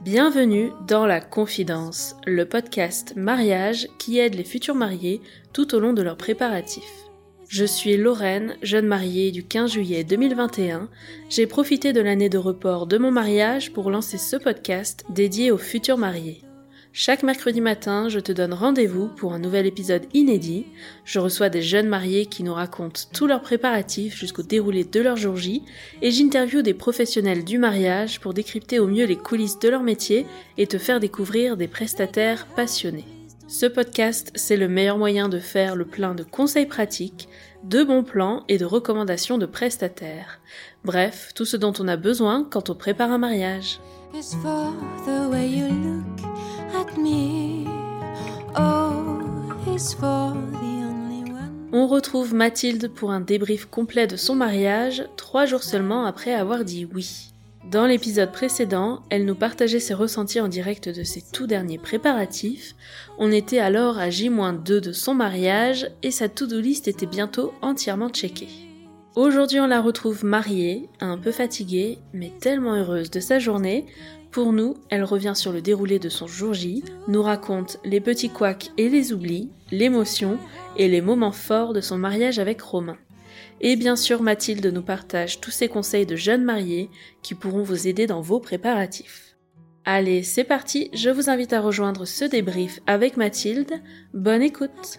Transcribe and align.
Bienvenue 0.00 0.70
dans 0.86 1.06
La 1.06 1.20
Confidence, 1.20 2.14
le 2.24 2.44
podcast 2.44 3.14
mariage 3.16 3.88
qui 3.98 4.20
aide 4.20 4.36
les 4.36 4.44
futurs 4.44 4.76
mariés 4.76 5.20
tout 5.52 5.74
au 5.74 5.80
long 5.80 5.92
de 5.92 6.02
leurs 6.02 6.16
préparatifs. 6.16 7.08
Je 7.48 7.64
suis 7.64 7.96
Lorraine, 7.96 8.54
jeune 8.62 8.86
mariée 8.86 9.32
du 9.32 9.42
15 9.42 9.72
juillet 9.72 10.04
2021. 10.04 10.88
J'ai 11.30 11.48
profité 11.48 11.92
de 11.92 12.00
l'année 12.00 12.28
de 12.28 12.38
report 12.38 12.86
de 12.86 12.96
mon 12.96 13.10
mariage 13.10 13.72
pour 13.72 13.90
lancer 13.90 14.16
ce 14.16 14.36
podcast 14.36 15.04
dédié 15.10 15.50
aux 15.50 15.58
futurs 15.58 15.98
mariés. 15.98 16.42
Chaque 16.96 17.24
mercredi 17.24 17.60
matin, 17.60 18.08
je 18.08 18.20
te 18.20 18.30
donne 18.30 18.54
rendez-vous 18.54 19.08
pour 19.08 19.32
un 19.32 19.40
nouvel 19.40 19.66
épisode 19.66 20.06
inédit. 20.14 20.64
Je 21.04 21.18
reçois 21.18 21.48
des 21.48 21.60
jeunes 21.60 21.88
mariés 21.88 22.26
qui 22.26 22.44
nous 22.44 22.54
racontent 22.54 23.00
tous 23.12 23.26
leurs 23.26 23.42
préparatifs 23.42 24.16
jusqu'au 24.16 24.44
déroulé 24.44 24.84
de 24.84 25.00
leur 25.00 25.16
jour 25.16 25.36
J 25.36 25.64
et 26.02 26.12
j'interviewe 26.12 26.62
des 26.62 26.72
professionnels 26.72 27.42
du 27.42 27.58
mariage 27.58 28.20
pour 28.20 28.32
décrypter 28.32 28.78
au 28.78 28.86
mieux 28.86 29.06
les 29.06 29.16
coulisses 29.16 29.58
de 29.58 29.68
leur 29.68 29.82
métier 29.82 30.24
et 30.56 30.68
te 30.68 30.78
faire 30.78 31.00
découvrir 31.00 31.56
des 31.56 31.66
prestataires 31.66 32.46
passionnés. 32.54 33.08
Ce 33.48 33.66
podcast, 33.66 34.30
c'est 34.36 34.56
le 34.56 34.68
meilleur 34.68 34.96
moyen 34.96 35.28
de 35.28 35.40
faire 35.40 35.74
le 35.74 35.86
plein 35.86 36.14
de 36.14 36.22
conseils 36.22 36.66
pratiques, 36.66 37.28
de 37.64 37.82
bons 37.82 38.04
plans 38.04 38.44
et 38.46 38.56
de 38.56 38.64
recommandations 38.64 39.36
de 39.36 39.46
prestataires. 39.46 40.38
Bref, 40.84 41.32
tout 41.34 41.44
ce 41.44 41.56
dont 41.56 41.72
on 41.80 41.88
a 41.88 41.96
besoin 41.96 42.46
quand 42.48 42.70
on 42.70 42.76
prépare 42.76 43.10
un 43.10 43.18
mariage. 43.18 43.80
On 51.72 51.86
retrouve 51.88 52.34
Mathilde 52.34 52.88
pour 52.88 53.10
un 53.10 53.20
débrief 53.20 53.66
complet 53.66 54.06
de 54.06 54.16
son 54.16 54.34
mariage, 54.34 55.04
trois 55.16 55.44
jours 55.44 55.62
seulement 55.62 56.04
après 56.04 56.32
avoir 56.32 56.64
dit 56.64 56.86
oui. 56.94 57.32
Dans 57.70 57.86
l'épisode 57.86 58.30
précédent, 58.30 59.02
elle 59.10 59.24
nous 59.24 59.34
partageait 59.34 59.80
ses 59.80 59.94
ressentis 59.94 60.40
en 60.40 60.48
direct 60.48 60.88
de 60.88 61.02
ses 61.02 61.22
tout 61.32 61.46
derniers 61.46 61.78
préparatifs. 61.78 62.74
On 63.18 63.32
était 63.32 63.58
alors 63.58 63.98
à 63.98 64.10
J-2 64.10 64.80
de 64.80 64.92
son 64.92 65.14
mariage 65.14 65.90
et 66.02 66.10
sa 66.10 66.28
to-do 66.28 66.60
list 66.60 66.86
était 66.86 67.06
bientôt 67.06 67.52
entièrement 67.62 68.10
checkée. 68.10 68.48
Aujourd'hui, 69.16 69.60
on 69.60 69.66
la 69.66 69.80
retrouve 69.80 70.24
mariée, 70.24 70.88
un 71.00 71.16
peu 71.16 71.30
fatiguée, 71.30 71.98
mais 72.12 72.32
tellement 72.40 72.74
heureuse 72.74 73.10
de 73.10 73.20
sa 73.20 73.38
journée. 73.38 73.86
Pour 74.34 74.52
nous, 74.52 74.74
elle 74.90 75.04
revient 75.04 75.34
sur 75.36 75.52
le 75.52 75.62
déroulé 75.62 76.00
de 76.00 76.08
son 76.08 76.26
jour 76.26 76.54
J, 76.54 76.82
nous 77.06 77.22
raconte 77.22 77.78
les 77.84 78.00
petits 78.00 78.30
couacs 78.30 78.72
et 78.76 78.88
les 78.88 79.12
oublis, 79.12 79.48
l'émotion 79.70 80.40
et 80.76 80.88
les 80.88 81.00
moments 81.00 81.30
forts 81.30 81.72
de 81.72 81.80
son 81.80 81.98
mariage 81.98 82.40
avec 82.40 82.60
Romain. 82.60 82.96
Et 83.60 83.76
bien 83.76 83.94
sûr, 83.94 84.22
Mathilde 84.22 84.66
nous 84.66 84.82
partage 84.82 85.40
tous 85.40 85.52
ses 85.52 85.68
conseils 85.68 86.04
de 86.04 86.16
jeunes 86.16 86.42
mariés 86.42 86.90
qui 87.22 87.36
pourront 87.36 87.62
vous 87.62 87.86
aider 87.86 88.08
dans 88.08 88.22
vos 88.22 88.40
préparatifs. 88.40 89.36
Allez, 89.84 90.24
c'est 90.24 90.42
parti, 90.42 90.90
je 90.94 91.10
vous 91.10 91.30
invite 91.30 91.52
à 91.52 91.60
rejoindre 91.60 92.04
ce 92.04 92.24
débrief 92.24 92.80
avec 92.88 93.16
Mathilde. 93.16 93.70
Bonne 94.14 94.42
écoute. 94.42 94.98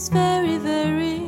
V 0.00 0.06
is 0.06 0.10
very, 0.12 0.58
very 0.58 1.20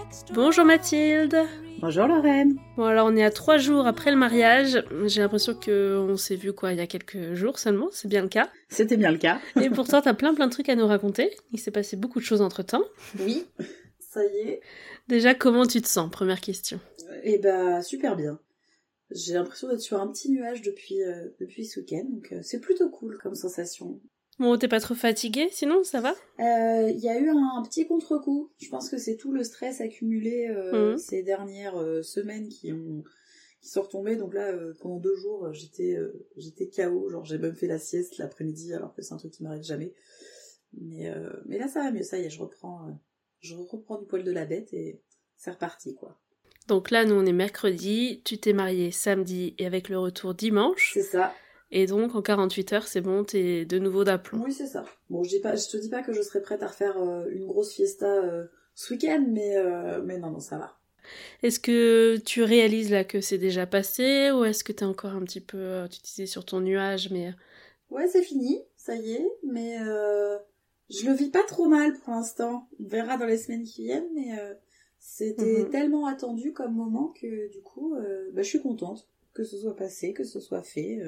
extra. 0.00 0.34
Bonjour 0.34 0.64
Mathilde 0.64 1.36
Bonjour 1.80 2.06
Lorraine. 2.06 2.58
Bon 2.78 2.84
alors 2.84 3.08
on 3.08 3.14
est 3.14 3.22
à 3.22 3.30
trois 3.30 3.58
jours 3.58 3.86
après 3.86 4.10
le 4.10 4.16
mariage, 4.16 4.82
j'ai 5.04 5.20
l'impression 5.20 5.54
que 5.54 5.98
on 5.98 6.16
s'est 6.16 6.36
vu 6.36 6.54
quoi 6.54 6.72
il 6.72 6.78
y 6.78 6.80
a 6.80 6.86
quelques 6.86 7.34
jours 7.34 7.58
seulement, 7.58 7.88
c'est 7.92 8.08
bien 8.08 8.22
le 8.22 8.28
cas. 8.28 8.50
C'était 8.70 8.96
bien 8.96 9.10
le 9.10 9.18
cas. 9.18 9.40
Et 9.60 9.68
pourtant 9.68 10.00
t'as 10.00 10.14
plein 10.14 10.32
plein 10.34 10.46
de 10.46 10.52
trucs 10.52 10.70
à 10.70 10.76
nous 10.76 10.86
raconter, 10.86 11.36
il 11.52 11.58
s'est 11.58 11.70
passé 11.70 11.96
beaucoup 11.96 12.20
de 12.20 12.24
choses 12.24 12.40
entre 12.40 12.62
temps. 12.62 12.84
Oui, 13.20 13.44
ça 13.98 14.24
y 14.24 14.48
est. 14.48 14.60
Déjà 15.08 15.34
comment 15.34 15.66
tu 15.66 15.82
te 15.82 15.88
sens? 15.88 16.10
Première 16.10 16.40
question. 16.40 16.80
Et 17.22 17.36
bah 17.38 17.82
super 17.82 18.16
bien. 18.16 18.38
J'ai 19.10 19.34
l'impression 19.34 19.68
d'être 19.68 19.80
sur 19.80 20.00
un 20.00 20.08
petit 20.08 20.30
nuage 20.30 20.62
depuis 20.62 21.02
euh, 21.02 21.28
depuis 21.38 21.66
ce 21.66 21.80
week-end, 21.80 22.04
donc 22.08 22.32
euh, 22.32 22.40
c'est 22.42 22.60
plutôt 22.60 22.88
cool 22.88 23.18
comme 23.22 23.34
sensation. 23.34 24.00
Bon 24.38 24.56
t'es 24.56 24.68
pas 24.68 24.80
trop 24.80 24.94
fatiguée 24.94 25.48
sinon 25.50 25.82
ça 25.82 26.00
va? 26.00 26.14
Euh, 26.40 26.90
Il 26.90 27.00
y 27.00 27.08
a 27.08 27.18
eu 27.18 27.28
un, 27.28 27.62
petit 27.64 27.86
contre-coup. 27.86 28.50
Je 28.60 28.68
pense 28.68 28.88
que 28.88 28.96
c'est 28.98 29.16
tout 29.16 29.32
le 29.32 29.42
stress 29.42 29.80
accumulé 29.80 30.48
euh, 30.48 30.92
Mhm. 30.92 30.98
ces 30.98 31.22
dernières 31.22 31.76
euh, 31.80 32.02
semaines 32.02 32.48
qui 32.48 32.72
ont 32.72 33.02
qui 33.60 33.68
sont 33.70 33.82
retombées. 33.82 34.14
Donc 34.14 34.34
là, 34.34 34.52
pendant 34.80 34.98
deux 34.98 35.16
jours, 35.16 35.52
j'étais 35.52 35.98
j'étais 36.36 36.68
KO. 36.68 37.10
Genre 37.10 37.24
j'ai 37.24 37.38
même 37.38 37.56
fait 37.56 37.66
la 37.66 37.78
sieste 37.80 38.18
l'après-midi, 38.18 38.72
alors 38.72 38.94
que 38.94 39.02
c'est 39.02 39.12
un 39.14 39.16
truc 39.16 39.32
qui 39.32 39.42
m'arrive 39.42 39.64
jamais. 39.64 39.92
Mais 40.80 41.12
mais 41.46 41.58
là 41.58 41.66
ça 41.66 41.82
va 41.82 41.90
mieux. 41.90 42.04
Ça 42.04 42.18
y 42.18 42.24
est, 42.24 42.30
je 42.30 42.40
reprends 42.40 42.96
je 43.40 43.56
reprends 43.56 43.98
du 43.98 44.06
poil 44.06 44.22
de 44.22 44.30
la 44.30 44.44
bête 44.44 44.72
et 44.72 45.00
c'est 45.36 45.50
reparti 45.50 45.94
quoi. 45.96 46.16
Donc 46.68 46.92
là 46.92 47.04
nous 47.04 47.14
on 47.16 47.26
est 47.26 47.32
mercredi, 47.32 48.22
tu 48.24 48.38
t'es 48.38 48.52
mariée 48.52 48.92
samedi 48.92 49.54
et 49.58 49.66
avec 49.66 49.88
le 49.88 49.98
retour 49.98 50.34
dimanche. 50.34 50.92
C'est 50.94 51.02
ça. 51.02 51.34
Et 51.70 51.86
donc 51.86 52.14
en 52.14 52.22
48 52.22 52.72
heures 52.72 52.86
c'est 52.88 53.00
bon, 53.02 53.24
t'es 53.24 53.64
de 53.64 53.78
nouveau 53.78 54.04
d'aplomb. 54.04 54.42
Oui, 54.42 54.52
c'est 54.52 54.66
ça. 54.66 54.84
Bon, 55.10 55.22
je 55.22 55.28
dis 55.28 55.40
pas, 55.40 55.54
je 55.54 55.68
te 55.68 55.76
dis 55.76 55.90
pas 55.90 56.02
que 56.02 56.12
je 56.12 56.22
serais 56.22 56.40
prête 56.40 56.62
à 56.62 56.68
refaire 56.68 56.96
euh, 56.98 57.26
une 57.30 57.46
grosse 57.46 57.74
fiesta 57.74 58.06
euh, 58.06 58.46
ce 58.74 58.94
week-end, 58.94 59.24
mais 59.28 59.56
euh, 59.56 60.00
mais 60.02 60.18
non, 60.18 60.30
non, 60.30 60.40
ça 60.40 60.56
va. 60.58 60.78
Est-ce 61.42 61.60
que 61.60 62.16
tu 62.24 62.42
réalises 62.42 62.90
là 62.90 63.04
que 63.04 63.20
c'est 63.20 63.38
déjà 63.38 63.66
passé 63.66 64.30
ou 64.30 64.44
est-ce 64.44 64.64
que 64.64 64.72
t'es 64.72 64.84
encore 64.84 65.12
un 65.12 65.22
petit 65.24 65.40
peu, 65.40 65.86
tu 65.90 66.00
disais 66.02 66.26
sur 66.26 66.44
ton 66.44 66.60
nuage 66.60 67.10
mais... 67.10 67.32
Ouais, 67.90 68.06
c'est 68.08 68.22
fini, 68.22 68.62
ça 68.76 68.94
y 68.94 69.12
est, 69.12 69.28
mais 69.42 69.78
je 70.90 71.06
le 71.06 71.12
vis 71.14 71.30
pas 71.30 71.44
trop 71.44 71.66
mal 71.66 71.94
pour 71.94 72.12
l'instant. 72.12 72.68
On 72.78 72.88
verra 72.88 73.16
dans 73.16 73.24
les 73.24 73.38
semaines 73.38 73.64
qui 73.64 73.84
viennent, 73.84 74.08
mais 74.14 74.32
c'était 74.98 75.62
Mhm. 75.62 75.70
tellement 75.70 76.06
attendu 76.06 76.52
comme 76.52 76.74
moment 76.74 77.14
que 77.18 77.50
du 77.50 77.62
coup, 77.62 77.94
bah, 78.34 78.42
je 78.42 78.48
suis 78.48 78.60
contente 78.60 79.08
que 79.32 79.44
ce 79.44 79.56
soit 79.56 79.76
passé, 79.76 80.12
que 80.12 80.24
ce 80.24 80.40
soit 80.40 80.62
fait. 80.62 81.00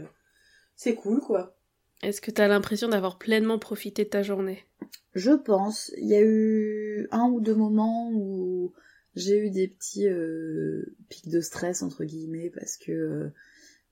C'est 0.80 0.94
cool, 0.94 1.20
quoi. 1.20 1.54
Est-ce 2.02 2.22
que 2.22 2.30
t'as 2.30 2.48
l'impression 2.48 2.88
d'avoir 2.88 3.18
pleinement 3.18 3.58
profité 3.58 4.04
de 4.04 4.08
ta 4.08 4.22
journée? 4.22 4.64
Je 5.12 5.32
pense. 5.32 5.92
Il 5.98 6.08
y 6.08 6.14
a 6.14 6.22
eu 6.22 7.06
un 7.10 7.28
ou 7.28 7.42
deux 7.42 7.54
moments 7.54 8.10
où 8.14 8.72
j'ai 9.14 9.36
eu 9.44 9.50
des 9.50 9.68
petits 9.68 10.08
euh, 10.08 10.96
pics 11.10 11.28
de 11.28 11.42
stress 11.42 11.82
entre 11.82 12.04
guillemets 12.04 12.48
parce 12.48 12.78
que 12.78 12.92
euh, 12.92 13.28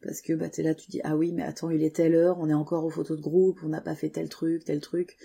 parce 0.01 0.23
que 0.23 0.33
bah 0.33 0.49
t'es 0.49 0.63
là 0.63 0.75
tu 0.75 0.91
dis 0.91 1.03
ah 1.05 1.15
oui 1.15 1.33
mais 1.33 1.43
attends 1.43 1.71
il 1.71 1.83
est 1.83 1.97
telle 1.97 2.15
heure 2.15 2.39
on 2.39 2.49
est 2.49 2.55
encore 2.55 2.85
aux 2.85 2.91
photos 2.91 3.19
de 3.19 3.23
groupe 3.23 3.59
on 3.65 3.69
n'a 3.69 3.81
pas 3.81 3.97
fait 3.97 4.11
tel 4.11 4.29
truc 4.29 4.65
tel 4.65 4.81
truc 4.81 5.19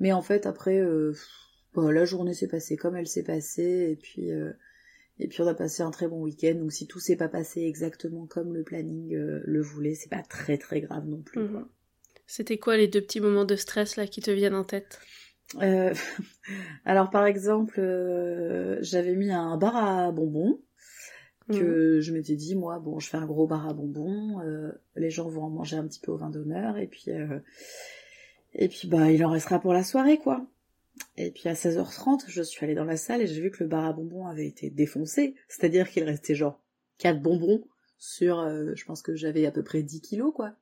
mais 0.00 0.12
en 0.12 0.20
fait 0.20 0.46
après 0.46 0.80
euh, 0.80 1.14
bah, 1.74 1.92
la 1.92 2.04
journée 2.04 2.34
s'est 2.34 2.48
passée 2.48 2.76
comme 2.76 2.96
elle 2.96 3.06
s'est 3.06 3.22
passée 3.22 3.88
et 3.92 3.96
puis 3.96 4.32
euh, 4.32 4.52
et 5.18 5.28
puis 5.28 5.40
on 5.40 5.46
a 5.46 5.54
passé 5.54 5.82
un 5.82 5.90
très 5.90 6.08
bon 6.08 6.20
week-end 6.22 6.54
donc 6.54 6.72
si 6.72 6.86
tout 6.86 7.00
s'est 7.00 7.16
pas 7.16 7.28
passé 7.28 7.62
exactement 7.62 8.26
comme 8.26 8.54
le 8.54 8.62
planning 8.62 9.14
euh, 9.14 9.40
le 9.44 9.62
voulait 9.62 9.94
c'est 9.94 10.10
pas 10.10 10.22
très 10.22 10.58
très 10.58 10.80
grave 10.80 11.06
non 11.06 11.22
plus. 11.22 11.40
Mhm. 11.40 11.66
C'était 12.26 12.58
quoi 12.58 12.76
les 12.76 12.88
deux 12.88 13.00
petits 13.00 13.20
moments 13.20 13.44
de 13.44 13.56
stress 13.56 13.96
là 13.96 14.06
qui 14.06 14.20
te 14.20 14.30
viennent 14.30 14.54
en 14.54 14.64
tête? 14.64 14.98
Euh, 15.62 15.94
alors 16.84 17.10
par 17.10 17.24
exemple, 17.26 17.78
euh, 17.78 18.78
j'avais 18.80 19.14
mis 19.14 19.30
un 19.30 19.56
bar 19.56 19.76
à 19.76 20.12
bonbons 20.12 20.60
Mhm. 21.48 21.58
que 21.60 22.00
je 22.00 22.12
m'étais 22.12 22.34
dit 22.34 22.56
moi 22.56 22.80
bon 22.80 22.98
je 22.98 23.08
fais 23.08 23.18
un 23.18 23.24
gros 23.24 23.46
bar 23.46 23.68
à 23.68 23.72
bonbons, 23.72 24.40
euh, 24.40 24.72
les 24.96 25.10
gens 25.10 25.28
vont 25.28 25.44
en 25.44 25.50
manger 25.50 25.76
un 25.76 25.86
petit 25.86 26.00
peu 26.00 26.10
au 26.10 26.16
vin 26.16 26.28
d'honneur 26.28 26.76
et 26.76 26.88
puis 26.88 27.04
et 28.52 28.68
puis 28.68 28.88
bah 28.88 29.12
il 29.12 29.24
en 29.24 29.30
restera 29.30 29.60
pour 29.60 29.72
la 29.72 29.84
soirée 29.84 30.18
quoi. 30.18 30.44
Et 31.16 31.30
puis 31.30 31.48
à 31.48 31.54
16h30, 31.54 32.24
je 32.28 32.42
suis 32.42 32.64
allée 32.64 32.74
dans 32.74 32.84
la 32.84 32.96
salle 32.96 33.22
et 33.22 33.26
j'ai 33.26 33.40
vu 33.40 33.50
que 33.50 33.62
le 33.62 33.68
bar 33.68 33.84
à 33.84 33.92
bonbons 33.92 34.26
avait 34.26 34.46
été 34.46 34.70
défoncé, 34.70 35.34
c'est-à-dire 35.48 35.90
qu'il 35.90 36.04
restait 36.04 36.34
genre 36.34 36.60
4 36.98 37.20
bonbons 37.20 37.64
sur 37.98 38.40
euh, 38.40 38.72
je 38.74 38.84
pense 38.84 39.02
que 39.02 39.14
j'avais 39.14 39.46
à 39.46 39.50
peu 39.50 39.62
près 39.62 39.82
10 39.82 40.00
kilos 40.00 40.32
quoi. 40.34 40.52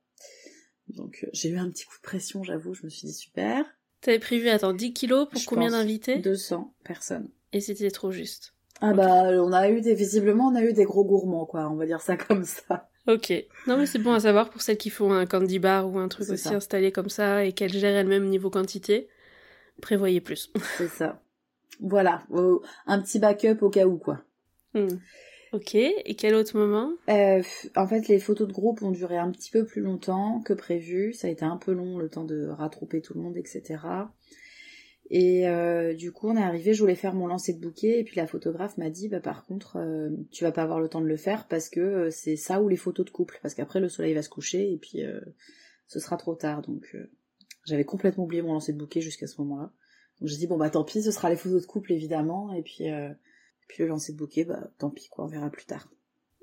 Donc 0.87 1.19
euh, 1.23 1.29
j'ai 1.33 1.49
eu 1.49 1.57
un 1.57 1.69
petit 1.69 1.85
coup 1.85 1.97
de 1.97 2.01
pression, 2.01 2.43
j'avoue, 2.43 2.73
je 2.73 2.83
me 2.83 2.89
suis 2.89 3.07
dit 3.07 3.13
super. 3.13 3.65
T'avais 4.01 4.19
prévu, 4.19 4.49
attends, 4.49 4.73
10 4.73 4.93
kilos 4.93 5.27
pour 5.29 5.39
Je 5.39 5.45
combien 5.47 5.71
d'invités? 5.71 6.19
200 6.19 6.73
personnes. 6.83 7.29
Et 7.53 7.59
c'était 7.59 7.91
trop 7.91 8.11
juste. 8.11 8.53
Ah 8.81 8.93
bah 8.93 9.29
on 9.41 9.53
a 9.53 9.69
eu 9.69 9.79
des 9.79 9.95
visiblement 9.95 10.47
on 10.47 10.55
a 10.55 10.61
eu 10.63 10.73
des 10.73 10.83
gros 10.83 11.05
gourmands 11.05 11.45
quoi, 11.45 11.69
on 11.69 11.75
va 11.75 11.85
dire 11.85 12.01
ça 12.01 12.17
comme 12.17 12.43
ça. 12.45 12.89
Ok. 13.07 13.31
Non 13.67 13.77
mais 13.77 13.85
c'est 13.85 13.99
bon 13.99 14.13
à 14.13 14.19
savoir 14.19 14.49
pour 14.49 14.61
celles 14.61 14.77
qui 14.77 14.89
font 14.89 15.11
un 15.13 15.25
candy 15.25 15.59
bar 15.59 15.89
ou 15.89 15.97
un 15.97 16.07
truc 16.07 16.29
aussi 16.29 16.43
ça. 16.43 16.55
installé 16.55 16.91
comme 16.91 17.09
ça 17.09 17.45
et 17.45 17.53
qu'elles 17.53 17.71
gèrent 17.73 17.95
elles-mêmes 17.95 18.27
niveau 18.27 18.49
quantité. 18.49 19.07
Prévoyez 19.81 20.21
plus. 20.21 20.51
C'est 20.77 20.87
ça. 20.87 21.21
Voilà, 21.81 22.23
euh, 22.31 22.59
un 22.87 23.01
petit 23.01 23.19
backup 23.19 23.57
au 23.61 23.69
cas 23.69 23.85
où 23.85 23.97
quoi. 23.97 24.21
Hmm. 24.73 24.97
Ok. 25.53 25.75
Et 25.75 26.15
quel 26.15 26.35
autre 26.35 26.57
moment? 26.57 26.91
Euh, 27.09 27.41
en 27.75 27.87
fait, 27.87 28.07
les 28.07 28.19
photos 28.19 28.47
de 28.47 28.53
groupe 28.53 28.81
ont 28.81 28.91
duré 28.91 29.17
un 29.17 29.31
petit 29.31 29.51
peu 29.51 29.65
plus 29.65 29.81
longtemps 29.81 30.41
que 30.41 30.53
prévu. 30.53 31.13
Ça 31.13 31.27
a 31.27 31.31
été 31.31 31.45
un 31.45 31.57
peu 31.57 31.71
long 31.71 31.97
le 31.97 32.09
temps 32.09 32.25
de 32.25 32.47
rattraper 32.47 33.01
tout 33.01 33.13
le 33.13 33.21
monde, 33.21 33.37
etc. 33.37 33.77
Et 35.11 35.47
euh, 35.47 35.93
du 35.93 36.11
coup, 36.11 36.29
on 36.29 36.35
est 36.35 36.41
arrivé, 36.41 36.73
je 36.73 36.81
voulais 36.81 36.95
faire 36.95 37.13
mon 37.13 37.27
lancer 37.27 37.53
de 37.53 37.59
bouquet, 37.59 37.99
et 37.99 38.03
puis 38.03 38.15
la 38.15 38.25
photographe 38.25 38.77
m'a 38.77 38.89
dit, 38.89 39.07
bah 39.07 39.19
par 39.19 39.45
contre, 39.45 39.77
euh, 39.77 40.09
tu 40.31 40.43
vas 40.43 40.51
pas 40.51 40.63
avoir 40.63 40.79
le 40.79 40.89
temps 40.89 41.01
de 41.01 41.05
le 41.05 41.17
faire 41.17 41.47
parce 41.47 41.69
que 41.69 41.79
euh, 41.79 42.09
c'est 42.09 42.35
ça 42.35 42.59
ou 42.61 42.67
les 42.67 42.75
photos 42.75 43.05
de 43.05 43.11
couple, 43.11 43.39
parce 43.43 43.53
qu'après 43.53 43.79
le 43.79 43.87
soleil 43.87 44.15
va 44.15 44.23
se 44.23 44.29
coucher 44.29 44.71
et 44.71 44.77
puis 44.77 45.03
ce 45.87 45.99
sera 45.99 46.17
trop 46.17 46.33
tard. 46.33 46.63
Donc, 46.63 46.97
J'avais 47.65 47.85
complètement 47.85 48.23
oublié 48.23 48.41
mon 48.41 48.53
lancer 48.53 48.73
de 48.73 48.77
bouquet 48.77 49.01
jusqu'à 49.01 49.27
ce 49.27 49.41
moment-là. 49.41 49.71
Donc 50.19 50.29
j'ai 50.29 50.37
dit 50.37 50.47
bon 50.47 50.57
bah 50.57 50.69
tant 50.69 50.83
pis, 50.83 51.03
ce 51.03 51.11
sera 51.11 51.29
les 51.29 51.35
photos 51.35 51.61
de 51.61 51.67
couple 51.67 51.91
évidemment, 51.91 52.53
et 52.53 52.61
puis 52.61 52.89
euh, 52.89 53.09
puis 53.67 53.83
le 53.83 53.89
lancer 53.89 54.13
de 54.13 54.17
bouquet, 54.17 54.45
bah 54.45 54.69
tant 54.77 54.89
pis 54.89 55.09
quoi, 55.09 55.25
on 55.25 55.27
verra 55.27 55.49
plus 55.49 55.65
tard. 55.65 55.89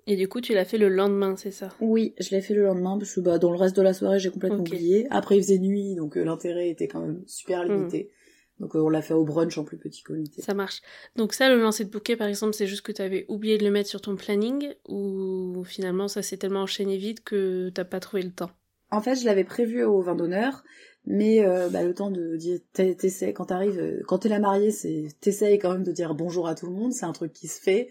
Et 0.07 0.17
du 0.17 0.29
coup, 0.29 0.41
tu 0.41 0.53
l'as 0.53 0.65
fait 0.65 0.79
le 0.79 0.89
lendemain, 0.89 1.37
c'est 1.37 1.53
ça? 1.53 1.69
Oui, 1.81 2.15
je 2.19 2.31
l'ai 2.31 2.43
fait 2.43 2.55
le 2.55 2.65
lendemain 2.65 2.99
parce 2.99 3.15
que 3.15 3.21
bah 3.21 3.39
dans 3.39 3.53
le 3.53 3.57
reste 3.57 3.77
de 3.77 3.83
la 3.83 3.95
soirée 3.95 4.19
j'ai 4.19 4.31
complètement 4.31 4.59
oublié. 4.59 5.07
Après 5.11 5.37
il 5.37 5.43
faisait 5.43 5.59
nuit, 5.59 5.95
donc 5.95 6.17
euh, 6.17 6.25
l'intérêt 6.25 6.69
était 6.69 6.89
quand 6.89 7.01
même 7.01 7.23
super 7.27 7.65
limité. 7.65 8.11
Donc 8.59 8.77
euh, 8.77 8.81
on 8.81 8.89
l'a 8.91 9.01
fait 9.03 9.15
au 9.15 9.25
brunch 9.25 9.57
en 9.59 9.65
plus 9.65 9.79
petit 9.79 10.03
comité. 10.03 10.43
Ça 10.43 10.55
marche. 10.55 10.83
Donc 11.17 11.33
ça, 11.33 11.49
le 11.49 11.61
lancer 11.61 11.85
de 11.85 11.91
bouquet, 11.91 12.17
par 12.17 12.29
exemple, 12.29 12.55
c'est 12.55 12.67
juste 12.67 12.83
que 12.83 12.93
tu 12.93 13.03
avais 13.03 13.25
oublié 13.29 13.59
de 13.59 13.65
le 13.65 13.71
mettre 13.71 13.89
sur 13.89 14.01
ton 14.01 14.17
planning 14.17 14.75
ou 14.89 15.65
finalement 15.65 16.09
ça 16.09 16.23
s'est 16.23 16.37
tellement 16.37 16.63
enchaîné 16.63 16.97
vite 16.97 17.25
que 17.25 17.71
t'as 17.71 17.85
pas 17.85 18.01
trouvé 18.01 18.23
le 18.23 18.31
temps? 18.31 18.51
En 18.91 19.01
fait, 19.01 19.15
je 19.15 19.25
l'avais 19.25 19.45
prévu 19.45 19.83
au 19.85 20.03
vin 20.03 20.15
d'honneur, 20.15 20.65
mais 21.05 21.45
euh, 21.45 21.69
bah, 21.69 21.83
le 21.83 21.95
temps 21.95 22.11
de 22.11 22.37
dire, 22.37 22.61
t'es- 22.73 22.95
t'essaies, 22.95 23.33
quand 23.33 23.47
t'arrives, 23.47 23.79
euh, 23.79 24.03
quand 24.07 24.19
t'es 24.19 24.29
la 24.29 24.39
mariée, 24.39 24.71
c'est, 24.71 25.09
t'essayes 25.21 25.59
quand 25.59 25.73
même 25.73 25.83
de 25.83 25.93
dire 25.93 26.15
bonjour 26.15 26.47
à 26.47 26.55
tout 26.55 26.67
le 26.67 26.73
monde, 26.73 26.93
c'est 26.93 27.07
un 27.07 27.13
truc 27.13 27.33
qui 27.33 27.49
se 27.49 27.61
fait. 27.61 27.89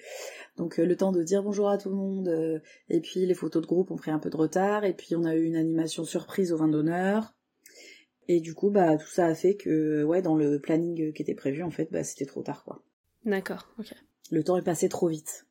Donc 0.57 0.79
euh, 0.79 0.85
le 0.85 0.95
temps 0.95 1.11
de 1.11 1.23
dire 1.23 1.43
bonjour 1.43 1.69
à 1.69 1.77
tout 1.77 1.89
le 1.89 1.95
monde, 1.95 2.27
euh, 2.29 2.59
et 2.89 3.01
puis 3.01 3.25
les 3.25 3.33
photos 3.33 3.61
de 3.61 3.67
groupe 3.67 3.91
ont 3.91 3.97
pris 3.97 4.11
un 4.11 4.19
peu 4.19 4.29
de 4.29 4.37
retard, 4.37 4.85
et 4.85 4.93
puis 4.93 5.15
on 5.15 5.25
a 5.25 5.35
eu 5.35 5.43
une 5.43 5.55
animation 5.57 6.05
surprise 6.05 6.53
au 6.53 6.57
vin 6.57 6.67
d'honneur. 6.67 7.33
Et 8.27 8.39
du 8.39 8.53
coup, 8.53 8.69
bah 8.69 8.97
tout 8.97 9.09
ça 9.09 9.25
a 9.25 9.35
fait 9.35 9.55
que, 9.55 10.03
ouais, 10.03 10.21
dans 10.21 10.35
le 10.35 10.59
planning 10.59 11.11
qui 11.11 11.21
était 11.21 11.35
prévu, 11.35 11.63
en 11.63 11.71
fait, 11.71 11.89
bah 11.91 12.03
c'était 12.03 12.25
trop 12.25 12.43
tard, 12.43 12.63
quoi. 12.63 12.81
D'accord, 13.25 13.67
ok. 13.77 13.93
Le 14.31 14.43
temps 14.43 14.57
est 14.57 14.61
passé 14.63 14.87
trop 14.87 15.09
vite. 15.09 15.45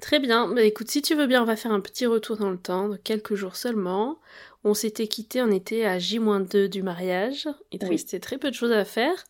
Très 0.00 0.18
bien. 0.20 0.52
Bah, 0.52 0.62
écoute, 0.62 0.90
si 0.90 1.00
tu 1.00 1.14
veux 1.14 1.26
bien, 1.26 1.42
on 1.42 1.46
va 1.46 1.56
faire 1.56 1.72
un 1.72 1.80
petit 1.80 2.06
retour 2.06 2.36
dans 2.36 2.50
le 2.50 2.58
temps, 2.58 2.88
de 2.88 2.96
quelques 2.96 3.34
jours 3.34 3.56
seulement. 3.56 4.18
On 4.64 4.74
s'était 4.74 5.08
quitté, 5.08 5.42
on 5.42 5.50
était 5.50 5.84
à 5.84 5.98
J-2 5.98 6.68
du 6.68 6.82
mariage. 6.82 7.48
Il 7.72 7.78
te 7.78 7.86
Oui. 7.86 7.92
restait 7.92 8.20
très 8.20 8.38
peu 8.38 8.48
de 8.50 8.54
choses 8.54 8.72
à 8.72 8.84
faire. 8.84 9.24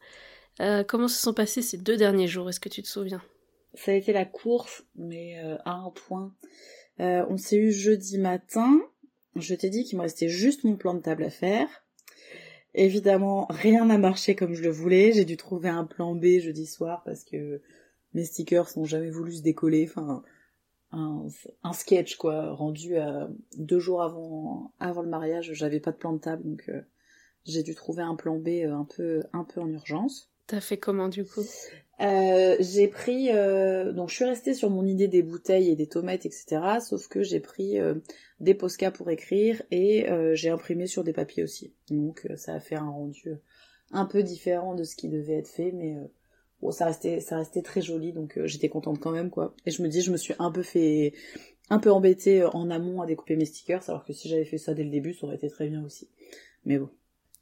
Euh, 0.60 0.84
comment 0.84 1.08
se 1.08 1.20
sont 1.20 1.32
passés 1.32 1.62
ces 1.62 1.78
deux 1.78 1.96
derniers 1.96 2.28
jours? 2.28 2.48
Est-ce 2.50 2.60
que 2.60 2.68
tu 2.68 2.82
te 2.82 2.88
souviens? 2.88 3.22
Ça 3.74 3.92
a 3.92 3.94
été 3.94 4.12
la 4.12 4.26
course, 4.26 4.84
mais 4.96 5.38
euh, 5.42 5.56
à 5.64 5.72
un 5.72 5.90
point. 5.90 6.34
Euh, 7.00 7.24
on 7.30 7.38
s'est 7.38 7.56
eu 7.56 7.72
jeudi 7.72 8.18
matin. 8.18 8.78
Je 9.36 9.54
t'ai 9.54 9.70
dit 9.70 9.84
qu'il 9.84 9.96
me 9.96 10.02
restait 10.02 10.28
juste 10.28 10.64
mon 10.64 10.76
plan 10.76 10.92
de 10.92 11.00
table 11.00 11.24
à 11.24 11.30
faire. 11.30 11.68
Évidemment, 12.74 13.46
rien 13.50 13.86
n'a 13.86 13.96
marché 13.98 14.34
comme 14.34 14.54
je 14.54 14.62
le 14.62 14.70
voulais. 14.70 15.12
J'ai 15.12 15.24
dû 15.24 15.36
trouver 15.38 15.68
un 15.70 15.84
plan 15.84 16.14
B 16.14 16.38
jeudi 16.40 16.66
soir 16.66 17.02
parce 17.04 17.24
que 17.24 17.60
mes 18.14 18.24
stickers 18.24 18.68
n'ont 18.76 18.84
jamais 18.84 19.10
voulu 19.10 19.32
se 19.32 19.42
décoller. 19.42 19.86
Enfin, 19.88 20.22
un, 20.92 21.26
un 21.62 21.72
sketch 21.72 22.16
quoi, 22.16 22.52
rendu 22.52 22.96
à 22.96 23.28
deux 23.56 23.78
jours 23.78 24.02
avant 24.02 24.72
avant 24.78 25.02
le 25.02 25.08
mariage. 25.08 25.52
J'avais 25.52 25.80
pas 25.80 25.92
de 25.92 25.96
plan 25.96 26.12
de 26.12 26.18
table, 26.18 26.42
donc 26.44 26.64
euh, 26.68 26.82
j'ai 27.44 27.62
dû 27.62 27.74
trouver 27.74 28.02
un 28.02 28.14
plan 28.14 28.36
B 28.36 28.48
euh, 28.48 28.74
un 28.74 28.84
peu 28.84 29.22
un 29.32 29.44
peu 29.44 29.60
en 29.60 29.68
urgence. 29.68 30.30
T'as 30.46 30.60
fait 30.60 30.76
comment 30.76 31.08
du 31.08 31.24
coup? 31.24 31.42
Euh, 32.00 32.56
j'ai 32.58 32.88
pris 32.88 33.30
euh, 33.30 33.92
donc 33.92 34.08
je 34.08 34.16
suis 34.16 34.24
restée 34.24 34.54
sur 34.54 34.70
mon 34.70 34.84
idée 34.84 35.06
des 35.06 35.22
bouteilles 35.22 35.70
et 35.70 35.76
des 35.76 35.86
tomates 35.86 36.26
etc 36.26 36.80
sauf 36.80 37.06
que 37.06 37.22
j'ai 37.22 37.38
pris 37.38 37.78
euh, 37.78 37.94
des 38.40 38.54
posca 38.54 38.90
pour 38.90 39.08
écrire 39.10 39.62
et 39.70 40.10
euh, 40.10 40.34
j'ai 40.34 40.48
imprimé 40.48 40.88
sur 40.88 41.04
des 41.04 41.12
papiers 41.12 41.44
aussi 41.44 41.74
donc 41.90 42.26
euh, 42.28 42.36
ça 42.36 42.54
a 42.54 42.60
fait 42.60 42.74
un 42.74 42.90
rendu 42.90 43.30
un 43.92 44.04
peu 44.06 44.24
différent 44.24 44.74
de 44.74 44.82
ce 44.82 44.96
qui 44.96 45.08
devait 45.08 45.34
être 45.38 45.48
fait 45.48 45.70
mais 45.70 45.94
euh, 45.96 46.08
bon 46.62 46.70
ça 46.70 46.86
restait 46.86 47.20
ça 47.20 47.36
restait 47.36 47.62
très 47.62 47.82
joli 47.82 48.12
donc 48.12 48.38
euh, 48.38 48.46
j'étais 48.46 48.68
contente 48.68 48.98
quand 49.00 49.10
même 49.10 49.30
quoi 49.30 49.54
et 49.66 49.70
je 49.70 49.82
me 49.82 49.88
dis 49.88 50.00
je 50.00 50.10
me 50.10 50.16
suis 50.16 50.34
un 50.38 50.50
peu 50.50 50.62
fait 50.62 51.12
un 51.68 51.78
peu 51.78 51.90
embêtée 51.90 52.44
en 52.44 52.70
amont 52.70 53.02
à 53.02 53.06
découper 53.06 53.36
mes 53.36 53.44
stickers 53.44 53.82
alors 53.88 54.04
que 54.04 54.12
si 54.12 54.28
j'avais 54.28 54.44
fait 54.44 54.58
ça 54.58 54.72
dès 54.72 54.84
le 54.84 54.90
début 54.90 55.12
ça 55.12 55.26
aurait 55.26 55.36
été 55.36 55.48
très 55.50 55.68
bien 55.68 55.84
aussi 55.84 56.08
mais 56.64 56.78
bon 56.78 56.88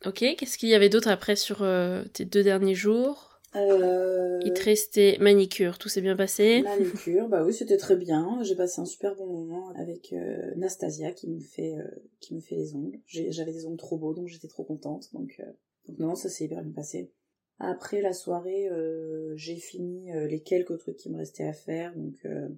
Ok, 0.06 0.25
qu'est-ce 0.38 0.56
qu'il 0.56 0.70
y 0.70 0.75
avait 0.75 0.88
d'autre 0.88 1.08
après 1.08 1.37
sur 1.37 1.62
euh, 1.62 2.05
tes 2.14 2.25
deux 2.25 2.43
derniers 2.43 2.75
jours? 2.75 3.31
Euh... 3.56 4.38
Il 4.44 4.52
te 4.52 4.62
restait 4.62 5.19
manicure, 5.20 5.76
tout 5.78 5.88
s'est 5.88 6.00
bien 6.00 6.16
passé? 6.16 6.62
Manicure, 6.62 7.28
bah 7.28 7.43
oui, 7.44 7.52
c'était 7.52 7.76
très 7.76 7.96
bien. 7.96 8.38
J'ai 8.43 8.55
passé 8.55 8.81
un 8.81 8.87
super 8.87 9.14
bon 9.16 9.26
moment 9.26 9.70
avec 9.76 10.12
euh, 10.12 10.55
Nastasia 10.56 11.12
qui 11.12 11.28
me 11.28 11.40
fait 11.40 11.76
euh, 11.76 11.84
qui 12.20 12.34
me 12.34 12.40
fait 12.40 12.55
les 12.55 12.75
ongles. 12.75 12.99
J'avais 13.06 13.52
des 13.52 13.66
ongles 13.66 13.76
trop 13.76 13.99
beaux, 13.99 14.14
donc 14.14 14.28
j'étais 14.28 14.49
trop 14.49 14.64
contente. 14.64 15.12
Donc, 15.12 15.37
euh, 15.40 15.52
donc 15.88 15.99
non, 15.99 16.14
ça 16.14 16.28
s'est 16.28 16.44
hyper 16.44 16.62
bien 16.62 16.73
passé. 16.73 17.11
Après 17.61 18.01
la 18.01 18.12
soirée, 18.15 18.69
euh, 18.71 19.35
j'ai 19.37 19.57
fini 19.57 20.12
euh, 20.12 20.27
les 20.27 20.41
quelques 20.41 20.79
trucs 20.79 20.97
qui 20.97 21.11
me 21.11 21.19
restaient 21.19 21.47
à 21.47 21.53
faire, 21.53 21.95
donc 21.95 22.17
euh, 22.25 22.49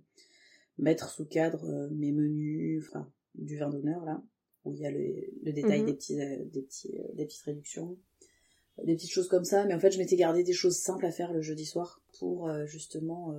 mettre 0.78 1.10
sous 1.10 1.26
cadre 1.26 1.64
euh, 1.68 1.88
mes 1.90 2.12
menus, 2.12 2.84
enfin 2.88 3.10
du 3.34 3.58
vin 3.58 3.68
d'honneur 3.68 4.04
là, 4.04 4.22
où 4.64 4.72
il 4.72 4.80
y 4.80 4.86
a 4.86 4.90
le, 4.90 5.02
le 5.42 5.52
détail 5.52 5.80
Mhm. 5.80 5.86
des 5.86 5.94
petits 5.94 6.16
des 6.16 6.62
petits 6.62 6.94
des 7.14 7.26
petites 7.26 7.42
réductions 7.42 7.98
des 8.84 8.94
petites 8.94 9.10
choses 9.10 9.28
comme 9.28 9.44
ça, 9.44 9.64
mais 9.66 9.74
en 9.74 9.80
fait 9.80 9.90
je 9.90 9.98
m'étais 9.98 10.16
gardé 10.16 10.44
des 10.44 10.52
choses 10.54 10.76
simples 10.76 11.04
à 11.06 11.10
faire 11.12 11.32
le 11.32 11.42
jeudi 11.42 11.66
soir 11.66 12.00
pour 12.18 12.50
justement 12.66 13.34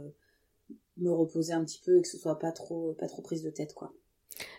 me 0.98 1.12
reposer 1.12 1.54
un 1.54 1.66
petit 1.66 1.82
peu 1.84 1.98
et 1.98 2.02
que 2.02 2.08
ce 2.08 2.18
soit 2.18 2.38
pas 2.40 2.52
trop 2.52 2.94
pas 2.94 3.08
trop 3.08 3.22
prise 3.24 3.42
de 3.44 3.50
tête 3.50 3.74
quoi. 3.74 3.94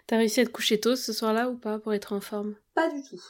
T'as 0.07 0.19
réussi 0.19 0.41
à 0.41 0.45
te 0.45 0.51
coucher 0.51 0.81
tôt 0.81 0.97
ce 0.97 1.13
soir-là 1.13 1.51
ou 1.51 1.57
pas 1.57 1.79
pour 1.79 1.95
être 1.95 2.13
en 2.13 2.21
forme? 2.21 2.57
Pas 2.75 2.93
du 2.93 3.03
tout. 3.03 3.23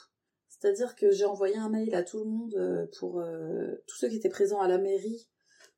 C'est-à-dire 0.64 0.96
que 0.96 1.10
j'ai 1.10 1.26
envoyé 1.26 1.56
un 1.56 1.68
mail 1.68 1.94
à 1.94 2.02
tout 2.02 2.20
le 2.20 2.24
monde 2.24 2.54
euh, 2.54 2.86
pour 2.98 3.20
euh, 3.20 3.74
tous 3.86 3.96
ceux 3.98 4.08
qui 4.08 4.16
étaient 4.16 4.30
présents 4.30 4.60
à 4.60 4.66
la 4.66 4.78
mairie 4.78 5.28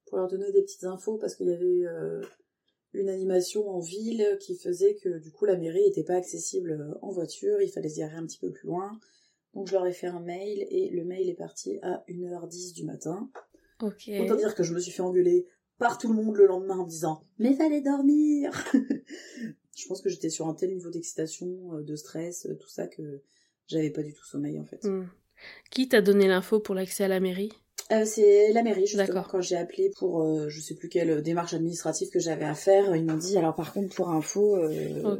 pour 0.04 0.16
leur 0.16 0.28
donner 0.28 0.52
des 0.52 0.62
petites 0.62 0.84
infos 0.84 1.18
parce 1.18 1.34
qu'il 1.34 1.48
y 1.48 1.52
avait 1.52 1.66
eu 1.66 1.88
euh, 1.88 2.22
une 2.92 3.08
animation 3.08 3.68
en 3.68 3.80
ville 3.80 4.38
qui 4.40 4.56
faisait 4.56 4.94
que 4.94 5.18
du 5.18 5.32
coup 5.32 5.44
la 5.44 5.56
mairie 5.56 5.84
était 5.84 6.04
pas 6.04 6.14
accessible 6.14 6.96
en 7.02 7.10
voiture, 7.10 7.60
il 7.60 7.68
fallait 7.68 7.88
se 7.88 7.98
garer 7.98 8.14
un 8.14 8.24
petit 8.26 8.38
peu 8.38 8.52
plus 8.52 8.68
loin. 8.68 8.96
Donc 9.54 9.66
je 9.66 9.72
leur 9.72 9.84
ai 9.88 9.92
fait 9.92 10.06
un 10.06 10.20
mail 10.20 10.64
et 10.70 10.88
le 10.90 11.04
mail 11.04 11.28
est 11.28 11.34
parti 11.34 11.80
à 11.82 12.04
1h10 12.08 12.72
du 12.72 12.84
matin. 12.84 13.28
Ok. 13.82 14.08
Autant 14.20 14.36
dire 14.36 14.54
que 14.54 14.62
je 14.62 14.72
me 14.72 14.78
suis 14.78 14.92
fait 14.92 15.02
engueuler 15.02 15.48
par 15.78 15.98
tout 15.98 16.06
le 16.06 16.14
monde 16.14 16.36
le 16.36 16.46
lendemain 16.46 16.78
en 16.78 16.84
me 16.84 16.90
disant 16.90 17.24
Mais 17.40 17.54
fallait 17.54 17.80
dormir 17.80 18.52
Je 19.76 19.88
pense 19.88 20.00
que 20.00 20.10
j'étais 20.10 20.30
sur 20.30 20.46
un 20.46 20.54
tel 20.54 20.72
niveau 20.72 20.90
d'excitation, 20.90 21.80
de 21.80 21.96
stress, 21.96 22.46
tout 22.60 22.68
ça 22.68 22.86
que 22.86 23.20
j'avais 23.68 23.90
pas 23.90 24.02
du 24.02 24.12
tout 24.14 24.24
sommeil 24.24 24.58
en 24.58 24.64
fait. 24.64 24.84
Hmm. 24.84 25.06
Qui 25.70 25.88
t'a 25.88 26.00
donné 26.00 26.26
l'info 26.28 26.60
pour 26.60 26.74
l'accès 26.74 27.04
à 27.04 27.08
la 27.08 27.20
mairie? 27.20 27.52
Euh, 27.92 28.04
c'est 28.04 28.52
la 28.52 28.64
mairie 28.64 28.86
justement 28.86 29.06
D'accord. 29.06 29.28
quand 29.28 29.40
j'ai 29.40 29.56
appelé 29.56 29.92
pour 29.96 30.22
euh, 30.22 30.48
je 30.48 30.60
sais 30.60 30.74
plus 30.74 30.88
quelle 30.88 31.22
démarche 31.22 31.54
administrative 31.54 32.08
que 32.10 32.18
j'avais 32.18 32.44
à 32.44 32.54
faire, 32.54 32.96
ils 32.96 33.04
m'ont 33.04 33.16
dit 33.16 33.38
alors 33.38 33.54
par 33.54 33.72
contre 33.72 33.94
pour 33.94 34.08
info 34.10 34.56
euh, 34.56 35.16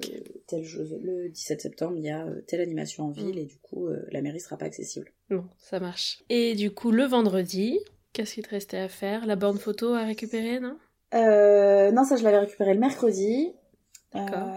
telle 0.49 0.65
chose- 0.65 0.99
le 1.01 1.29
17 1.29 1.61
septembre 1.61 1.95
il 1.97 2.05
y 2.05 2.11
a 2.11 2.27
euh, 2.27 2.41
telle 2.49 2.61
animation 2.61 3.05
en 3.05 3.11
ville 3.11 3.37
Mm. 3.37 3.39
et 3.39 3.45
du 3.45 3.59
coup 3.59 3.89
la 4.11 4.21
mairie 4.21 4.41
sera 4.41 4.57
pas 4.57 4.65
accessible. 4.67 5.13
Bon, 5.31 5.45
ça 5.59 5.79
marche. 5.79 6.25
Et 6.29 6.55
du 6.55 6.71
coup, 6.73 6.91
le 6.93 7.05
vendredi, 7.05 7.79
qu'est-ce 8.13 8.35
qu'il 8.35 8.45
te 8.45 8.51
restait 8.51 8.79
à 8.79 8.89
faire? 8.89 9.27
La 9.27 9.37
borne 9.37 9.59
photo 9.59 9.93
à 9.95 10.05
récupérer, 10.05 10.59
non? 10.59 10.77
Non, 11.13 12.05
ça 12.05 12.17
je 12.17 12.25
l'avais 12.25 12.39
récupéré 12.39 12.75
le 12.75 12.81
mercredi. 12.81 13.53
D'accord. 14.13 14.49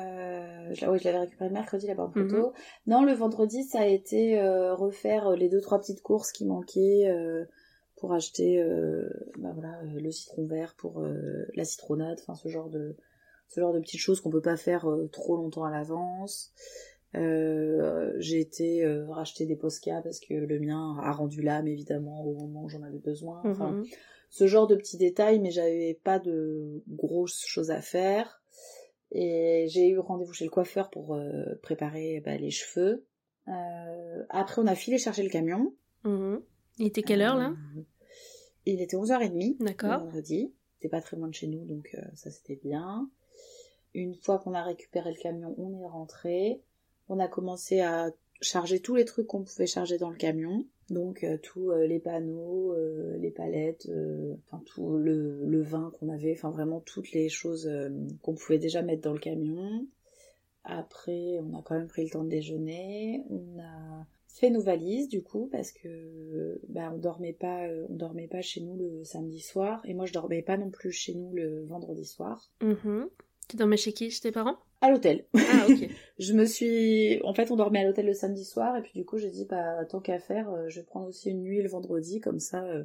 Euh, 0.70 0.74
je, 0.74 0.86
oui, 0.86 1.00
je 1.00 1.04
l'avais 1.06 1.20
récupéré 1.20 1.50
mercredi 1.50 1.88
la 1.88 1.96
borne 1.96 2.12
Mhm. 2.16 2.30
photo. 2.30 2.54
Non, 2.88 3.04
le 3.04 3.14
vendredi, 3.14 3.64
ça 3.64 3.82
a 3.82 3.86
été 3.88 4.40
euh, 4.40 4.74
refaire 4.76 5.32
les 5.32 5.50
deux 5.50 5.62
trois 5.62 5.80
petites 5.80 6.02
courses 6.02 6.32
qui 6.32 6.46
manquaient 6.46 7.08
euh, 7.10 7.46
pour 7.98 8.14
acheter, 8.14 8.62
euh, 8.62 9.10
bah 9.38 9.52
voilà, 9.54 9.80
euh, 9.84 10.00
le 10.00 10.12
citron 10.12 10.46
vert 10.46 10.76
pour 10.78 11.02
euh, 11.02 11.46
la 11.56 11.66
citronnade, 11.66 12.18
enfin 12.22 12.36
ce 12.36 12.48
genre 12.48 12.70
de 12.70 12.96
ce 13.48 13.60
genre 13.60 13.74
de 13.74 13.80
petites 13.80 14.00
choses 14.00 14.22
qu'on 14.22 14.30
peut 14.30 14.42
pas 14.42 14.58
faire 14.58 14.88
euh, 14.90 15.08
trop 15.12 15.36
longtemps 15.36 15.64
à 15.66 15.72
l'avance. 15.72 16.54
Euh, 17.16 18.14
j'ai 18.20 18.40
été 18.40 18.86
euh, 18.86 19.08
racheter 19.10 19.46
des 19.48 19.56
Posca 19.56 20.02
parce 20.04 20.20
que 20.20 20.34
le 20.36 20.60
mien 20.60 20.98
a 21.02 21.12
rendu 21.12 21.42
l'âme 21.42 21.68
évidemment 21.68 22.24
au 22.24 22.34
moment 22.36 22.64
où 22.66 22.70
j'en 22.70 22.84
avais 22.84 23.00
besoin. 23.00 23.42
Enfin, 23.46 23.72
Mhm. 23.72 23.86
ce 24.30 24.46
genre 24.46 24.68
de 24.68 24.76
petits 24.76 24.98
détails, 24.98 25.40
mais 25.40 25.50
j'avais 25.50 26.00
pas 26.04 26.20
de 26.20 26.84
grosses 26.88 27.44
choses 27.48 27.72
à 27.72 27.82
faire. 27.82 28.39
Et 29.12 29.66
j'ai 29.70 29.90
eu 29.90 30.00
rendez-vous 30.00 30.34
chez 30.34 30.46
le 30.46 30.52
coiffeur 30.52 30.90
pour 30.90 31.16
euh, 31.16 31.56
préparer 31.62 32.22
bah, 32.22 32.38
les 32.38 32.52
cheveux. 32.52 33.06
Euh, 33.48 34.24
après, 34.30 34.62
on 34.62 34.68
a 34.68 34.76
filé 34.76 34.98
chercher 34.98 35.24
le 35.24 35.30
camion. 35.30 35.74
Mhm. 36.04 36.42
Il 36.78 36.88
était 36.88 37.04
quelle 37.04 37.22
heure 37.22 37.36
là? 37.36 37.54
Euh, 37.78 37.82
Il 38.66 38.82
était 38.82 38.96
11h30 38.96 39.58
le 39.60 39.66
D'accord. 39.66 40.00
vendredi. 40.00 40.54
C'était 40.76 40.90
pas 40.90 41.02
très 41.02 41.18
loin 41.18 41.28
de 41.28 41.34
chez 41.34 41.48
nous, 41.48 41.66
donc 41.66 41.90
euh, 41.96 42.02
ça 42.16 42.32
c'était 42.32 42.56
bien. 42.56 43.10
Une 43.94 44.16
fois 44.16 44.40
qu'on 44.40 44.54
a 44.54 44.64
récupéré 44.64 45.12
le 45.12 45.20
camion, 45.20 45.56
on 45.58 45.78
est 45.82 45.88
rentré. 45.88 46.62
On 47.10 47.20
a 47.20 47.28
commencé 47.28 47.82
à 47.82 48.12
charger 48.40 48.80
tous 48.80 48.96
les 48.96 49.04
trucs 49.04 49.28
qu'on 49.28 49.44
pouvait 49.44 49.66
charger 49.66 49.98
dans 49.98 50.10
le 50.10 50.16
camion. 50.16 50.66
Donc 50.90 51.24
euh, 51.24 51.38
tous 51.38 51.72
euh, 51.72 51.86
les 51.86 52.00
panneaux, 52.00 52.74
euh, 52.74 53.18
les 53.18 53.32
palettes, 53.32 53.90
enfin 54.46 54.62
tout 54.66 54.98
le, 54.98 55.62
vin 55.62 55.92
qu'on 56.00 56.10
avait, 56.10 56.34
enfin 56.34 56.50
vraiment 56.50 56.80
toutes 56.80 57.12
les 57.12 57.30
choses 57.30 57.70
qu'on 58.22 58.36
pouvait 58.36 58.58
déjà 58.58 58.82
mettre 58.82 59.02
dans 59.02 59.14
le 59.14 59.20
camion. 59.20 59.86
Après, 60.64 61.40
on 61.40 61.58
a 61.58 61.62
quand 61.62 61.76
même 61.76 61.88
pris 61.88 62.04
le 62.04 62.10
temps 62.10 62.24
de 62.24 62.30
déjeuner. 62.30 63.24
On 63.30 63.60
a 63.60 64.06
fait 64.28 64.50
nos 64.50 64.62
valises 64.62 65.10
du 65.10 65.22
coup 65.22 65.50
parce 65.52 65.72
que 65.72 66.62
bah, 66.70 66.92
on 66.94 66.98
dormait 66.98 67.34
pas, 67.34 67.68
on 67.90 67.96
dormait 67.96 68.28
pas 68.28 68.42
chez 68.42 68.62
nous 68.62 68.76
le 68.78 69.04
samedi 69.04 69.42
soir 69.42 69.82
et 69.86 69.94
moi 69.94 70.06
je 70.06 70.14
dormais 70.14 70.42
pas 70.42 70.58
non 70.58 70.70
plus 70.70 70.92
chez 70.92 71.14
nous 71.14 71.34
le 71.34 71.64
vendredi 71.66 72.06
soir. 72.06 72.50
Mhm. 72.62 73.10
Tu 73.50 73.58
dormais 73.58 73.78
chez 73.78 73.92
qui 73.94 74.12
Chez 74.12 74.22
tes 74.22 74.32
parents? 74.32 74.58
À 74.82 74.90
l'hôtel. 74.92 75.26
Ah, 75.36 75.66
ok. 75.68 75.90
je 76.20 76.34
me 76.34 76.46
suis... 76.46 77.22
En 77.24 77.34
fait, 77.34 77.52
on 77.52 77.56
dormait 77.58 77.80
à 77.80 77.84
l'hôtel 77.84 78.06
le 78.06 78.14
samedi 78.14 78.46
soir, 78.46 78.78
et 78.78 78.82
puis 78.82 78.94
du 78.96 79.04
coup, 79.06 79.18
j'ai 79.18 79.30
dit, 79.30 79.46
bah, 79.46 79.84
tant 79.90 80.00
qu'à 80.00 80.20
faire, 80.20 80.50
euh, 80.52 80.70
je 80.70 80.80
vais 80.80 80.86
prendre 80.86 81.08
aussi 81.08 81.32
une 81.32 81.42
nuit 81.42 81.62
le 81.62 81.68
vendredi, 81.68 82.22
comme 82.22 82.40
ça, 82.40 82.64
euh, 82.64 82.84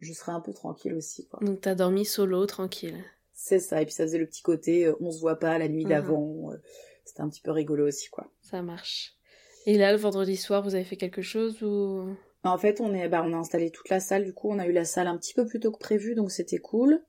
je 0.00 0.12
serai 0.12 0.32
un 0.32 0.40
peu 0.40 0.52
tranquille 0.52 0.92
aussi, 0.94 1.26
quoi. 1.28 1.38
Donc 1.42 1.62
t'as 1.62 1.74
dormi 1.74 2.04
solo, 2.04 2.44
tranquille. 2.44 3.02
C'est 3.32 3.58
ça, 3.60 3.80
et 3.80 3.86
puis 3.86 3.94
ça 3.94 4.04
faisait 4.04 4.18
le 4.18 4.26
petit 4.26 4.42
côté, 4.42 4.84
euh, 4.86 4.94
on 5.00 5.10
se 5.12 5.20
voit 5.20 5.38
pas 5.38 5.56
la 5.58 5.68
nuit 5.68 5.84
Mhm. 5.84 5.90
d'avant, 5.90 6.50
euh, 6.52 6.56
c'était 7.04 7.22
un 7.22 7.28
petit 7.30 7.40
peu 7.40 7.52
rigolo 7.52 7.86
aussi, 7.86 8.10
quoi. 8.10 8.30
Ça 8.42 8.60
marche. 8.60 9.14
Et 9.66 9.78
là, 9.78 9.92
le 9.92 9.98
vendredi 9.98 10.36
soir, 10.36 10.62
vous 10.62 10.74
avez 10.74 10.84
fait 10.84 10.96
quelque 10.96 11.22
chose 11.22 11.62
ou... 11.62 12.14
En 12.42 12.58
fait, 12.58 12.80
on, 12.82 12.92
est, 12.92 13.08
bah, 13.08 13.22
on 13.24 13.32
a 13.32 13.36
installé 13.36 13.70
toute 13.70 13.88
la 13.88 14.00
salle, 14.00 14.24
du 14.24 14.34
coup, 14.34 14.50
on 14.50 14.58
a 14.58 14.66
eu 14.66 14.72
la 14.72 14.84
salle 14.84 15.06
un 15.06 15.16
petit 15.16 15.32
peu 15.32 15.46
plus 15.46 15.60
tôt 15.60 15.72
que 15.72 15.78
prévu, 15.78 16.14
donc 16.14 16.30
c'était 16.30 16.58
cool. 16.58 17.02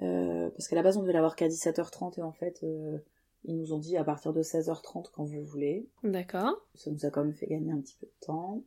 Euh, 0.00 0.48
parce 0.50 0.68
qu'à 0.68 0.76
la 0.76 0.82
base, 0.82 0.96
on 0.96 1.02
devait 1.02 1.12
l'avoir 1.12 1.36
qu'à 1.36 1.48
17h30, 1.48 2.18
et 2.18 2.22
en 2.22 2.32
fait, 2.32 2.62
euh, 2.62 2.98
ils 3.44 3.56
nous 3.56 3.72
ont 3.72 3.78
dit 3.78 3.96
à 3.96 4.04
partir 4.04 4.32
de 4.32 4.42
16h30 4.42 5.10
quand 5.12 5.24
vous 5.24 5.44
voulez. 5.44 5.88
D'accord. 6.02 6.66
Ça 6.74 6.90
nous 6.90 7.04
a 7.04 7.10
quand 7.10 7.24
même 7.24 7.34
fait 7.34 7.46
gagner 7.46 7.72
un 7.72 7.80
petit 7.80 7.96
peu 8.00 8.06
de 8.06 8.26
temps. 8.26 8.62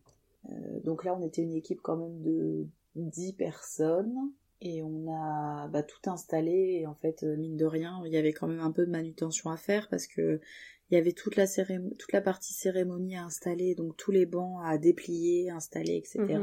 Euh, 0.49 0.79
donc 0.83 1.03
là, 1.03 1.15
on 1.15 1.21
était 1.21 1.41
une 1.41 1.53
équipe 1.55 1.81
quand 1.81 1.97
même 1.97 2.21
de 2.21 2.67
10 2.95 3.33
personnes. 3.33 4.15
Et 4.61 4.81
on 4.81 5.13
a 5.13 5.67
bah, 5.67 5.83
tout 5.83 6.09
installé. 6.09 6.79
Et 6.81 6.87
en 6.87 6.95
fait, 6.95 7.23
euh, 7.23 7.35
mine 7.35 7.57
de 7.57 7.65
rien, 7.65 8.01
il 8.05 8.11
y 8.11 8.17
avait 8.17 8.33
quand 8.33 8.47
même 8.47 8.61
un 8.61 8.71
peu 8.71 8.85
de 8.85 8.91
manutention 8.91 9.49
à 9.49 9.57
faire 9.57 9.87
parce 9.89 10.07
que 10.07 10.39
il 10.91 10.95
y 10.95 10.97
avait 10.97 11.13
toute 11.13 11.35
la, 11.35 11.47
toute 11.47 12.11
la 12.13 12.21
partie 12.21 12.53
cérémonie 12.53 13.15
à 13.15 13.23
installer, 13.23 13.73
donc 13.73 13.97
tous 13.97 14.11
les 14.11 14.27
bancs 14.27 14.61
à 14.63 14.77
déplier, 14.77 15.49
installer, 15.49 15.95
etc. 15.95 16.39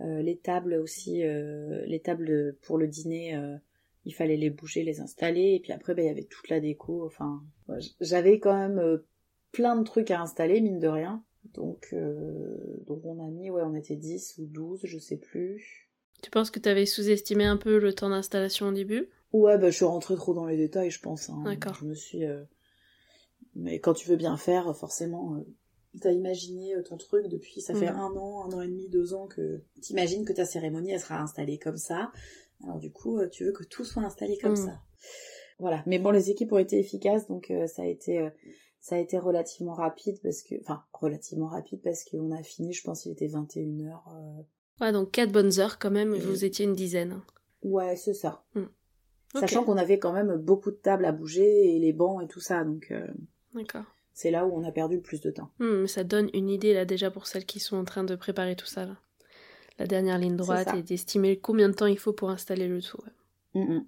les 0.00 0.36
tables 0.36 0.74
aussi, 0.74 1.22
euh, 1.24 1.84
les 1.86 2.00
tables 2.00 2.56
pour 2.62 2.78
le 2.78 2.88
dîner, 2.88 3.36
euh, 3.36 3.56
il 4.04 4.14
fallait 4.14 4.36
les 4.36 4.50
bouger, 4.50 4.82
les 4.82 5.00
installer. 5.00 5.54
Et 5.54 5.60
puis 5.60 5.72
après, 5.72 5.94
bah, 5.94 6.02
il 6.02 6.06
y 6.06 6.10
avait 6.10 6.24
toute 6.24 6.48
la 6.48 6.60
déco. 6.60 7.04
Enfin, 7.06 7.42
ouais, 7.68 7.78
j'avais 8.00 8.38
quand 8.38 8.56
même 8.56 8.78
euh, 8.78 8.98
plein 9.52 9.76
de 9.76 9.84
trucs 9.84 10.10
à 10.10 10.20
installer, 10.20 10.60
mine 10.60 10.78
de 10.78 10.88
rien. 10.88 11.22
Donc, 11.54 11.88
euh, 11.92 12.56
donc 12.86 13.04
on 13.04 13.22
a 13.24 13.28
mis, 13.30 13.50
ouais, 13.50 13.62
on 13.62 13.74
était 13.74 13.96
10 13.96 14.34
ou 14.38 14.46
12, 14.46 14.80
je 14.84 14.98
sais 14.98 15.16
plus. 15.18 15.88
Tu 16.22 16.30
penses 16.30 16.50
que 16.50 16.58
t'avais 16.58 16.86
sous-estimé 16.86 17.44
un 17.44 17.56
peu 17.58 17.78
le 17.78 17.92
temps 17.92 18.08
d'installation 18.08 18.68
au 18.68 18.72
début? 18.72 19.08
Ouais, 19.32 19.58
bah, 19.58 19.70
je 19.70 19.76
suis 19.76 19.84
rentrée 19.84 20.16
trop 20.16 20.32
dans 20.34 20.46
les 20.46 20.56
détails, 20.56 20.90
je 20.90 21.00
pense. 21.00 21.28
hein. 21.30 21.42
D'accord. 21.44 21.76
Je 21.80 21.86
me 21.86 21.94
suis. 21.94 22.24
euh, 22.24 22.42
Mais 23.54 23.78
quand 23.78 23.94
tu 23.94 24.08
veux 24.08 24.16
bien 24.16 24.36
faire, 24.36 24.76
forcément, 24.76 25.36
euh, 25.36 25.46
t'as 26.00 26.12
imaginé 26.12 26.74
euh, 26.76 26.82
ton 26.82 26.96
truc 26.96 27.28
depuis. 27.28 27.60
Ça 27.60 27.74
fait 27.74 27.90
Mhm. 27.90 27.96
un 27.98 28.16
an, 28.16 28.44
un 28.50 28.52
an 28.56 28.60
et 28.62 28.68
demi, 28.68 28.88
deux 28.88 29.14
ans 29.14 29.26
que 29.26 29.60
t'imagines 29.80 30.24
que 30.24 30.32
ta 30.32 30.44
cérémonie, 30.44 30.90
elle 30.92 31.00
sera 31.00 31.20
installée 31.20 31.58
comme 31.58 31.76
ça. 31.76 32.12
Alors, 32.64 32.78
du 32.78 32.90
coup, 32.90 33.18
euh, 33.18 33.28
tu 33.28 33.44
veux 33.44 33.52
que 33.52 33.64
tout 33.64 33.84
soit 33.84 34.02
installé 34.02 34.38
comme 34.38 34.52
Mhm. 34.52 34.56
ça. 34.66 34.80
Voilà. 35.58 35.82
Mais 35.86 35.98
bon, 35.98 36.10
les 36.10 36.30
équipes 36.30 36.52
ont 36.52 36.58
été 36.58 36.78
efficaces, 36.78 37.26
donc 37.28 37.50
euh, 37.50 37.66
ça 37.66 37.82
a 37.82 37.86
été. 37.86 38.18
euh, 38.20 38.30
Ça 38.86 38.96
a 38.96 38.98
été 38.98 39.18
relativement 39.18 39.72
rapide 39.72 40.20
parce 40.22 40.42
que, 40.42 40.56
enfin, 40.60 40.84
relativement 40.92 41.46
rapide 41.46 41.80
parce 41.82 42.04
qu'on 42.04 42.30
a 42.32 42.42
fini, 42.42 42.74
je 42.74 42.82
pense, 42.84 43.06
il 43.06 43.12
était 43.12 43.28
21h. 43.28 44.02
Ouais, 44.78 44.92
donc 44.92 45.10
4 45.10 45.32
bonnes 45.32 45.58
heures 45.58 45.78
quand 45.78 45.90
même, 45.90 46.14
vous 46.14 46.44
étiez 46.44 46.66
une 46.66 46.74
dizaine. 46.74 47.22
Ouais, 47.62 47.96
c'est 47.96 48.12
ça. 48.12 48.44
Sachant 49.40 49.64
qu'on 49.64 49.78
avait 49.78 49.98
quand 49.98 50.12
même 50.12 50.36
beaucoup 50.36 50.70
de 50.70 50.76
tables 50.76 51.06
à 51.06 51.12
bouger 51.12 51.74
et 51.74 51.78
les 51.78 51.94
bancs 51.94 52.22
et 52.22 52.26
tout 52.28 52.40
ça, 52.40 52.62
donc 52.62 52.88
euh, 52.90 53.06
D'accord. 53.54 53.84
C'est 54.14 54.30
là 54.30 54.46
où 54.46 54.56
on 54.56 54.64
a 54.64 54.72
perdu 54.72 54.96
le 54.96 55.02
plus 55.02 55.20
de 55.20 55.30
temps. 55.30 55.50
Hmm, 55.58 55.86
ça 55.86 56.04
donne 56.04 56.30
une 56.32 56.48
idée 56.48 56.72
là 56.72 56.84
déjà 56.84 57.10
pour 57.10 57.26
celles 57.26 57.44
qui 57.44 57.60
sont 57.60 57.76
en 57.76 57.84
train 57.84 58.04
de 58.04 58.14
préparer 58.14 58.56
tout 58.56 58.66
ça 58.66 58.86
là. 58.86 58.96
La 59.78 59.86
dernière 59.86 60.18
ligne 60.18 60.36
droite 60.36 60.68
et 60.78 60.82
d'estimer 60.82 61.36
combien 61.36 61.68
de 61.68 61.74
temps 61.74 61.86
il 61.86 61.98
faut 61.98 62.12
pour 62.12 62.30
installer 62.30 62.68
le 62.68 62.80
tout. 62.80 62.98
ouais. 63.54 63.80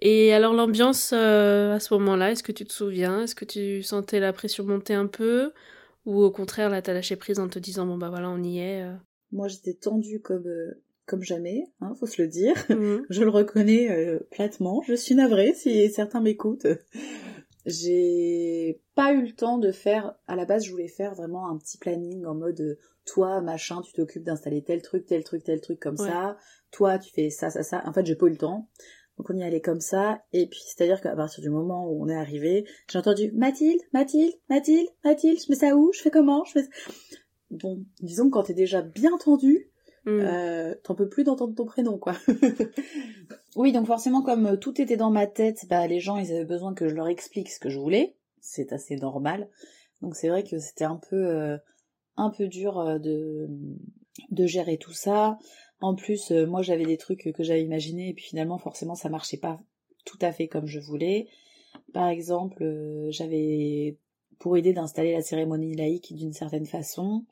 Et 0.00 0.32
alors 0.32 0.52
l'ambiance 0.52 1.12
euh, 1.12 1.74
à 1.74 1.80
ce 1.80 1.92
moment-là, 1.94 2.30
est-ce 2.30 2.42
que 2.42 2.52
tu 2.52 2.64
te 2.64 2.72
souviens? 2.72 3.22
Est-ce 3.22 3.34
que 3.34 3.46
tu 3.46 3.82
sentais 3.82 4.20
la 4.20 4.32
pression 4.32 4.64
monter 4.64 4.94
un 4.94 5.06
peu? 5.06 5.52
Ou 6.04 6.22
au 6.22 6.30
contraire 6.30 6.68
là 6.70 6.82
t'as 6.82 6.92
lâché 6.92 7.16
prise 7.16 7.38
en 7.40 7.48
te 7.48 7.58
disant 7.58 7.86
bon 7.86 7.96
bah 7.98 8.10
voilà 8.10 8.30
on 8.30 8.42
y 8.42 8.58
est 8.60 8.82
euh. 8.82 8.94
Moi, 9.32 9.48
j'étais 9.48 9.74
tendue 9.74 10.20
comme, 10.20 10.46
euh, 10.46 10.82
comme 11.04 11.22
jamais, 11.22 11.64
hein, 11.82 11.92
faut 11.98 12.06
se 12.06 12.20
le 12.22 12.28
dire. 12.28 12.54
Mhm. 12.70 13.04
Je 13.10 13.22
le 13.22 13.30
reconnais 13.30 14.18
platement. 14.30 14.82
Je 14.86 14.94
suis 14.94 15.14
navrée 15.14 15.52
si 15.54 15.90
certains 15.90 16.20
m'écoutent. 16.20 16.66
J'ai 17.66 18.80
pas 18.94 19.12
eu 19.12 19.22
le 19.22 19.32
temps 19.32 19.58
de 19.58 19.72
faire. 19.72 20.14
À 20.26 20.36
la 20.36 20.44
base, 20.44 20.64
je 20.64 20.70
voulais 20.70 20.88
faire 20.88 21.14
vraiment 21.14 21.48
un 21.50 21.58
petit 21.58 21.78
planning 21.78 22.24
en 22.24 22.34
mode 22.34 22.60
euh, 22.60 22.78
toi, 23.04 23.40
machin, 23.40 23.80
tu 23.82 23.92
t'occupes 23.92 24.22
d'installer 24.24 24.62
tel 24.62 24.82
truc, 24.82 25.06
tel 25.06 25.24
truc, 25.24 25.42
tel 25.44 25.60
truc 25.60 25.80
comme 25.80 25.96
Ouais. 25.98 26.08
ça. 26.08 26.36
Toi, 26.70 26.98
tu 26.98 27.10
fais 27.12 27.30
ça, 27.30 27.50
ça, 27.50 27.62
ça. 27.62 27.82
En 27.86 27.92
fait, 27.92 28.04
j'ai 28.06 28.16
pas 28.16 28.26
eu 28.26 28.30
le 28.30 28.36
temps. 28.36 28.68
Donc 29.16 29.30
on 29.30 29.36
y 29.36 29.42
allait 29.42 29.60
comme 29.60 29.80
ça. 29.80 30.22
Et 30.32 30.46
puis, 30.46 30.60
c'est-à-dire 30.64 31.00
qu'à 31.00 31.16
partir 31.16 31.42
du 31.42 31.50
moment 31.50 31.90
où 31.90 32.04
on 32.04 32.08
est 32.08 32.14
arrivé, 32.14 32.64
j'ai 32.90 32.98
entendu 32.98 33.32
Mathilde, 33.32 33.80
Mathilde, 33.92 34.32
Mathilde, 34.48 34.86
Mathilde, 35.04 35.38
je 35.44 35.50
mets 35.50 35.58
ça 35.58 35.74
où? 35.74 35.92
Je 35.92 36.00
fais 36.00 36.10
comment 36.10 36.44
Je 36.44 36.52
fais... 36.60 36.68
Bon, 37.50 37.84
disons 38.00 38.26
que 38.26 38.30
quand 38.34 38.42
t'es 38.44 38.54
déjà 38.54 38.82
bien 38.82 39.16
tendu, 39.18 39.70
Hmm. 40.04 40.20
euh, 40.20 40.74
t'en 40.84 40.94
peux 40.94 41.08
plus 41.08 41.24
d'entendre 41.24 41.54
ton 41.54 41.64
prénom, 41.64 41.98
quoi. 41.98 42.14
oui, 43.56 43.72
donc 43.72 43.86
forcément, 43.86 44.22
comme 44.22 44.46
euh, 44.46 44.56
tout 44.56 44.80
était 44.80 44.96
dans 44.96 45.10
ma 45.10 45.26
tête, 45.26 45.66
bah, 45.68 45.86
les 45.86 46.00
gens, 46.00 46.16
ils 46.16 46.32
avaient 46.32 46.44
besoin 46.44 46.74
que 46.74 46.88
je 46.88 46.94
leur 46.94 47.08
explique 47.08 47.50
ce 47.50 47.60
que 47.60 47.68
je 47.68 47.78
voulais. 47.78 48.14
C'est 48.40 48.72
assez 48.72 48.96
normal. 48.96 49.48
Donc 50.00 50.14
c'est 50.14 50.28
vrai 50.28 50.44
que 50.44 50.58
c'était 50.58 50.84
un 50.84 50.96
peu, 50.96 51.16
euh, 51.16 51.58
un 52.16 52.30
peu 52.30 52.46
dur 52.46 53.00
de, 53.00 53.48
de 54.30 54.46
gérer 54.46 54.78
tout 54.78 54.92
ça. 54.92 55.38
En 55.80 55.94
plus, 55.94 56.30
euh, 56.30 56.46
moi, 56.46 56.62
j'avais 56.62 56.86
des 56.86 56.96
trucs 56.96 57.32
que 57.32 57.42
j'avais 57.42 57.62
imaginés, 57.62 58.10
et 58.10 58.14
puis 58.14 58.24
finalement, 58.24 58.58
forcément, 58.58 58.94
ça 58.94 59.08
marchait 59.08 59.36
pas 59.36 59.60
tout 60.04 60.18
à 60.20 60.32
fait 60.32 60.48
comme 60.48 60.66
je 60.66 60.80
voulais. 60.80 61.28
Par 61.92 62.08
exemple, 62.08 62.64
j'avais 63.10 63.98
pour 64.38 64.56
aider 64.56 64.72
d'installer 64.72 65.12
la 65.12 65.20
cérémonie 65.20 65.74
laïque 65.74 66.14
d'une 66.14 66.32
certaine 66.32 66.66
façon. 66.66 67.24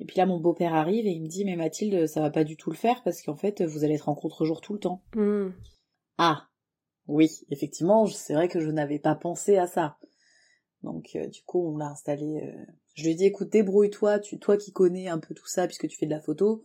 Et 0.00 0.04
puis 0.04 0.16
là, 0.16 0.26
mon 0.26 0.40
beau-père 0.40 0.74
arrive 0.74 1.06
et 1.06 1.12
il 1.12 1.22
me 1.22 1.28
dit, 1.28 1.44
mais 1.44 1.56
Mathilde, 1.56 2.06
ça 2.06 2.20
va 2.20 2.30
pas 2.30 2.44
du 2.44 2.56
tout 2.56 2.70
le 2.70 2.76
faire 2.76 3.02
parce 3.04 3.22
qu'en 3.22 3.36
fait, 3.36 3.62
vous 3.62 3.84
allez 3.84 3.94
être 3.94 4.08
en 4.08 4.14
contre-jour 4.14 4.60
tout 4.60 4.72
le 4.72 4.80
temps. 4.80 5.02
Hmm. 5.14 5.50
Ah, 6.18 6.48
oui, 7.06 7.30
effectivement, 7.50 8.06
c'est 8.06 8.34
vrai 8.34 8.48
que 8.48 8.60
je 8.60 8.70
n'avais 8.70 8.98
pas 8.98 9.14
pensé 9.14 9.56
à 9.56 9.66
ça. 9.66 9.98
Donc, 10.82 11.10
euh, 11.14 11.28
du 11.28 11.42
coup, 11.42 11.66
on 11.66 11.76
l'a 11.76 11.90
installé. 11.90 12.42
euh, 12.42 12.72
Je 12.94 13.04
lui 13.04 13.10
ai 13.12 13.14
dit, 13.14 13.24
écoute, 13.24 13.50
débrouille-toi, 13.50 14.18
tu, 14.18 14.38
toi 14.38 14.56
qui 14.56 14.72
connais 14.72 15.08
un 15.08 15.18
peu 15.18 15.34
tout 15.34 15.46
ça 15.46 15.66
puisque 15.66 15.88
tu 15.88 15.96
fais 15.96 16.06
de 16.06 16.10
la 16.10 16.20
photo, 16.20 16.64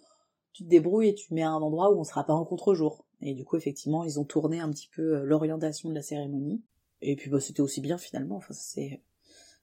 tu 0.51 0.63
te 0.63 0.69
débrouilles 0.69 1.09
et 1.09 1.15
tu 1.15 1.33
mets 1.33 1.43
à 1.43 1.49
un 1.51 1.61
endroit 1.61 1.91
où 1.91 1.99
on 1.99 2.03
sera 2.03 2.25
pas 2.25 2.33
en 2.33 2.45
contre-jour. 2.45 3.05
Et 3.21 3.33
du 3.33 3.45
coup, 3.45 3.57
effectivement, 3.57 4.03
ils 4.03 4.19
ont 4.19 4.25
tourné 4.25 4.59
un 4.59 4.69
petit 4.71 4.89
peu 4.93 5.17
euh, 5.17 5.23
l'orientation 5.23 5.89
de 5.89 5.93
la 5.95 6.01
cérémonie. 6.01 6.63
Et 7.01 7.15
puis, 7.15 7.29
bah, 7.29 7.39
c'était 7.39 7.61
aussi 7.61 7.79
bien 7.79 7.97
finalement. 7.97 8.37
Enfin, 8.37 8.53
c'est, 8.53 9.01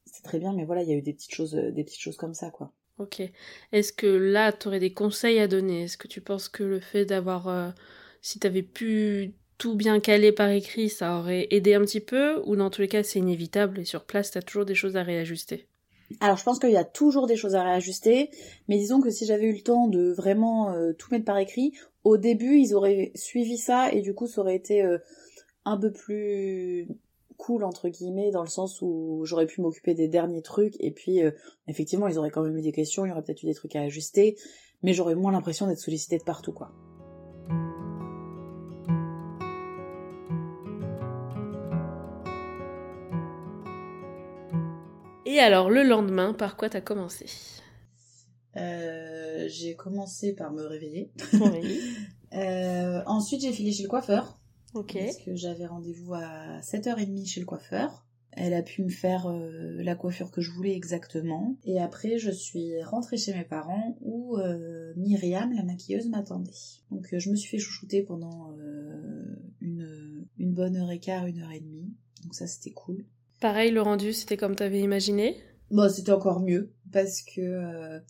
c'était 0.05 0.23
très 0.23 0.39
bien, 0.39 0.55
mais 0.55 0.65
voilà, 0.65 0.83
il 0.83 0.89
y 0.89 0.93
a 0.93 0.97
eu 0.97 1.03
des 1.03 1.13
petites 1.13 1.35
choses, 1.35 1.53
des 1.53 1.85
petites 1.85 2.01
choses 2.01 2.17
comme 2.17 2.35
ça, 2.35 2.51
quoi. 2.51 2.73
Ok. 2.99 3.23
Est-ce 3.73 3.93
que 3.93 4.07
là, 4.07 4.53
tu 4.53 4.69
aurais 4.69 4.81
des 4.81 4.93
conseils 4.95 5.39
à 5.39 5.49
donner? 5.49 5.85
Est-ce 5.85 5.99
que 5.99 6.09
tu 6.09 6.21
penses 6.21 6.49
que 6.49 6.63
le 6.65 6.81
fait 6.81 7.05
d'avoir... 7.05 7.49
euh, 7.49 7.71
si 8.23 8.39
tu 8.41 8.47
avais 8.47 8.63
pu 8.63 9.35
tout 9.59 9.75
bien 9.77 10.01
caler 10.01 10.33
par 10.33 10.49
écrit, 10.51 10.89
ça 10.89 11.19
aurait 11.19 11.47
aidé 11.51 11.75
un 11.75 11.83
petit 11.83 12.01
peu? 12.01 12.41
Ou 12.47 12.57
dans 12.57 12.71
tous 12.71 12.81
les 12.83 12.89
cas, 12.89 13.03
c'est 13.03 13.19
inévitable 13.19 13.81
et 13.81 13.85
sur 13.85 14.05
place, 14.05 14.31
tu 14.31 14.39
as 14.39 14.43
toujours 14.43 14.65
des 14.65 14.75
choses 14.75 14.97
à 14.97 15.03
réajuster? 15.03 15.69
Alors 16.21 16.37
je 16.37 16.45
pense 16.45 16.59
qu'il 16.59 16.71
y 16.71 16.77
a 16.77 16.85
toujours 16.85 17.27
des 17.27 17.37
choses 17.37 17.55
à 17.55 17.63
réajuster, 17.65 18.31
mais 18.69 18.79
disons 18.79 19.01
que 19.01 19.11
si 19.11 19.27
j'avais 19.27 19.47
eu 19.47 19.53
le 19.55 19.61
temps 19.63 19.89
de 19.89 20.13
vraiment 20.13 20.71
euh, 20.73 20.93
tout 20.93 21.09
mettre 21.11 21.25
par 21.25 21.39
écrit, 21.39 21.73
au 22.05 22.17
début 22.17 22.59
ils 22.59 22.75
auraient 22.75 23.11
suivi 23.15 23.59
ça 23.59 23.91
et 23.93 24.03
du 24.03 24.15
coup 24.15 24.27
ça 24.27 24.41
aurait 24.41 24.55
été 24.57 24.83
euh, 24.83 24.99
un 25.65 25.77
peu 25.79 25.93
plus 25.93 26.89
cool 27.37 27.65
entre 27.65 27.89
guillemets 27.89 28.31
dans 28.31 28.43
le 28.43 28.49
sens 28.49 28.81
où 28.83 29.23
j'aurais 29.25 29.47
pu 29.47 29.61
m'occuper 29.61 29.95
des 29.95 30.09
derniers 30.09 30.43
trucs 30.43 30.77
et 30.81 30.91
puis 30.91 31.23
euh, 31.23 31.31
effectivement 31.69 32.09
ils 32.09 32.19
auraient 32.19 32.31
quand 32.31 32.43
même 32.43 32.57
eu 32.57 32.63
des 32.63 32.73
questions, 32.73 33.05
il 33.05 33.09
y 33.11 33.13
aurait 33.13 33.23
peut-être 33.23 33.43
eu 33.43 33.47
des 33.47 33.55
trucs 33.55 33.77
à 33.77 33.83
ajuster, 33.83 34.37
mais 34.83 34.93
j'aurais 34.93 35.15
moins 35.15 35.33
l'impression 35.33 35.67
d'être 35.67 35.79
sollicitée 35.79 36.19
de 36.19 36.25
partout 36.25 36.53
quoi. 36.53 36.73
Et 45.29 45.41
alors, 45.41 45.69
le 45.69 45.83
lendemain, 45.83 46.33
par 46.33 46.57
quoi 46.57 46.71
t'as 46.71 46.81
commencé? 46.81 47.27
Euh, 48.57 49.45
j'ai 49.49 49.75
commencé 49.75 50.35
par 50.35 50.51
me 50.51 50.63
réveiller. 50.63 51.13
Oui. 51.35 51.81
Euh, 52.33 53.03
ensuite 53.07 53.41
j'ai 53.41 53.53
filé 53.53 53.73
chez 53.73 53.85
le 53.85 53.89
coiffeur. 53.89 54.37
Ok. 54.77 54.99
Parce 54.99 55.17
que 55.17 55.35
j'avais 55.35 55.67
rendez-vous 55.67 56.15
à 56.15 56.61
7h30 56.61 57.27
chez 57.27 57.41
le 57.41 57.47
coiffeur. 57.47 58.05
Elle 58.33 58.53
a 58.53 58.63
pu 58.63 58.83
me 58.83 58.91
faire 58.91 59.27
euh, 59.29 59.83
la 59.83 59.95
coiffure 59.95 60.31
que 60.31 60.43
je 60.43 60.51
voulais 60.51 60.77
exactement. 60.77 61.57
Et 61.65 61.81
après, 61.81 62.19
je 62.19 62.31
suis 62.31 62.83
rentrée 62.83 63.17
chez 63.17 63.33
mes 63.33 63.45
parents 63.45 63.97
où 64.03 64.37
euh, 64.37 64.93
Myriam, 64.97 65.55
la 65.55 65.63
maquilleuse, 65.63 66.11
m'attendait. 66.11 66.53
Donc 66.91 67.15
euh, 67.15 67.19
je 67.19 67.31
me 67.31 67.37
suis 67.37 67.49
fait 67.49 67.59
chouchouter 67.59 68.03
pendant 68.03 68.55
une, 69.63 70.27
une 70.39 70.53
bonne 70.53 70.77
heure 70.77 70.91
et 70.91 71.01
quart, 71.01 71.27
une 71.27 71.41
heure 71.41 71.53
et 71.53 71.61
demie. 71.61 71.95
Donc 72.25 72.35
ça, 72.35 72.47
c'était 72.47 72.73
cool. 72.73 73.07
Pareil, 73.41 73.71
le 73.71 73.81
rendu, 73.81 74.13
c'était 74.13 74.37
comme 74.37 74.55
t'avais 74.55 74.81
imaginé? 74.81 75.39
Bon, 75.71 75.91
c'était 75.91 76.13
encore 76.13 76.41
mieux 76.41 76.75
parce 76.93 77.23
que 77.23 78.01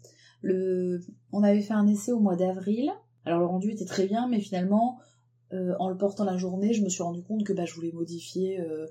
le, 0.42 1.00
on 1.30 1.44
avait 1.44 1.62
fait 1.62 1.74
un 1.74 1.86
essai 1.86 2.10
au 2.10 2.20
mois 2.20 2.36
d'avril. 2.36 2.90
Alors 3.24 3.40
le 3.40 3.46
rendu 3.46 3.70
était 3.70 3.84
très 3.84 4.06
bien, 4.06 4.28
mais 4.28 4.40
finalement, 4.40 4.98
en 5.52 5.88
le 5.88 5.96
portant 5.96 6.24
la 6.24 6.36
journée, 6.36 6.72
je 6.72 6.82
me 6.82 6.88
suis 6.88 7.02
rendu 7.02 7.22
compte 7.22 7.44
que 7.44 7.52
bah, 7.52 7.64
je 7.64 7.74
voulais 7.74 7.92
modifier 7.92 8.60
euh, 8.60 8.86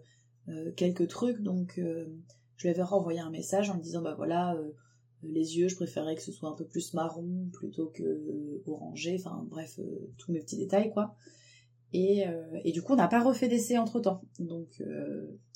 euh, 0.47 0.71
quelques 0.75 1.07
trucs, 1.07 1.41
donc 1.41 1.73
je 1.77 2.63
lui 2.63 2.69
avais 2.69 2.83
renvoyé 2.83 3.19
un 3.19 3.29
message 3.29 3.69
en 3.69 3.77
me 3.77 3.81
disant 3.81 4.01
bah 4.01 4.13
voilà, 4.15 4.57
les 5.23 5.57
yeux, 5.57 5.67
je 5.67 5.75
préférais 5.75 6.15
que 6.15 6.21
ce 6.21 6.31
soit 6.31 6.49
un 6.49 6.55
peu 6.55 6.65
plus 6.65 6.93
marron 6.93 7.49
plutôt 7.51 7.87
que 7.87 8.61
orangé, 8.65 9.17
enfin 9.19 9.45
bref, 9.49 9.79
tous 10.17 10.31
mes 10.31 10.39
petits 10.39 10.57
détails 10.57 10.91
quoi. 10.91 11.15
Et, 11.93 12.25
et 12.63 12.71
du 12.71 12.81
coup, 12.81 12.93
on 12.93 12.97
n'a 12.97 13.07
pas 13.07 13.23
refait 13.23 13.47
d'essai 13.47 13.77
entre 13.77 13.99
temps, 13.99 14.21
donc 14.39 14.81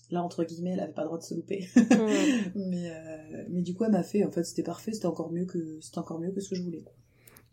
là 0.10 0.24
entre 0.24 0.44
guillemets, 0.44 0.72
elle 0.72 0.80
avait 0.82 0.94
pas 0.94 1.04
le 1.04 1.08
droit 1.08 1.20
de 1.20 1.24
se 1.24 1.34
louper. 1.34 1.68
mais, 2.56 2.92
mais 3.50 3.62
du 3.62 3.74
coup, 3.74 3.86
elle 3.86 3.92
m'a 3.92 4.04
fait, 4.04 4.26
en 4.26 4.32
fait, 4.32 4.44
c'était 4.44 4.64
parfait, 4.64 4.92
c'était 4.92 5.06
encore 5.06 5.32
mieux 5.32 5.46
que 5.46 5.80
c'était 5.82 6.00
encore 6.00 6.20
mieux 6.20 6.32
que 6.32 6.42
ce 6.42 6.50
que 6.50 6.56
je 6.56 6.64
voulais. 6.64 6.82
Quoi. 6.82 6.94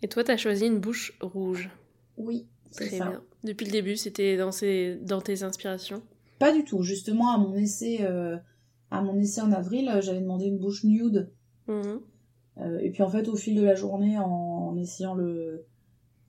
Et 0.03 0.09
toi, 0.09 0.25
t'as 0.25 0.37
choisi 0.37 0.67
une 0.67 0.79
bouche 0.79 1.17
rouge. 1.21 1.71
Oui, 2.17 2.47
Très 2.73 2.91
bien. 2.91 3.23
Depuis 3.47 3.65
le 3.65 3.71
début, 3.71 3.97
c'était 3.97 4.37
dans, 4.37 4.51
dans 5.03 5.21
tes 5.21 5.45
inspirations 5.45 6.03
Pas 6.41 6.53
du 6.53 6.65
tout. 6.65 6.83
Justement, 6.83 7.33
à 7.33 7.39
mon 7.39 7.55
essai, 7.55 7.99
euh, 8.01 8.37
à 8.91 9.03
mon 9.03 9.17
essai 9.17 9.41
en 9.41 9.53
avril, 9.53 9.89
euh, 9.89 10.01
j'avais 10.03 10.21
demandé 10.21 10.47
une 10.47 10.59
bouche 10.59 10.83
nude. 10.83 11.31
Mhm. 11.69 12.01
Euh, 12.59 12.79
et 12.81 12.91
puis 12.91 13.05
en 13.05 13.09
fait, 13.09 13.29
au 13.29 13.37
fil 13.37 13.55
de 13.55 13.63
la 13.63 13.77
journée, 13.77 14.19
en, 14.19 14.77
essayant 14.77 15.15
le, 15.15 15.65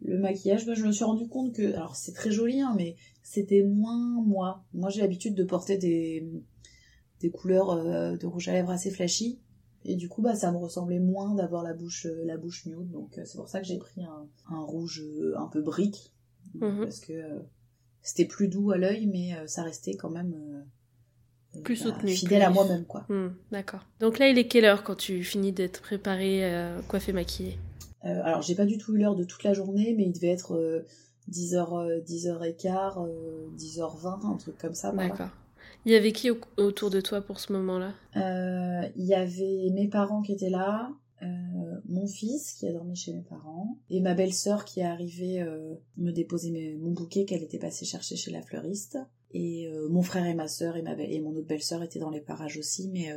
le 0.01 0.19
maquillage, 0.19 0.67
bah, 0.67 0.75
je 0.75 0.85
me 0.85 0.91
suis 0.91 1.05
rendu 1.05 1.27
compte 1.27 1.55
que, 1.55 1.73
alors 1.73 1.95
c'est 1.95 2.11
très 2.11 2.29
joli, 2.29 2.61
hein, 2.61 2.75
mais 2.77 2.95
c'était 3.23 3.63
moins 3.63 4.21
moi. 4.23 4.63
Moi, 4.75 4.91
j'ai 4.91 5.01
l'habitude 5.01 5.33
de 5.33 5.43
porter 5.43 5.79
des, 5.79 6.29
des 7.19 7.31
couleurs 7.31 7.83
de 8.15 8.25
rouge 8.27 8.47
à 8.47 8.53
lèvres 8.53 8.69
assez 8.69 8.91
flashy. 8.91 9.39
Et 9.85 9.95
du 9.95 10.07
coup, 10.07 10.21
bah, 10.21 10.35
ça 10.35 10.51
me 10.51 10.57
ressemblait 10.57 10.99
moins 10.99 11.33
d'avoir 11.33 11.63
la 11.63 11.73
bouche, 11.73 12.05
la 12.25 12.37
bouche 12.37 12.67
nude. 12.67 12.91
Donc, 12.91 13.19
c'est 13.25 13.37
pour 13.37 13.49
ça 13.49 13.59
que 13.59 13.65
j'ai 13.65 13.77
pris 13.79 14.03
un, 14.03 14.27
un, 14.49 14.61
rouge 14.61 15.03
un 15.35 15.47
peu 15.47 15.61
brique, 15.61 16.13
Mhm. 16.55 16.81
parce 16.81 16.99
que 16.99 17.13
euh, 17.13 17.39
c'était 18.01 18.25
plus 18.25 18.47
doux 18.47 18.71
à 18.71 18.77
l'œil, 18.77 19.07
mais 19.07 19.33
euh, 19.35 19.47
ça 19.47 19.63
restait 19.63 19.95
quand 19.95 20.09
même 20.09 20.33
euh, 21.55 21.61
plus 21.61 21.83
bah, 21.83 21.91
soutenu, 21.91 22.11
fidèle 22.11 22.43
à 22.43 22.49
moi-même, 22.49 22.85
quoi. 22.85 23.05
Hmm, 23.09 23.29
d'accord. 23.51 23.85
Donc 23.99 24.19
là, 24.19 24.29
il 24.29 24.37
est 24.37 24.47
quelle 24.47 24.65
heure 24.65 24.83
quand 24.83 24.95
tu 24.95 25.23
finis 25.23 25.51
d'être 25.51 25.81
préparé, 25.81 26.71
coiffé, 26.87 27.13
maquillé 27.13 27.57
Alors, 28.01 28.41
j'ai 28.41 28.55
pas 28.55 28.65
du 28.65 28.77
tout 28.77 28.95
eu 28.95 28.99
l'heure 28.99 29.15
de 29.15 29.23
toute 29.23 29.43
la 29.43 29.53
journée, 29.53 29.93
mais 29.97 30.03
il 30.03 30.13
devait 30.13 30.27
être 30.27 30.85
10h, 31.29 32.03
10h15, 32.03 33.09
10h20, 33.57 34.33
un 34.33 34.37
truc 34.37 34.57
comme 34.57 34.75
ça. 34.75 34.91
D'accord. 34.91 35.29
Il 35.85 35.91
y 35.91 35.95
avait 35.95 36.11
qui 36.11 36.29
autour 36.57 36.89
de 36.89 37.01
toi 37.01 37.21
pour 37.21 37.39
ce 37.39 37.53
moment-là? 37.53 37.93
Il 38.95 39.05
y 39.05 39.15
avait 39.15 39.69
mes 39.73 39.87
parents 39.87 40.21
qui 40.21 40.33
étaient 40.33 40.49
là, 40.49 40.91
euh, 41.23 41.81
mon 41.87 42.05
fils 42.07 42.53
qui 42.53 42.67
a 42.67 42.71
dormi 42.71 42.95
chez 42.95 43.11
mes 43.11 43.23
parents 43.23 43.77
et 43.89 44.01
ma 44.01 44.13
belle-sœur 44.13 44.65
qui 44.65 44.81
est 44.81 44.85
arrivée 44.85 45.41
euh, 45.41 45.73
me 45.97 46.11
déposer 46.11 46.77
mon 46.79 46.91
bouquet 46.91 47.25
qu'elle 47.25 47.41
était 47.41 47.57
passée 47.57 47.85
chercher 47.85 48.15
chez 48.15 48.31
la 48.31 48.41
fleuriste. 48.41 48.99
Et 49.31 49.67
euh, 49.67 49.89
mon 49.89 50.03
frère 50.03 50.25
et 50.25 50.35
ma 50.35 50.47
sœur 50.47 50.77
et 50.77 50.81
ma 50.81 50.93
et 50.93 51.19
mon 51.19 51.35
autre 51.35 51.47
belle-sœur 51.47 51.83
étaient 51.83 51.99
dans 51.99 52.09
les 52.09 52.21
parages 52.21 52.57
aussi 52.57 52.89
mais 52.93 53.13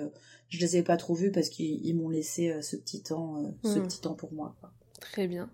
je 0.48 0.58
les 0.58 0.76
ai 0.76 0.82
pas 0.82 0.96
trop 0.96 1.14
vus 1.14 1.30
parce 1.30 1.48
qu'ils 1.48 1.96
m'ont 1.96 2.08
laissé 2.08 2.52
ce 2.62 2.74
petit 2.74 3.00
temps 3.00 3.54
ce 3.62 3.78
hmm. 3.78 3.82
petit 3.84 4.00
temps 4.00 4.14
pour 4.14 4.32
moi 4.32 4.56
très 5.00 5.28
bien. 5.28 5.48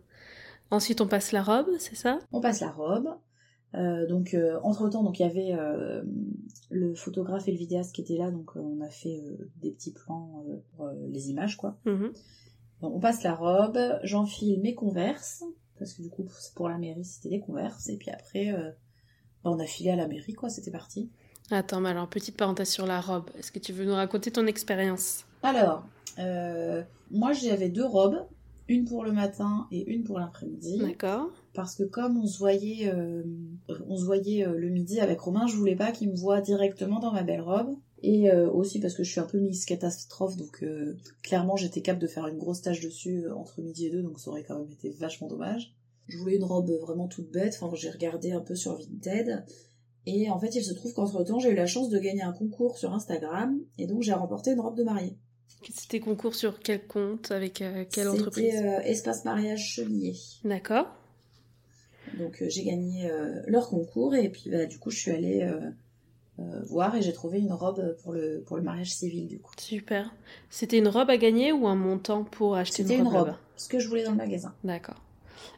Ensuite 0.70 1.02
on 1.02 1.06
passe 1.06 1.32
la 1.32 1.42
robe 1.42 1.68
c'est 1.78 1.94
ça? 1.94 2.20
On 2.32 2.40
passe 2.40 2.60
la 2.60 2.70
robe 2.70 3.08
donc 4.08 4.36
entre 4.62 4.88
temps 4.88 5.02
donc 5.02 5.20
il 5.20 5.22
y 5.22 5.26
avait 5.26 5.54
le 6.70 6.94
photographe 6.94 7.46
et 7.48 7.52
le 7.52 7.58
vidéaste 7.58 7.94
qui 7.94 8.00
étaient 8.00 8.16
là. 8.16 8.30
Donc 8.30 8.56
on 8.56 8.80
a 8.80 8.88
fait 8.88 9.22
des 9.60 9.70
petits 9.70 9.92
plans 9.92 10.44
pour 10.76 10.88
les 11.08 11.30
images 11.30 11.56
quoi. 11.56 11.76
Mhm 11.84 12.12
on 12.82 13.00
passe 13.00 13.22
la 13.22 13.34
robe, 13.34 13.78
j'enfile 14.02 14.60
mes 14.60 14.74
converses, 14.74 15.44
parce 15.78 15.94
que 15.94 16.02
du 16.02 16.10
coup, 16.10 16.26
pour 16.54 16.68
la 16.68 16.78
mairie, 16.78 17.04
c'était 17.04 17.30
des 17.30 17.40
converses, 17.40 17.88
et 17.88 17.96
puis 17.96 18.10
après, 18.10 18.52
euh, 18.52 18.70
bah, 19.44 19.50
on 19.50 19.58
a 19.58 19.66
filé 19.66 19.90
à 19.90 19.96
la 19.96 20.06
mairie, 20.06 20.34
quoi, 20.34 20.48
c'était 20.48 20.70
parti. 20.70 21.10
Attends, 21.50 21.80
mais 21.80 21.90
alors, 21.90 22.08
petite 22.08 22.36
parenthèse 22.36 22.70
sur 22.70 22.86
la 22.86 23.00
robe, 23.00 23.30
est-ce 23.38 23.52
que 23.52 23.58
tu 23.58 23.72
veux 23.72 23.84
nous 23.84 23.94
raconter 23.94 24.30
ton 24.30 24.46
expérience? 24.46 25.24
Alors, 25.42 25.86
euh, 26.18 26.82
moi 27.10 27.32
j'avais 27.32 27.68
deux 27.68 27.84
robes, 27.84 28.26
une 28.68 28.84
pour 28.84 29.04
le 29.04 29.12
matin 29.12 29.66
et 29.70 29.84
une 29.90 30.04
pour 30.04 30.18
l'après-midi. 30.18 30.78
D'accord. 30.78 31.30
Parce 31.54 31.74
que 31.74 31.84
comme 31.84 32.18
on 32.18 32.26
se 32.26 32.38
voyait, 32.38 32.92
euh, 32.92 33.22
on 33.88 33.96
se 33.96 34.04
voyait 34.04 34.46
le 34.46 34.68
midi 34.68 35.00
avec 35.00 35.20
Romain, 35.20 35.46
je 35.46 35.56
voulais 35.56 35.76
pas 35.76 35.92
qu'il 35.92 36.10
me 36.10 36.16
voie 36.16 36.40
directement 36.40 36.98
dans 36.98 37.12
ma 37.12 37.22
belle 37.22 37.42
robe. 37.42 37.76
Et 38.02 38.30
euh, 38.30 38.50
aussi 38.50 38.78
parce 38.78 38.94
que 38.94 39.02
je 39.02 39.10
suis 39.10 39.20
un 39.20 39.26
peu 39.26 39.38
Miss 39.38 39.64
Catastrophe, 39.64 40.36
donc 40.36 40.62
euh, 40.62 40.96
clairement 41.22 41.56
j'étais 41.56 41.80
capable 41.80 42.02
de 42.02 42.06
faire 42.06 42.26
une 42.26 42.36
grosse 42.36 42.60
tâche 42.60 42.80
dessus 42.80 43.24
euh, 43.24 43.34
entre 43.34 43.62
midi 43.62 43.86
et 43.86 43.90
deux, 43.90 44.02
donc 44.02 44.20
ça 44.20 44.30
aurait 44.30 44.44
quand 44.44 44.58
même 44.58 44.70
été 44.70 44.90
vachement 44.90 45.28
dommage. 45.28 45.74
Je 46.06 46.18
voulais 46.18 46.36
une 46.36 46.44
robe 46.44 46.70
vraiment 46.70 47.08
toute 47.08 47.30
bête, 47.32 47.58
enfin 47.58 47.74
j'ai 47.74 47.90
regardé 47.90 48.32
un 48.32 48.40
peu 48.40 48.54
sur 48.54 48.76
Vinted, 48.76 49.44
et 50.04 50.30
en 50.30 50.38
fait 50.38 50.54
il 50.54 50.62
se 50.62 50.74
trouve 50.74 50.92
qu'entre 50.92 51.24
temps 51.24 51.38
j'ai 51.38 51.50
eu 51.50 51.54
la 51.54 51.66
chance 51.66 51.88
de 51.88 51.98
gagner 51.98 52.22
un 52.22 52.32
concours 52.32 52.76
sur 52.76 52.92
Instagram, 52.92 53.58
et 53.78 53.86
donc 53.86 54.02
j'ai 54.02 54.12
remporté 54.12 54.52
une 54.52 54.60
robe 54.60 54.76
de 54.76 54.84
mariée. 54.84 55.16
C'était 55.72 56.00
concours 56.00 56.34
sur 56.34 56.60
quel 56.60 56.86
compte, 56.86 57.32
avec 57.32 57.64
quelle 57.90 58.08
entreprise 58.08 58.54
C'était 58.54 58.90
Espace 58.90 59.24
Mariage 59.24 59.66
Chevillé. 59.74 60.14
D'accord. 60.44 60.86
Donc 62.18 62.42
j'ai 62.46 62.62
gagné 62.62 63.10
leur 63.46 63.68
concours, 63.68 64.14
et 64.14 64.28
puis 64.28 64.48
bah, 64.48 64.66
du 64.66 64.78
coup 64.78 64.90
je 64.90 64.98
suis 64.98 65.10
allée 65.10 65.48
euh, 66.38 66.60
voir 66.66 66.94
et 66.94 67.00
j'ai 67.00 67.14
trouvé 67.14 67.38
une 67.38 67.52
robe 67.52 67.96
pour 68.02 68.12
le, 68.12 68.42
pour 68.46 68.58
le 68.58 68.62
mariage 68.62 68.92
civil 68.92 69.26
du 69.26 69.38
coup. 69.38 69.52
Super. 69.56 70.14
C'était 70.50 70.76
une 70.76 70.88
robe 70.88 71.08
à 71.08 71.16
gagner 71.16 71.50
ou 71.50 71.66
un 71.66 71.74
montant 71.74 72.24
pour 72.24 72.56
acheter 72.56 72.82
une 72.82 72.88
robe 72.88 72.98
C'était 72.98 73.10
une 73.10 73.16
robe, 73.16 73.34
ce 73.56 73.68
que 73.70 73.78
je 73.78 73.88
voulais 73.88 74.04
dans 74.04 74.10
le 74.10 74.18
magasin. 74.18 74.54
D'accord. 74.62 75.00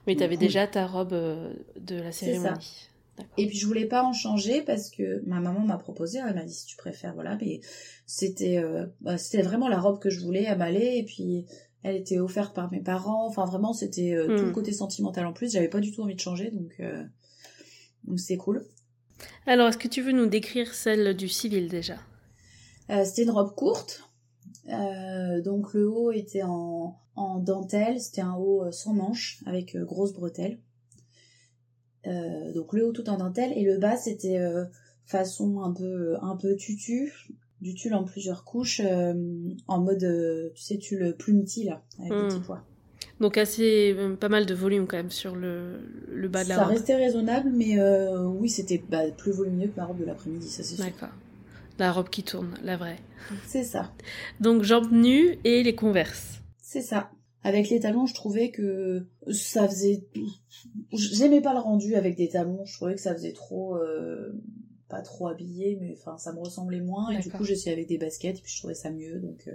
Mais 0.06 0.14
tu 0.14 0.22
avais 0.22 0.36
déjà 0.36 0.68
ta 0.68 0.86
robe 0.86 1.14
euh, 1.14 1.52
de 1.80 1.96
la 1.96 2.12
cérémonie. 2.12 2.87
Et 3.36 3.46
puis 3.46 3.56
je 3.56 3.66
voulais 3.66 3.86
pas 3.86 4.02
en 4.02 4.12
changer 4.12 4.62
parce 4.62 4.90
que 4.90 5.22
ma 5.26 5.40
maman 5.40 5.60
m'a 5.60 5.78
proposé, 5.78 6.18
elle 6.18 6.34
m'a 6.34 6.44
dit 6.44 6.54
si 6.54 6.66
tu 6.66 6.76
préfères, 6.76 7.14
voilà, 7.14 7.36
mais 7.40 7.60
c'était 8.06 8.58
euh, 8.58 8.86
bah, 9.00 9.18
c'était 9.18 9.42
vraiment 9.42 9.68
la 9.68 9.80
robe 9.80 9.98
que 9.98 10.10
je 10.10 10.20
voulais, 10.20 10.46
à 10.46 10.56
m'aller 10.56 10.96
et 10.96 11.04
puis 11.04 11.46
elle 11.82 11.96
était 11.96 12.18
offerte 12.18 12.54
par 12.54 12.70
mes 12.72 12.80
parents, 12.80 13.26
enfin 13.26 13.44
vraiment 13.44 13.72
c'était 13.72 14.16
tout 14.26 14.32
le 14.32 14.50
hmm. 14.50 14.52
côté 14.52 14.72
sentimental 14.72 15.26
en 15.26 15.32
plus, 15.32 15.52
j'avais 15.52 15.68
pas 15.68 15.80
du 15.80 15.92
tout 15.92 16.02
envie 16.02 16.14
de 16.14 16.20
changer 16.20 16.50
donc 16.50 16.80
donc 18.04 18.18
c'est 18.18 18.36
cool. 18.36 18.64
Alors, 19.46 19.68
est-ce 19.68 19.78
que 19.78 19.88
tu 19.88 20.02
veux 20.02 20.12
nous 20.12 20.26
décrire 20.26 20.74
celle 20.74 21.16
du 21.16 21.28
civil 21.28 21.68
déjà? 21.68 21.96
Euh, 22.90 23.04
C'était 23.04 23.24
une 23.24 23.30
robe 23.30 23.54
courte. 23.54 24.02
Euh, 24.68 25.40
donc 25.42 25.72
le 25.72 25.88
haut 25.88 26.12
était 26.12 26.42
en, 26.42 26.98
dentelle, 27.40 28.00
c'était 28.00 28.20
un 28.20 28.34
haut 28.34 28.64
euh, 28.64 28.70
sans 28.70 28.92
manches 28.92 29.42
avec 29.46 29.76
grosses 29.76 30.12
bretelles. 30.12 30.58
Donc 32.54 32.72
le 32.72 32.86
haut 32.86 32.92
tout 32.92 33.08
en 33.08 33.16
dentelle 33.16 33.52
et 33.56 33.64
le 33.64 33.78
bas 33.78 33.96
c'était 33.96 34.38
façon 35.04 35.62
un 35.62 35.72
peu 35.72 36.16
un 36.22 36.36
peu 36.36 36.56
tutu, 36.56 37.12
du 37.60 37.74
tulle 37.74 37.94
en 37.94 38.04
plusieurs 38.04 38.44
couches 38.44 38.80
en 38.80 39.80
mode 39.80 40.52
tu 40.54 40.62
sais 40.62 40.78
tulle 40.78 41.14
plumetis 41.18 41.64
là 41.64 41.82
avec 41.98 42.12
des 42.12 42.18
hmm. 42.18 42.28
petits 42.28 42.40
pois. 42.40 42.64
Donc 43.20 43.36
assez 43.36 43.94
euh, 43.98 44.14
pas 44.14 44.28
mal 44.28 44.46
de 44.46 44.54
volume 44.54 44.86
quand 44.86 44.96
même 44.96 45.10
sur 45.10 45.34
le, 45.34 45.80
le 46.12 46.28
bas 46.28 46.44
de 46.44 46.48
la 46.50 46.58
robe. 46.58 46.66
Ça 46.66 46.70
restait 46.70 46.94
raisonnable, 46.94 47.50
mais 47.52 47.78
euh, 47.78 48.24
oui, 48.24 48.48
c'était 48.48 48.80
bah, 48.88 49.10
plus 49.16 49.32
volumineux 49.32 49.68
que 49.68 49.76
ma 49.76 49.86
robe 49.86 49.98
de 49.98 50.04
l'après-midi, 50.04 50.48
ça 50.48 50.62
c'est 50.62 50.76
sûr. 50.76 50.84
D'accord. 50.84 51.08
La 51.78 51.92
robe 51.92 52.08
qui 52.08 52.22
tourne, 52.22 52.54
la 52.62 52.76
vraie. 52.76 52.98
C'est 53.46 53.64
ça. 53.64 53.92
Donc 54.40 54.62
jambes 54.62 54.92
nues 54.92 55.38
et 55.44 55.62
les 55.62 55.74
converses. 55.74 56.40
C'est 56.60 56.82
ça. 56.82 57.10
Avec 57.44 57.70
les 57.70 57.80
talons, 57.80 58.06
je 58.06 58.14
trouvais 58.14 58.50
que 58.50 59.06
ça 59.30 59.68
faisait... 59.68 60.04
J'aimais 60.92 61.40
pas 61.40 61.54
le 61.54 61.60
rendu 61.60 61.94
avec 61.94 62.16
des 62.16 62.28
talons, 62.28 62.64
je 62.64 62.74
trouvais 62.74 62.94
que 62.94 63.00
ça 63.00 63.14
faisait 63.14 63.32
trop... 63.32 63.76
Euh, 63.76 64.32
pas 64.88 65.02
trop 65.02 65.28
habillé, 65.28 65.76
mais 65.80 65.94
enfin 65.98 66.16
ça 66.16 66.32
me 66.32 66.38
ressemblait 66.38 66.80
moins, 66.80 67.10
et 67.10 67.18
du 67.18 67.30
coup 67.30 67.44
j'essayais 67.44 67.74
avec 67.74 67.88
des 67.88 67.98
baskets, 67.98 68.38
et 68.38 68.40
puis 68.40 68.50
je 68.50 68.58
trouvais 68.58 68.74
ça 68.74 68.90
mieux, 68.90 69.20
donc 69.20 69.46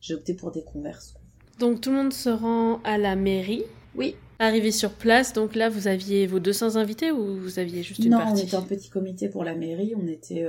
j'ai 0.00 0.14
opté 0.14 0.34
pour 0.34 0.50
des 0.50 0.64
converses. 0.64 1.14
Donc 1.58 1.80
tout 1.80 1.90
le 1.90 1.96
monde 1.96 2.12
se 2.12 2.28
rend 2.28 2.80
à 2.82 2.98
la 2.98 3.16
mairie. 3.16 3.62
Oui. 3.96 4.16
Arrivé 4.40 4.72
sur 4.72 4.92
place, 4.92 5.32
donc 5.32 5.54
là 5.54 5.68
vous 5.68 5.86
aviez 5.86 6.26
vos 6.26 6.40
200 6.40 6.76
invités 6.76 7.12
ou 7.12 7.38
vous 7.40 7.58
aviez 7.60 7.84
juste 7.84 8.04
une 8.04 8.10
partie 8.10 8.32
Non, 8.32 8.40
on 8.40 8.42
était 8.42 8.56
un 8.56 8.62
petit 8.62 8.90
comité 8.90 9.28
pour 9.28 9.44
la 9.44 9.54
mairie, 9.54 9.94
on 9.96 10.06
était 10.08 10.46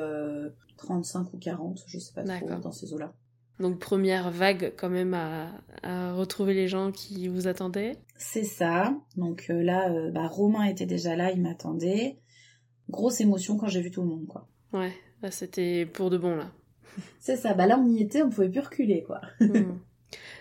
35 0.77 1.19
euh, 1.19 1.23
ou 1.33 1.37
40, 1.37 1.83
je 1.85 1.99
sais 1.99 2.13
pas 2.13 2.23
trop, 2.23 2.49
dans 2.61 2.71
ces 2.71 2.93
eaux-là. 2.93 3.13
Donc 3.59 3.79
première 3.79 4.31
vague 4.31 4.73
quand 4.77 4.89
même 4.89 5.13
à, 5.13 6.13
retrouver 6.13 6.53
les 6.53 6.67
gens 6.67 6.91
qui 6.91 7.27
vous 7.27 7.47
attendaient. 7.47 7.97
C'est 8.17 8.43
ça. 8.43 8.95
Donc 9.17 9.47
euh, 9.49 9.61
là, 9.61 9.91
euh, 9.91 10.11
bah, 10.11 10.27
Romain 10.27 10.63
était 10.63 10.85
déjà 10.85 11.15
là, 11.15 11.31
il 11.31 11.41
m'attendait. 11.41 12.17
Grosse 12.89 13.21
émotion 13.21 13.57
quand 13.57 13.67
j'ai 13.67 13.81
vu 13.81 13.91
tout 13.91 14.01
le 14.01 14.07
monde, 14.07 14.27
quoi. 14.27 14.47
Ouais, 14.73 14.93
c'était 15.31 15.85
pour 15.85 16.09
de 16.09 16.17
bon 16.17 16.35
là. 16.35 16.51
C'est 17.19 17.35
ça. 17.35 17.53
Bah 17.53 17.67
là 17.67 17.79
on 17.79 17.87
y 17.87 18.01
était, 18.01 18.21
on 18.21 18.29
pouvait 18.29 18.49
plus 18.49 18.61
reculer, 18.61 19.03
quoi. 19.03 19.21
Hmm. 19.39 19.77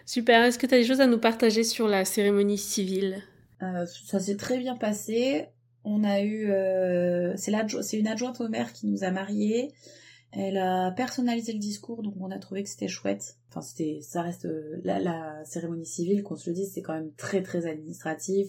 Super. 0.06 0.42
Est-ce 0.42 0.58
que 0.58 0.66
tu 0.66 0.74
as 0.74 0.78
des 0.78 0.84
choses 0.84 1.00
à 1.00 1.06
nous 1.06 1.18
partager 1.18 1.64
sur 1.64 1.88
la 1.88 2.04
cérémonie 2.04 2.58
civile? 2.58 3.22
Euh, 3.62 3.86
Ça 3.86 4.20
s'est 4.20 4.36
très 4.36 4.58
bien 4.58 4.76
passé. 4.76 5.46
On 5.84 6.04
a 6.04 6.22
eu, 6.22 6.50
euh, 6.50 7.34
c'est 7.36 7.98
une 7.98 8.08
adjointe 8.08 8.40
au 8.40 8.48
maire 8.48 8.72
qui 8.72 8.86
nous 8.86 9.04
a 9.04 9.10
mariés. 9.10 9.72
Elle 10.36 10.58
a 10.58 10.90
personnalisé 10.90 11.52
le 11.52 11.60
discours, 11.60 12.02
donc 12.02 12.14
on 12.18 12.30
a 12.30 12.38
trouvé 12.38 12.64
que 12.64 12.68
c'était 12.68 12.88
chouette. 12.88 13.38
Enfin, 13.50 13.60
c'était, 13.60 14.00
ça 14.02 14.22
reste 14.22 14.46
euh, 14.46 14.80
la, 14.82 15.44
cérémonie 15.44 15.86
civile, 15.86 16.22
qu'on 16.24 16.34
se 16.36 16.50
le 16.50 16.56
dise, 16.56 16.72
c'est 16.72 16.82
quand 16.82 16.94
même 16.94 17.12
très 17.16 17.42
très 17.42 17.66
administratif. 17.66 18.48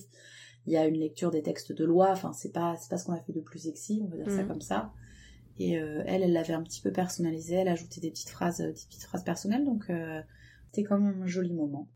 il 0.65 0.73
y 0.73 0.77
a 0.77 0.87
une 0.87 0.97
lecture 0.99 1.29
des 1.29 1.43
textes 1.43 1.71
de 1.71 1.85
loi. 1.85 2.09
Enfin, 2.11 2.33
c'est 2.33 2.51
pas, 2.51 2.75
c'est 2.81 2.89
pas 2.89 2.97
ce 2.97 3.05
qu'on 3.05 3.13
a 3.13 3.19
fait 3.21 3.33
de 3.33 3.39
plus 3.41 3.59
sexy, 3.59 4.01
on 4.03 4.07
va 4.07 4.17
dire 4.17 4.31
ça 4.31 4.41
Mhm. 4.41 4.47
comme 4.47 4.61
ça. 4.61 4.91
Et 5.59 5.77
euh, 5.77 6.01
elle, 6.07 6.23
elle 6.23 6.33
l'avait 6.33 6.53
un 6.53 6.63
petit 6.63 6.81
peu 6.81 6.91
personnalisé. 6.91 7.55
Elle 7.55 7.67
ajoutait 7.67 8.01
des 8.01 8.09
petites 8.09 8.29
phrases, 8.29 8.61
euh, 8.61 8.67
des 8.67 8.73
petites 8.73 9.03
phrases 9.03 9.23
personnelles. 9.23 9.63
Donc, 9.63 9.83
euh, 9.89 10.21
c'était 10.71 10.87
quand 10.87 10.99
même 10.99 11.21
un 11.21 11.27
joli 11.27 11.53
moment. 11.53 11.87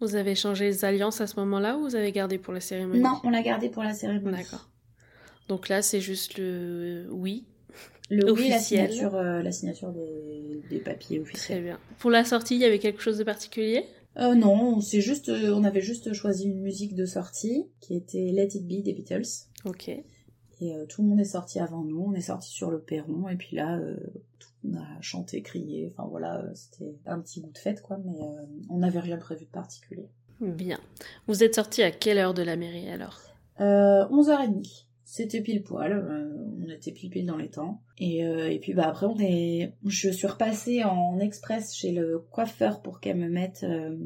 Vous 0.00 0.16
avez 0.16 0.34
changé 0.34 0.66
les 0.66 0.84
alliances 0.84 1.20
à 1.20 1.26
ce 1.26 1.38
moment-là 1.40 1.78
ou 1.78 1.82
vous 1.82 1.94
avez 1.94 2.12
gardé 2.12 2.36
pour 2.38 2.52
la 2.52 2.60
cérémonie? 2.60 3.00
Non, 3.00 3.20
on 3.24 3.30
l'a 3.30 3.42
gardé 3.42 3.70
pour 3.70 3.82
la 3.82 3.94
cérémonie. 3.94 4.36
D'accord. 4.36 4.68
Donc 5.48 5.68
là, 5.68 5.80
c'est 5.80 6.00
juste 6.00 6.36
le 6.36 7.06
oui. 7.10 7.46
Le 8.08 8.30
oui, 8.32 8.48
la 8.48 8.56
Officiel. 8.56 8.90
signature, 8.90 9.14
euh, 9.16 9.42
la 9.42 9.52
signature 9.52 9.90
des, 9.92 10.62
des 10.70 10.78
papiers 10.78 11.18
Très 11.22 11.30
officiels. 11.32 11.62
bien. 11.64 11.78
Pour 11.98 12.10
la 12.10 12.24
sortie, 12.24 12.54
il 12.54 12.60
y 12.60 12.64
avait 12.64 12.78
quelque 12.78 13.02
chose 13.02 13.18
de 13.18 13.24
particulier? 13.24 13.84
Euh, 14.18 14.34
non, 14.34 14.80
c'est 14.80 15.00
juste, 15.00 15.28
euh, 15.28 15.52
on 15.54 15.64
avait 15.64 15.80
juste 15.80 16.12
choisi 16.12 16.46
une 16.46 16.60
musique 16.60 16.94
de 16.94 17.04
sortie 17.04 17.66
qui 17.80 17.96
était 17.96 18.30
Let 18.32 18.48
It 18.54 18.66
Be 18.66 18.82
des 18.82 18.92
Beatles. 18.94 19.26
Ok. 19.64 19.88
Et 19.88 20.72
tout 20.88 21.02
le 21.02 21.08
monde 21.08 21.20
est 21.20 21.24
sorti 21.24 21.58
avant 21.58 21.84
nous, 21.84 22.00
on 22.08 22.14
est 22.14 22.22
sorti 22.22 22.48
sur 22.50 22.70
le 22.70 22.80
perron, 22.80 23.28
et 23.28 23.36
puis 23.36 23.56
là, 23.56 23.78
tout 24.38 24.48
le 24.64 24.70
monde 24.70 24.80
a 24.80 25.02
chanté, 25.02 25.42
crié, 25.42 25.92
enfin 25.92 26.08
voilà, 26.08 26.46
c'était 26.54 26.94
un 27.04 27.20
petit 27.20 27.42
goût 27.42 27.50
de 27.52 27.58
fête 27.58 27.82
quoi, 27.82 27.98
mais 28.02 28.18
on 28.70 28.78
n'avait 28.78 29.00
rien 29.00 29.18
prévu 29.18 29.44
de 29.44 29.50
particulier. 29.50 30.08
Bien. 30.40 30.80
Vous 31.26 31.44
êtes 31.44 31.56
sorti 31.56 31.82
à 31.82 31.90
quelle 31.90 32.16
heure 32.16 32.32
de 32.32 32.40
la 32.42 32.56
mairie 32.56 32.88
alors? 32.88 33.20
Euh, 33.60 34.06
11h30, 34.08 34.85
c'était 35.08 35.40
pile 35.40 35.62
poil, 35.62 35.92
euh, 35.92 36.34
on 36.66 36.68
était 36.68 36.90
pile 36.92 37.08
pile 37.10 37.24
dans 37.26 37.36
les 37.36 37.48
temps. 37.48 37.80
Et, 37.98 38.26
euh, 38.26 38.50
et 38.50 38.58
puis 38.58 38.74
bah 38.74 38.88
après, 38.88 39.06
on 39.06 39.16
est... 39.18 39.72
je 39.86 40.10
suis 40.10 40.26
repassée 40.26 40.82
en 40.84 41.18
express 41.20 41.74
chez 41.74 41.92
le 41.92 42.18
coiffeur 42.30 42.82
pour 42.82 43.00
qu'elle 43.00 43.16
me 43.16 43.28
mette 43.28 43.62
euh, 43.62 43.96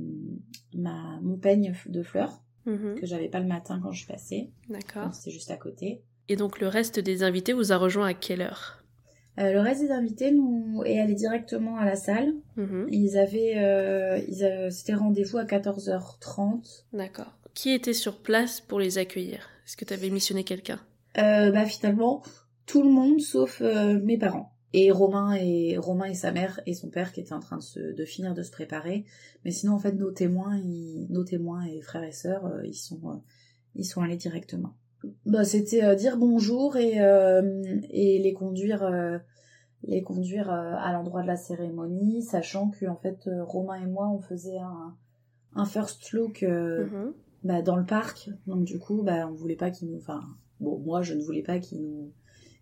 ma... 0.74 1.18
mon 1.22 1.36
peigne 1.36 1.72
de 1.86 2.02
fleurs, 2.02 2.42
Mhm. 2.66 2.96
que 3.00 3.06
j'avais 3.06 3.28
pas 3.28 3.40
le 3.40 3.46
matin 3.46 3.80
quand 3.82 3.90
je 3.90 4.00
suis 4.00 4.06
passée, 4.06 4.50
D'accord. 4.68 5.12
c'était 5.14 5.30
juste 5.30 5.50
à 5.50 5.56
côté. 5.56 6.02
Et 6.28 6.36
donc 6.36 6.60
le 6.60 6.68
reste 6.68 7.00
des 7.00 7.22
invités 7.22 7.54
vous 7.54 7.72
a 7.72 7.78
rejoint 7.78 8.06
à 8.08 8.14
quelle 8.14 8.42
heure? 8.42 8.84
Euh, 9.38 9.52
le 9.54 9.60
reste 9.60 9.80
des 9.80 9.90
invités 9.90 10.30
nous 10.32 10.82
est 10.84 11.00
allé 11.00 11.14
directement 11.14 11.78
à 11.78 11.86
la 11.86 11.96
salle. 11.96 12.34
Mhm. 12.56 12.88
Ils 12.90 13.16
avaient, 13.16 13.54
euh, 13.56 14.20
ils 14.28 14.44
avaient- 14.44 14.70
c'était 14.70 14.92
rendez-vous 14.92 15.38
à 15.38 15.44
14h30. 15.46 16.84
D'accord. 16.92 17.32
Qui 17.54 17.70
était 17.72 17.94
sur 17.94 18.18
place 18.18 18.60
pour 18.60 18.78
les 18.78 18.98
accueillir? 18.98 19.48
Est-ce 19.70 19.76
que 19.76 19.85
tu 19.85 19.94
avais 19.94 20.11
missionné 20.11 20.42
quelqu'un? 20.42 20.80
Euh, 21.16 21.52
bah 21.52 21.64
finalement, 21.64 22.24
tout 22.66 22.83
le 22.83 22.90
monde 22.90 23.20
sauf 23.20 23.61
euh, 23.61 24.00
mes 24.00 24.18
parents. 24.18 24.52
Et 24.72 24.90
Romain 24.90 25.35
et 25.35 25.78
Romain 25.78 26.06
et 26.06 26.14
sa 26.14 26.33
mère 26.33 26.59
et 26.66 26.74
son 26.74 26.90
père 26.90 27.12
qui 27.12 27.20
étaient 27.20 27.35
en 27.35 27.38
train 27.38 27.59
de, 27.59 27.62
se, 27.62 27.78
de 27.78 28.04
finir 28.04 28.35
de 28.35 28.42
se 28.42 28.50
préparer. 28.50 29.04
Mais 29.44 29.52
sinon, 29.52 29.74
en 29.74 29.78
fait, 29.78 29.92
nos 29.92 30.11
témoins, 30.11 30.56
ils- 30.59 31.06
nos 31.11 31.22
témoins 31.22 31.66
et 31.66 31.80
frères 31.83 32.02
et 32.02 32.11
sœurs, 32.11 32.46
euh, 32.46 32.66
ils 32.66 32.74
sont, 32.74 33.22
ils 33.76 33.85
sont 33.85 34.02
allés 34.02 34.16
directement. 34.16 34.74
Bah, 35.24 35.44
c'était 35.44 35.94
dire 35.94 36.16
bonjour 36.16 36.76
et, 36.76 36.96
et 37.90 38.18
les 38.18 38.33
conduire, 38.33 38.83
les 39.85 40.02
conduire 40.02 40.50
à 40.50 40.92
l'endroit 40.92 41.22
de 41.22 41.28
la 41.28 41.37
cérémonie, 41.37 42.24
sachant 42.24 42.70
que 42.70 42.87
en 42.87 42.96
fait, 42.96 43.30
Romain 43.46 43.76
et 43.80 43.87
moi, 43.87 44.09
on 44.11 44.18
faisait 44.20 44.59
un, 44.59 44.96
un 45.54 45.64
first 45.64 46.11
look 46.11 46.42
Mhm. 46.42 47.14
Bah, 47.44 47.62
dans 47.62 47.76
le 47.76 47.87
parc. 47.87 48.31
Donc 48.46 48.64
du 48.64 48.79
coup, 48.79 49.03
bah, 49.03 49.29
on 49.29 49.35
voulait 49.35 49.57
pas 49.57 49.70
qu'ils 49.70 49.90
nous... 49.90 49.98
Enfin, 49.98 50.20
bon, 50.61 50.79
moi, 50.79 51.03
je 51.03 51.14
ne 51.14 51.22
voulais 51.22 51.42
pas 51.42 51.59
qu'ils 51.59 51.83
nous, 51.83 52.12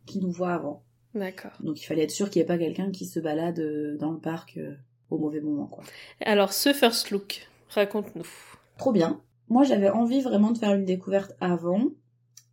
qu'ils 0.07 0.23
nous 0.23 0.33
voient 0.33 0.55
avant. 0.55 0.85
D'accord. 1.15 1.53
Donc 1.61 1.81
il 1.81 1.85
fallait 1.85 2.05
être 2.05 2.11
sûr 2.11 2.31
qu'il 2.31 2.41
n'y 2.41 2.45
ait 2.45 2.47
pas 2.47 2.59
quelqu'un 2.59 2.91
qui 2.91 3.07
se 3.07 3.19
balade 3.21 3.59
euh, 3.61 3.97
dans 3.99 4.13
le 4.13 4.21
parc 4.21 4.57
euh, 4.59 4.75
au 5.11 5.19
mauvais 5.19 5.41
moment, 5.41 5.67
quoi. 5.67 5.85
Alors 6.21 6.53
ce 6.53 6.73
first 6.73 7.11
look, 7.11 7.49
raconte-nous. 7.71 8.29
Trop 8.77 8.93
bien. 8.93 9.21
Moi, 9.49 9.65
j'avais 9.65 9.89
envie 9.89 10.21
vraiment 10.21 10.51
de 10.51 10.59
faire 10.59 10.75
une 10.75 10.85
découverte 10.85 11.35
avant, 11.41 11.87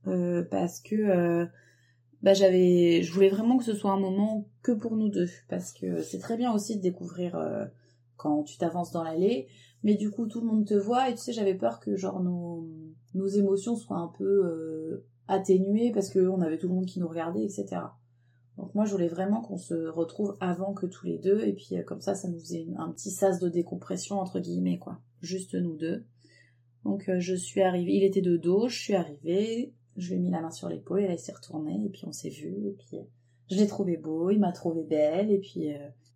euh, 0.08 0.44
parce 0.50 0.80
que 0.80 0.96
euh, 0.96 1.46
bah, 2.22 2.34
j'avais, 2.34 3.04
je 3.04 3.12
voulais 3.12 3.30
vraiment 3.30 3.58
que 3.58 3.66
ce 3.66 3.74
soit 3.74 3.92
un 3.92 4.00
moment 4.00 4.48
que 4.64 4.72
pour 4.72 4.96
nous 4.96 5.10
deux, 5.10 5.30
parce 5.50 5.74
que 5.74 6.02
c'est 6.02 6.20
très 6.20 6.38
bien 6.38 6.54
aussi 6.54 6.78
de 6.78 6.82
découvrir 6.82 7.36
euh, 7.36 7.66
quand 8.16 8.44
tu 8.44 8.58
t'avances 8.58 8.92
dans 8.92 9.04
l'allée, 9.04 9.48
mais 9.86 9.94
du 9.94 10.10
coup 10.10 10.26
tout 10.26 10.42
le 10.42 10.48
monde 10.48 10.66
te 10.66 10.74
voit 10.74 11.10
et 11.10 11.14
tu 11.14 11.22
sais, 11.22 11.32
j'avais 11.32 11.54
peur 11.54 11.80
que 11.80 11.96
genre 11.96 12.22
nos, 12.22 12.68
nos 13.14 13.28
émotions 13.28 13.76
soient 13.76 14.00
un 14.00 14.12
peu 14.18 14.26
euh, 14.26 15.06
atténuées 15.28 15.92
parce 15.94 16.12
qu'on 16.12 16.42
avait 16.42 16.58
tout 16.58 16.68
le 16.68 16.74
monde 16.74 16.88
qui 16.88 17.00
nous 17.00 17.08
regardait, 17.08 17.44
etc. 17.44 17.82
Donc 18.58 18.74
moi, 18.74 18.86
je 18.86 18.92
voulais 18.92 19.08
vraiment 19.08 19.42
qu'on 19.42 19.58
se 19.58 19.88
retrouve 19.88 20.38
avant 20.40 20.74
que 20.74 20.88
tous 20.88 21.06
les 21.06 21.20
deux, 21.20 21.42
et 21.42 21.54
puis 21.54 21.78
euh, 21.78 21.84
comme 21.84 22.02
ça, 22.02 22.16
ça 22.16 22.28
nous 22.28 22.40
faisait 22.40 22.66
un 22.78 22.90
petit 22.92 23.12
sas 23.12 23.40
de 23.40 23.48
décompression 23.48 24.20
entre 24.20 24.40
guillemets, 24.40 24.80
quoi. 24.80 25.00
Juste 25.22 25.54
nous 25.54 25.76
deux. 25.76 26.04
Donc 26.84 27.08
euh, 27.08 27.20
je 27.20 27.36
suis 27.36 27.62
arrivée, 27.62 27.94
il 27.94 28.04
était 28.04 28.22
de 28.22 28.38
dos, 28.38 28.68
je 28.68 28.80
suis 28.80 28.96
arrivée, 28.96 29.72
je 29.98 30.10
lui 30.10 30.16
ai 30.16 30.20
mis 30.20 30.32
la 30.32 30.42
main 30.42 30.52
sur 30.52 30.68
l'épaule, 30.68 31.02
et 31.02 31.08
là 31.08 31.14
il 31.14 31.20
s'est 31.20 31.34
retourné, 31.34 31.86
et 31.86 31.90
puis 31.90 32.06
on 32.08 32.12
s'est 32.12 32.30
vu, 32.30 32.68
et 32.68 32.76
puis 32.78 32.98
je 33.52 33.56
l'ai 33.56 33.68
trouvé 33.68 33.98
beau, 33.98 34.32
il 34.32 34.40
m'a 34.40 34.52
trouvé 34.52 34.84
belle, 34.84 35.30
et 35.30 35.38
puis 35.38 35.68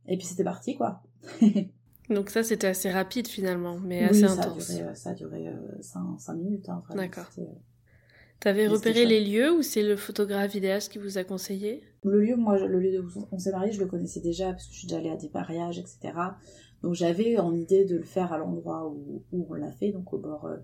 et 0.07 0.17
puis 0.17 0.25
c'était 0.25 0.43
parti 0.43 0.75
quoi. 0.75 1.03
Donc 2.09 2.29
ça 2.29 2.43
c'était 2.43 2.67
assez 2.67 2.89
rapide 2.89 3.27
finalement, 3.27 3.77
mais 3.79 3.99
oui, 4.01 4.05
assez 4.05 4.21
ça 4.21 4.27
a 4.43 4.47
intense. 4.47 4.69
duré, 4.69 4.81
euh, 4.83 4.93
ça 4.95 5.09
a 5.11 5.13
duré 5.13 5.45
5 5.81 6.33
minutes. 6.35 6.69
Hein. 6.69 6.83
D'accord. 6.95 7.29
Euh, 7.37 7.43
T'avais 8.39 8.67
repéré 8.67 9.05
les 9.05 9.23
lieux 9.23 9.51
ou 9.51 9.61
c'est 9.61 9.83
le 9.83 9.97
photographe 9.97 10.53
vidéaste 10.53 10.91
qui 10.91 10.97
vous 10.97 11.17
a 11.17 11.23
conseillé? 11.25 11.83
Le 12.05 12.21
lieu, 12.21 12.37
moi, 12.37 12.57
le 12.57 12.79
lieu 12.79 13.01
où 13.01 13.27
on 13.31 13.37
s'est 13.37 13.51
marié, 13.51 13.73
je 13.73 13.79
le 13.81 13.85
connaissais 13.85 14.21
déjà 14.21 14.51
parce 14.51 14.65
que 14.65 14.73
je 14.73 14.77
suis 14.79 14.87
déjà 14.87 14.99
allée 14.99 15.09
à 15.09 15.17
des 15.17 15.29
mariages, 15.33 15.77
etc. 15.77 16.13
Donc 16.81 16.93
j'avais 16.93 17.37
en 17.37 17.53
idée 17.53 17.83
de 17.83 17.97
le 17.97 18.03
faire 18.03 18.31
à 18.31 18.37
l'endroit 18.37 18.87
où, 18.87 19.23
où 19.33 19.47
on 19.49 19.53
l'a 19.55 19.71
fait, 19.73 19.91
donc 19.91 20.13
au 20.13 20.17
bord, 20.17 20.45
euh, 20.45 20.55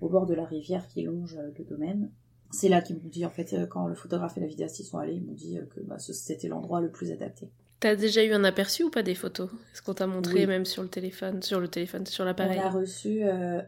au 0.00 0.08
bord 0.08 0.26
de 0.26 0.34
la 0.34 0.44
rivière 0.44 0.86
qui 0.88 1.02
longe 1.02 1.36
euh, 1.36 1.52
le 1.56 1.64
domaine. 1.64 2.10
C'est 2.50 2.68
là 2.68 2.80
qu'ils 2.80 2.96
m'ont 2.96 3.08
dit, 3.08 3.24
en 3.24 3.30
fait, 3.30 3.52
euh, 3.52 3.66
quand 3.66 3.86
le 3.86 3.94
photographe 3.94 4.36
et 4.36 4.40
la 4.40 4.46
vidéaste 4.46 4.80
y 4.80 4.84
sont 4.84 4.98
allés, 4.98 5.14
ils 5.14 5.24
m'ont 5.24 5.32
dit 5.34 5.58
euh, 5.58 5.64
que 5.66 5.80
bah, 5.80 5.98
c'était 5.98 6.48
l'endroit 6.48 6.80
le 6.80 6.90
plus 6.90 7.12
adapté. 7.12 7.48
T'as 7.86 7.94
déjà 7.94 8.24
eu 8.24 8.32
un 8.32 8.42
aperçu 8.42 8.82
ou 8.82 8.90
pas 8.90 9.04
des 9.04 9.14
photos? 9.14 9.48
Est-ce 9.72 9.80
qu'on 9.80 9.94
t'a 9.94 10.08
montré 10.08 10.40
Oui. 10.40 10.46
même 10.48 10.64
sur 10.64 10.82
le 10.82 10.88
téléphone, 10.88 11.40
sur 11.40 11.60
le 11.60 11.68
téléphone, 11.68 12.04
sur 12.04 12.24
On 12.24 12.26
l'appareil 12.26 12.58
a 12.58 12.68
reçu, 12.68 13.22
euh, 13.22 13.62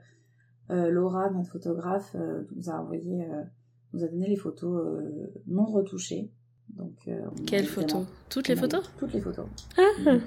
euh, 0.71 0.91
Laura, 0.91 1.31
notre 1.31 1.53
photographe, 1.53 2.17
euh, 2.17 2.43
nous 2.57 2.69
a 2.69 2.73
envoyé, 2.73 3.29
nous 3.93 4.03
a 4.03 4.09
donné 4.09 4.27
les 4.27 4.35
photos 4.35 5.05
non 5.47 5.67
retouchées. 5.67 6.33
Donc, 6.71 6.97
on 7.09 7.45
Quelles 7.45 7.67
photos? 7.67 8.07
Toutes 8.29 8.49
les 8.49 8.57
on 8.57 8.63
photos? 8.63 8.87
eu 8.87 8.99
Toutes 8.99 9.15
les 9.15 9.21
photos. 9.21 9.47
Ah 9.77 9.83
Donc, 10.05 10.23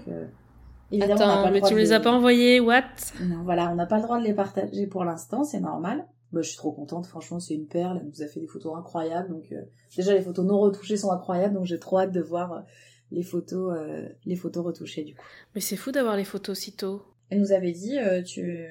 on 0.94 1.02
Attends, 1.02 1.18
pas 1.18 1.52
mais 1.52 1.60
tu 1.62 1.74
me 1.74 1.80
les 1.80 1.92
as 1.92 2.00
pas 2.00 2.14
envoyées, 2.14 2.62
what? 2.62 2.84
Non, 3.20 3.44
voilà, 3.44 3.70
on 3.74 3.76
n'a 3.76 3.88
pas 3.88 3.98
le 3.98 4.04
droit 4.04 4.20
de 4.20 4.24
les 4.24 4.34
partager 4.34 4.88
pour 4.88 5.04
l'instant, 5.04 5.44
c'est 5.44 5.60
normal. 5.60 6.08
Bah, 6.32 6.42
je 6.42 6.48
suis 6.48 6.58
trop 6.58 6.72
contente, 6.72 7.08
franchement, 7.08 7.42
c'est 7.42 7.56
une 7.56 7.68
perle, 7.68 8.00
elle 8.02 8.08
nous 8.08 8.22
a 8.22 8.28
fait 8.28 8.40
des 8.40 8.48
photos 8.48 8.74
incroyables, 8.78 9.28
donc 9.28 9.52
euh, 9.52 9.62
déjà 9.98 10.14
les 10.14 10.22
photos 10.22 10.46
non 10.46 10.62
retouchées 10.62 10.96
sont 10.96 11.12
incroyables, 11.12 11.56
donc 11.56 11.66
j'ai 11.66 11.78
trop 11.78 12.00
hâte 12.00 12.14
de 12.14 12.22
voir 12.22 12.64
les 13.12 13.24
photos, 13.24 13.78
euh, 13.78 14.08
les 14.26 14.36
photos 14.36 14.66
retouchées 14.66 15.04
du 15.04 15.14
coup. 15.16 15.26
Mais 15.56 15.62
c'est 15.62 15.76
fou 15.76 15.92
d'avoir 15.92 16.16
les 16.18 16.24
photos 16.24 16.58
si 16.58 16.74
tôt. 16.74 17.04
Elle 17.30 17.40
nous 17.40 17.52
avait 17.54 17.72
dit, 17.72 17.98
euh, 17.98 18.22
tu, 18.24 18.68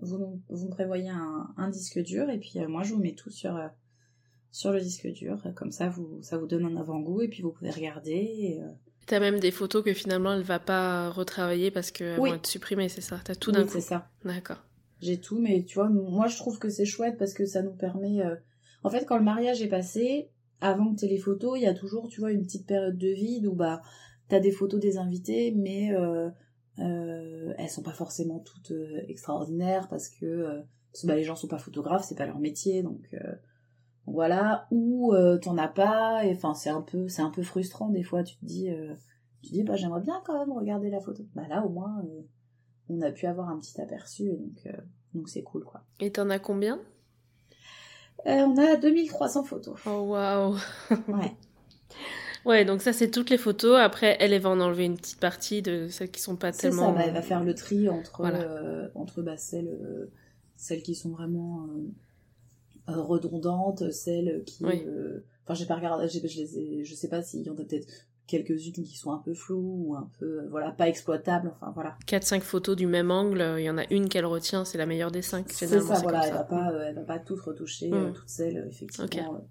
vous, 0.00 0.40
vous 0.48 0.66
me 0.66 0.70
prévoyez 0.70 1.10
un, 1.10 1.48
un 1.56 1.68
disque 1.68 1.98
dur, 2.02 2.30
et 2.30 2.38
puis 2.38 2.52
euh, 2.56 2.68
moi 2.68 2.82
je 2.82 2.94
vous 2.94 3.00
mets 3.00 3.14
tout 3.14 3.30
sur, 3.30 3.58
sur 4.50 4.72
le 4.72 4.80
disque 4.80 5.06
dur, 5.08 5.42
comme 5.54 5.70
ça 5.72 5.88
vous, 5.88 6.18
ça 6.22 6.38
vous 6.38 6.46
donne 6.46 6.64
un 6.64 6.76
avant-goût, 6.76 7.22
et 7.22 7.28
puis 7.28 7.42
vous 7.42 7.52
pouvez 7.52 7.70
regarder. 7.70 8.60
T'as 9.06 9.20
même 9.20 9.38
des 9.38 9.50
photos 9.50 9.84
que 9.84 9.92
finalement 9.92 10.32
elle 10.32 10.42
va 10.42 10.58
pas 10.58 11.10
retravailler 11.10 11.70
parce 11.70 11.90
qu'elles 11.90 12.18
Oui. 12.18 12.30
vont 12.30 12.36
être 12.36 12.46
supprimées, 12.46 12.88
c'est 12.88 13.02
ça? 13.02 13.20
T'as 13.22 13.34
tout 13.34 13.50
oui, 13.50 13.56
d'un 13.56 13.64
coup. 13.64 13.72
c'est 13.72 13.80
ça. 13.82 14.08
D'accord. 14.24 14.64
J'ai 15.02 15.20
tout, 15.20 15.38
mais 15.38 15.62
tu 15.64 15.74
vois, 15.74 15.90
moi 15.90 16.26
je 16.26 16.36
trouve 16.36 16.58
que 16.58 16.70
c'est 16.70 16.86
chouette 16.86 17.18
parce 17.18 17.34
que 17.34 17.44
ça 17.44 17.60
nous 17.62 17.74
permet. 17.74 18.22
En 18.82 18.88
fait, 18.88 19.04
quand 19.04 19.18
le 19.18 19.24
mariage 19.24 19.60
est 19.60 19.68
passé, 19.68 20.30
avant 20.64 20.94
que 20.94 21.00
tu 21.00 21.04
aies 21.04 21.08
les 21.08 21.18
photos, 21.18 21.58
il 21.58 21.62
y 21.62 21.66
a 21.66 21.74
toujours, 21.74 22.08
tu 22.08 22.20
vois, 22.20 22.32
une 22.32 22.42
petite 22.42 22.66
période 22.66 22.96
de 22.96 23.08
vide 23.08 23.46
où 23.46 23.54
bah 23.54 23.82
t'as 24.28 24.40
des 24.40 24.50
photos 24.50 24.80
des 24.80 24.96
invités, 24.96 25.52
mais 25.54 25.94
euh, 25.94 26.30
euh, 26.78 27.52
elles 27.58 27.68
sont 27.68 27.82
pas 27.82 27.92
forcément 27.92 28.40
toutes 28.40 28.70
euh, 28.70 29.02
extraordinaires 29.06 29.88
parce 29.88 30.08
que, 30.08 30.24
euh, 30.24 30.62
parce 30.90 31.02
que, 31.02 31.06
bah, 31.06 31.16
les 31.16 31.22
gens 31.22 31.36
sont 31.36 31.48
pas 31.48 31.58
photographes, 31.58 32.04
c'est 32.04 32.14
pas 32.14 32.24
leur 32.24 32.38
métier, 32.38 32.82
donc 32.82 33.02
euh, 33.12 33.34
voilà. 34.06 34.66
Ou 34.70 35.14
t'en 35.42 35.58
as 35.58 35.68
pas, 35.68 36.24
et 36.24 36.38
c'est 36.54 36.70
un 36.70 36.80
peu, 36.80 37.06
un 37.18 37.30
peu 37.30 37.42
frustrant 37.42 37.90
des 37.90 38.02
fois. 38.02 38.22
Tu 38.22 38.36
te 38.36 38.44
dis, 38.44 38.70
tu 39.42 39.52
dis, 39.52 39.64
bah 39.64 39.76
j'aimerais 39.76 40.00
bien 40.00 40.22
quand 40.24 40.38
même 40.38 40.52
regarder 40.52 40.88
la 40.88 41.00
photo. 41.00 41.24
Bah 41.34 41.46
là 41.48 41.64
au 41.64 41.68
moins. 41.68 42.02
on 42.88 43.00
a 43.02 43.10
pu 43.10 43.26
avoir 43.26 43.50
un 43.50 43.58
petit 43.58 43.78
aperçu 43.80 44.30
donc 44.30 44.68
donc 45.14 45.28
c'est 45.28 45.42
cool 45.42 45.64
quoi. 45.64 45.84
Et 46.00 46.10
t'en 46.10 46.28
as 46.30 46.38
combien? 46.38 46.80
On 48.26 48.56
a 48.56 48.76
2300 48.76 49.44
photos. 49.44 49.78
Oh 49.86 50.00
waouh 50.08 50.56
Ouais. 51.08 51.32
Ouais, 52.44 52.66
donc 52.66 52.82
ça 52.82 52.92
c'est 52.92 53.10
toutes 53.10 53.30
les 53.30 53.38
photos. 53.38 53.78
Après, 53.78 54.18
elle, 54.20 54.34
elle 54.34 54.42
va 54.42 54.50
en 54.50 54.60
enlever 54.60 54.84
une 54.84 54.98
petite 54.98 55.18
partie 55.18 55.62
de 55.62 55.88
celles 55.88 56.10
qui 56.10 56.20
sont 56.20 56.36
pas 56.36 56.52
C'est 56.52 56.68
tellement. 56.68 56.88
ça, 56.88 56.92
bah, 56.92 57.04
elle 57.06 57.14
va 57.14 57.22
faire 57.22 57.42
le 57.42 57.54
tri 57.54 57.88
entre 57.88 58.20
Voilà. 58.20 58.42
euh, 58.42 58.88
entre 58.94 59.22
bah, 59.22 59.38
celles 59.38 59.68
euh, 59.68 60.10
celles 60.54 60.82
qui 60.82 60.94
sont 60.94 61.08
vraiment 61.08 61.66
euh, 61.70 62.92
euh, 62.92 63.00
redondantes, 63.00 63.90
celles 63.92 64.44
qui 64.44 64.62
Oui. 64.62 64.82
euh, 64.86 65.24
enfin 65.44 65.54
j'ai 65.54 65.64
pas 65.64 65.76
regardé, 65.76 66.06
je 66.06 66.20
les 66.20 66.58
ai, 66.58 66.84
je 66.84 66.94
sais 66.94 67.08
pas 67.08 67.22
s'il 67.22 67.40
y 67.44 67.48
en 67.48 67.54
a 67.54 67.56
peut-être 67.56 67.88
quelques-unes 68.26 68.84
qui 68.84 68.96
sont 68.96 69.12
un 69.12 69.18
peu 69.18 69.34
floues 69.34 69.84
ou 69.88 69.94
un 69.96 70.08
peu, 70.18 70.24
euh, 70.40 70.48
voilà, 70.50 70.70
pas 70.70 70.88
exploitables, 70.88 71.52
enfin 71.54 71.72
voilà. 71.74 71.96
4-5 72.06 72.40
photos 72.40 72.74
du 72.76 72.86
même 72.86 73.10
angle, 73.10 73.56
il 73.58 73.64
y 73.64 73.70
en 73.70 73.78
a 73.78 73.84
une 73.90 74.08
qu'elle 74.08 74.26
retient, 74.26 74.64
c'est 74.64 74.78
la 74.78 74.86
meilleure 74.86 75.10
des 75.10 75.22
5. 75.22 75.46
C'est 75.50 75.66
ça, 75.66 75.78
voilà, 75.80 76.26
elle 76.26 76.32
va, 76.32 76.44
pas, 76.44 76.70
euh, 76.72 76.84
elle 76.88 76.94
va 76.94 77.02
pas 77.02 77.18
toutes 77.18 77.40
retoucher, 77.40 77.90
Mm. 77.90 78.12
toutes 78.14 78.28
celles, 78.28 78.66
effectivement. 78.70 79.44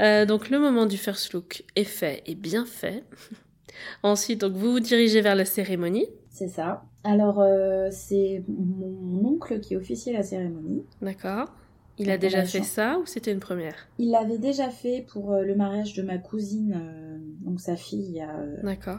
Euh, 0.00 0.26
donc 0.26 0.50
le 0.50 0.58
moment 0.58 0.86
du 0.86 0.96
first 0.96 1.32
look 1.34 1.64
est 1.76 1.84
fait 1.84 2.22
et 2.26 2.34
bien 2.34 2.64
fait. 2.66 3.04
Ensuite, 4.02 4.40
donc 4.40 4.54
vous 4.54 4.72
vous 4.72 4.80
dirigez 4.80 5.20
vers 5.20 5.34
la 5.34 5.44
cérémonie. 5.44 6.06
C'est 6.30 6.48
ça. 6.48 6.84
Alors, 7.04 7.38
euh, 7.40 7.88
c'est 7.92 8.42
mon 8.48 9.24
oncle 9.28 9.60
qui 9.60 9.76
officiait 9.76 10.12
la 10.12 10.22
cérémonie. 10.22 10.84
D'accord. 11.02 11.52
Il 11.98 12.10
a 12.10 12.18
déjà 12.18 12.44
fait 12.44 12.62
ça 12.62 12.98
ou 12.98 13.06
c'était 13.06 13.32
une 13.32 13.40
première? 13.40 13.88
Il 13.98 14.10
l'avait 14.10 14.38
déjà 14.38 14.70
fait 14.70 15.06
pour 15.12 15.32
euh, 15.32 15.42
le 15.42 15.54
mariage 15.54 15.94
de 15.94 16.02
ma 16.02 16.18
cousine, 16.18 16.74
euh, 16.76 17.18
donc 17.44 17.60
sa 17.60 17.76
fille, 17.76 18.04
il 18.04 18.14
y 18.14 18.20
a, 18.20 18.36
euh, 18.36 18.56
D'accord. 18.62 18.98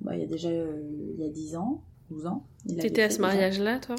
bah, 0.00 0.16
il 0.16 0.20
y 0.22 0.24
a 0.24 0.26
déjà 0.26 0.48
euh, 0.48 0.80
il 1.18 1.20
y 1.20 1.26
a 1.26 1.30
10 1.30 1.56
ans, 1.56 1.82
12 2.10 2.26
ans. 2.26 2.46
T'étais 2.66 3.02
à 3.02 3.10
ce 3.10 3.20
mariage-là, 3.20 3.78
toi? 3.78 3.96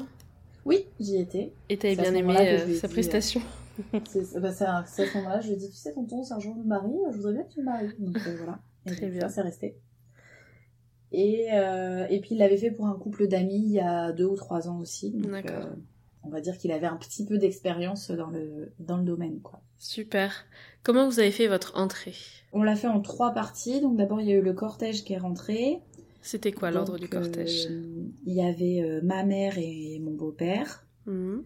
Oui, 0.64 0.86
j'y 1.00 1.16
étais. 1.16 1.52
Et 1.68 1.76
t'avais 1.76 1.96
bien 1.96 2.14
aimé 2.14 2.36
euh, 2.38 2.66
ai 2.66 2.74
sa 2.74 2.86
dit, 2.86 2.92
prestation 2.92 3.40
C'est 4.08 4.40
bah, 4.40 4.48
à 4.48 4.84
ce 4.86 5.16
moment-là, 5.16 5.40
je 5.40 5.48
lui 5.48 5.54
ai 5.54 5.56
dit, 5.56 5.70
tu 5.70 5.76
sais, 5.76 5.92
tonton, 5.92 6.22
c'est 6.22 6.34
un 6.34 6.40
jour 6.40 6.54
de 6.54 6.62
mari, 6.62 6.92
je 7.10 7.16
voudrais 7.16 7.32
bien 7.32 7.42
que 7.44 7.52
tu 7.52 7.60
me 7.60 7.64
maries. 7.64 7.94
Donc 7.98 8.16
euh, 8.26 8.36
voilà. 8.36 8.58
Et 8.86 8.90
Très 8.90 9.06
donc, 9.06 9.10
bien. 9.12 9.20
Ça, 9.22 9.28
c'est 9.28 9.42
resté. 9.42 9.76
Et, 11.10 11.48
euh, 11.52 12.06
et 12.08 12.20
puis 12.20 12.30
il 12.32 12.38
l'avait 12.38 12.56
fait 12.56 12.70
pour 12.70 12.86
un 12.86 12.94
couple 12.94 13.28
d'amis 13.28 13.62
il 13.62 13.72
y 13.72 13.80
a 13.80 14.12
deux 14.12 14.24
ou 14.24 14.34
trois 14.34 14.68
ans 14.68 14.78
aussi. 14.80 15.10
D'accord. 15.12 15.68
On 16.24 16.28
va 16.30 16.40
dire 16.40 16.56
qu'il 16.58 16.70
avait 16.72 16.86
un 16.86 16.96
petit 16.96 17.24
peu 17.26 17.38
d'expérience 17.38 18.10
dans 18.10 18.30
le, 18.30 18.72
dans 18.78 18.96
le 18.96 19.04
domaine, 19.04 19.40
quoi. 19.40 19.60
Super. 19.78 20.32
Comment 20.82 21.08
vous 21.08 21.18
avez 21.20 21.30
fait 21.32 21.48
votre 21.48 21.76
entrée? 21.76 22.14
On 22.52 22.62
l'a 22.62 22.76
fait 22.76 22.86
en 22.88 23.00
trois 23.00 23.32
parties. 23.32 23.80
Donc 23.80 23.96
d'abord, 23.96 24.20
il 24.20 24.28
y 24.28 24.32
a 24.32 24.36
eu 24.36 24.42
le 24.42 24.52
cortège 24.52 25.04
qui 25.04 25.12
est 25.14 25.18
rentré. 25.18 25.80
C'était 26.20 26.52
quoi 26.52 26.70
l'ordre 26.70 26.98
du 26.98 27.08
cortège? 27.08 27.66
euh, 27.70 28.04
Il 28.26 28.34
y 28.34 28.42
avait 28.42 28.80
euh, 28.82 29.00
ma 29.02 29.24
mère 29.24 29.58
et 29.58 29.98
mon 30.00 30.12
beau-père. 30.12 30.86
Mhm. 31.06 31.42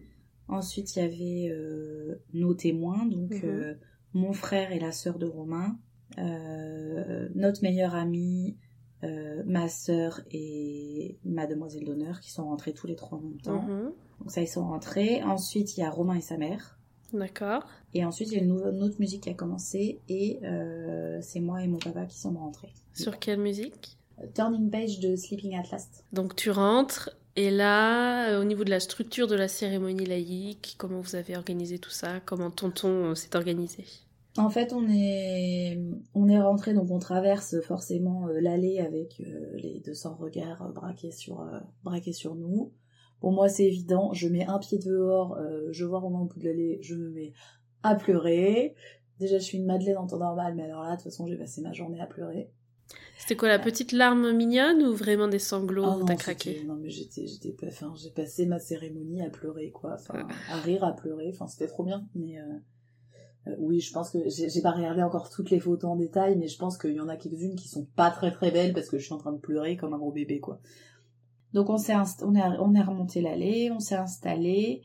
Ensuite, 0.49 0.95
il 0.95 0.99
y 0.99 1.01
avait 1.05 1.49
euh, 1.51 2.21
nos 2.33 2.53
témoins, 2.53 3.05
donc 3.05 3.31
Mhm. 3.43 3.77
mon 4.13 4.33
frère 4.33 4.71
et 4.71 4.79
la 4.79 4.91
sœur 4.91 5.17
de 5.17 5.25
Romain, 5.25 5.77
notre 7.35 7.61
meilleure 7.63 7.95
amie, 7.95 8.57
ma 9.45 9.67
sœur 9.69 10.21
et 10.31 11.17
ma 11.23 11.47
demoiselle 11.47 11.83
d'honneur 11.85 12.19
qui 12.19 12.31
sont 12.31 12.45
rentrés 12.45 12.73
tous 12.73 12.87
les 12.87 12.95
trois 12.95 13.17
en 13.17 13.21
même 13.21 13.41
temps. 13.41 13.61
Mhm. 13.63 13.91
Donc 14.19 14.31
ça, 14.31 14.41
ils 14.41 14.47
sont 14.47 14.67
rentrés. 14.67 15.23
Ensuite, 15.23 15.77
il 15.77 15.81
y 15.81 15.83
a 15.83 15.89
Romain 15.89 16.15
et 16.15 16.21
sa 16.21 16.37
mère. 16.37 16.77
D'accord. 17.13 17.65
Et 17.93 18.03
ensuite, 18.03 18.31
il 18.31 18.37
y 18.37 18.39
a 18.39 18.43
une, 18.43 18.51
autre 18.51 18.99
musique 18.99 19.23
qui 19.23 19.29
a 19.29 19.33
commencé 19.33 20.01
et 20.09 20.39
euh, 20.43 21.19
c'est 21.21 21.39
moi 21.39 21.63
et 21.63 21.67
mon 21.67 21.77
papa 21.77 22.05
qui 22.05 22.17
sommes 22.17 22.37
rentrés. 22.37 22.73
Sur 22.93 23.19
quelle 23.19 23.39
musique? 23.39 23.97
Turning 24.33 24.69
Page 24.69 24.99
de 24.99 25.15
Sleeping 25.15 25.55
at 25.55 25.63
Last. 25.71 26.03
Donc 26.11 26.35
tu 26.35 26.49
rentres 26.49 27.11
et 27.35 27.51
là, 27.51 28.31
euh, 28.31 28.41
au 28.41 28.43
niveau 28.43 28.63
de 28.63 28.71
la 28.71 28.79
structure 28.79 29.27
de 29.27 29.35
la 29.35 29.47
cérémonie 29.47 30.05
laïque, 30.05 30.75
comment 30.77 30.99
vous 30.99 31.15
avez 31.15 31.37
organisé 31.37 31.77
tout 31.77 31.91
ça? 31.91 32.19
Comment 32.25 32.49
Tonton 32.49 33.11
euh, 33.11 33.15
s'est 33.15 33.35
organisé? 33.35 33.85
En 34.37 34.49
fait, 34.49 34.73
on 34.73 34.87
est 34.89 35.79
on 36.13 36.27
est 36.27 36.39
rentré, 36.39 36.73
donc 36.73 36.91
on 36.91 36.99
traverse 36.99 37.59
forcément 37.61 38.27
l'allée 38.27 38.79
avec 38.79 39.19
les 39.55 39.81
200 39.83 40.17
regards 40.19 40.69
braqués 40.73 41.11
sur 41.11 41.43
braqués 41.83 42.13
sur 42.13 42.35
nous. 42.35 42.71
Pour 43.19 43.31
moi, 43.31 43.49
c'est 43.49 43.65
évident. 43.65 44.13
Je 44.13 44.27
mets 44.27 44.45
un 44.45 44.59
pied 44.59 44.77
dehors, 44.77 45.37
euh, 45.37 45.67
je 45.71 45.85
vois 45.85 45.99
Romain 45.99 46.19
au 46.19 46.25
bout 46.25 46.39
de 46.39 46.45
l'allée, 46.45 46.79
je 46.81 46.95
me 46.95 47.09
mets 47.09 47.33
à 47.83 47.95
pleurer. 47.95 48.75
Déjà, 49.19 49.39
je 49.39 49.43
suis 49.43 49.57
une 49.57 49.65
madeleine 49.65 49.97
en 49.97 50.05
temps 50.07 50.19
normal, 50.19 50.53
mais 50.55 50.63
alors 50.63 50.83
là, 50.83 50.91
de 50.91 50.95
toute 50.95 51.05
façon, 51.05 51.25
j'ai 51.25 51.37
passé 51.37 51.61
ma 51.61 51.73
journée 51.73 51.99
à 51.99 52.05
pleurer. 52.05 52.51
C'était 53.17 53.35
quoi 53.35 53.49
la 53.49 53.59
petite 53.59 53.91
larme 53.91 54.31
mignonne 54.31 54.81
ou 54.83 54.93
vraiment 54.93 55.27
des 55.27 55.39
sanglots 55.39 55.83
Ah 55.85 55.97
où 55.97 56.05
t'as 56.05 56.15
craqué? 56.15 56.63
Non, 56.65 56.75
mais 56.75 56.89
j'étais, 56.89 57.25
j'étais 57.25 57.51
pas, 57.51 57.67
enfin, 57.67 57.93
j'ai 58.01 58.11
passé 58.11 58.45
ma 58.45 58.59
cérémonie 58.59 59.21
à 59.23 59.29
pleurer, 59.29 59.71
quoi. 59.71 59.95
Enfin, 59.95 60.25
Ah. 60.49 60.53
à 60.53 60.61
rire, 60.61 60.83
à 60.83 60.93
pleurer. 60.95 61.29
Enfin, 61.33 61.47
c'était 61.47 61.67
trop 61.67 61.83
bien. 61.83 62.07
Mais, 62.15 62.37
euh, 62.39 62.43
euh, 63.47 63.55
oui, 63.57 63.81
je 63.81 63.91
pense 63.91 64.11
que 64.11 64.19
j'ai, 64.29 64.49
j'ai 64.49 64.61
pas 64.61 64.71
regardé 64.71 65.01
encore 65.01 65.29
toutes 65.29 65.49
les 65.49 65.59
photos 65.59 65.89
en 65.89 65.95
détail, 65.95 66.37
mais 66.37 66.47
je 66.47 66.57
pense 66.57 66.77
qu'il 66.77 66.93
y 66.93 66.99
en 67.01 67.09
a 67.09 67.17
quelques-unes 67.17 67.55
qui 67.55 67.67
sont 67.67 67.85
pas 67.95 68.11
très 68.11 68.31
très 68.31 68.51
belles 68.51 68.73
parce 68.73 68.87
que 68.89 68.97
je 68.99 69.03
suis 69.03 69.13
en 69.13 69.17
train 69.17 69.33
de 69.33 69.39
pleurer 69.39 69.75
comme 69.75 69.93
un 69.93 69.97
gros 69.97 70.11
bébé, 70.11 70.39
quoi. 70.39 70.61
Donc, 71.57 71.69
on 71.71 71.77
s'est, 71.77 71.95
on 72.21 72.35
est, 72.35 72.43
on 72.59 72.73
est 72.75 72.81
remonté 72.83 73.19
l'allée, 73.21 73.71
on 73.71 73.79
s'est 73.79 73.95
installé. 73.95 74.81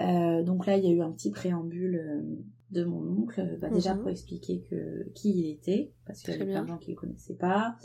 Euh, 0.00 0.42
donc 0.42 0.66
là, 0.66 0.76
il 0.78 0.84
y 0.84 0.88
a 0.88 0.90
eu 0.90 1.02
un 1.02 1.12
petit 1.12 1.30
préambule 1.30 1.96
euh, 1.96 2.22
de 2.70 2.84
mon 2.84 3.02
oncle, 3.22 3.58
bah, 3.60 3.68
déjà 3.70 3.92
Mhm. 3.94 4.00
pour 4.00 4.08
expliquer 4.10 4.60
que, 4.68 5.10
qui 5.14 5.30
il 5.38 5.50
était, 5.50 5.92
parce 6.06 6.22
qu'il 6.22 6.32
y 6.32 6.36
avait 6.36 6.50
plein 6.50 6.62
de 6.62 6.68
gens 6.68 6.78
qui 6.78 6.90
le 6.90 6.96
connaissaient 6.96 7.34
pas 7.36 7.76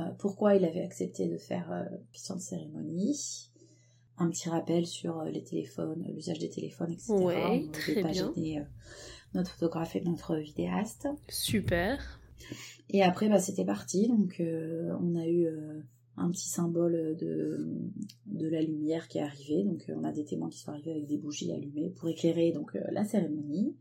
euh, 0.00 0.04
pourquoi 0.18 0.54
il 0.54 0.64
avait 0.64 0.82
accepté 0.82 1.28
de 1.28 1.36
faire 1.36 1.70
euh, 1.72 1.84
question 2.12 2.36
de 2.36 2.40
cérémonie, 2.40 3.50
un 4.16 4.30
petit 4.30 4.48
rappel 4.48 4.86
sur 4.86 5.20
euh, 5.20 5.28
les 5.28 5.42
téléphones, 5.44 6.04
euh, 6.08 6.12
l'usage 6.14 6.38
des 6.38 6.48
téléphones, 6.48 6.92
etc. 6.92 7.12
Ouais, 7.12 7.42
On 7.64 7.66
ne 7.66 7.72
très 7.72 8.00
pas 8.02 8.08
bien. 8.10 8.32
gêner 8.34 8.58
euh, 8.60 8.64
notre 9.34 9.50
photographe 9.50 9.94
et 9.96 10.00
notre 10.00 10.36
vidéaste. 10.36 11.08
Super. 11.28 12.20
Et 12.90 13.02
après, 13.02 13.28
bah, 13.28 13.38
c'était 13.38 13.64
parti. 13.66 14.08
Donc, 14.08 14.36
euh, 14.40 14.96
on 15.00 15.14
a 15.16 15.26
eu 15.26 15.46
euh, 15.46 15.80
un 16.16 16.30
petit 16.30 16.48
symbole 16.48 17.16
de, 17.16 17.66
de 18.26 18.48
la 18.48 18.60
lumière 18.62 19.08
qui 19.08 19.18
est 19.18 19.22
arrivé. 19.22 19.62
Donc, 19.64 19.84
euh, 19.88 19.94
on 19.96 20.04
a 20.04 20.12
des 20.12 20.24
témoins 20.24 20.50
qui 20.50 20.58
sont 20.58 20.70
arrivés 20.72 20.90
avec 20.92 21.06
des 21.06 21.16
bougies 21.18 21.52
allumées 21.52 21.90
pour 21.90 22.08
éclairer 22.08 22.52
donc 22.52 22.74
euh, 22.76 22.80
la 22.92 23.04
cérémonie. 23.04 23.74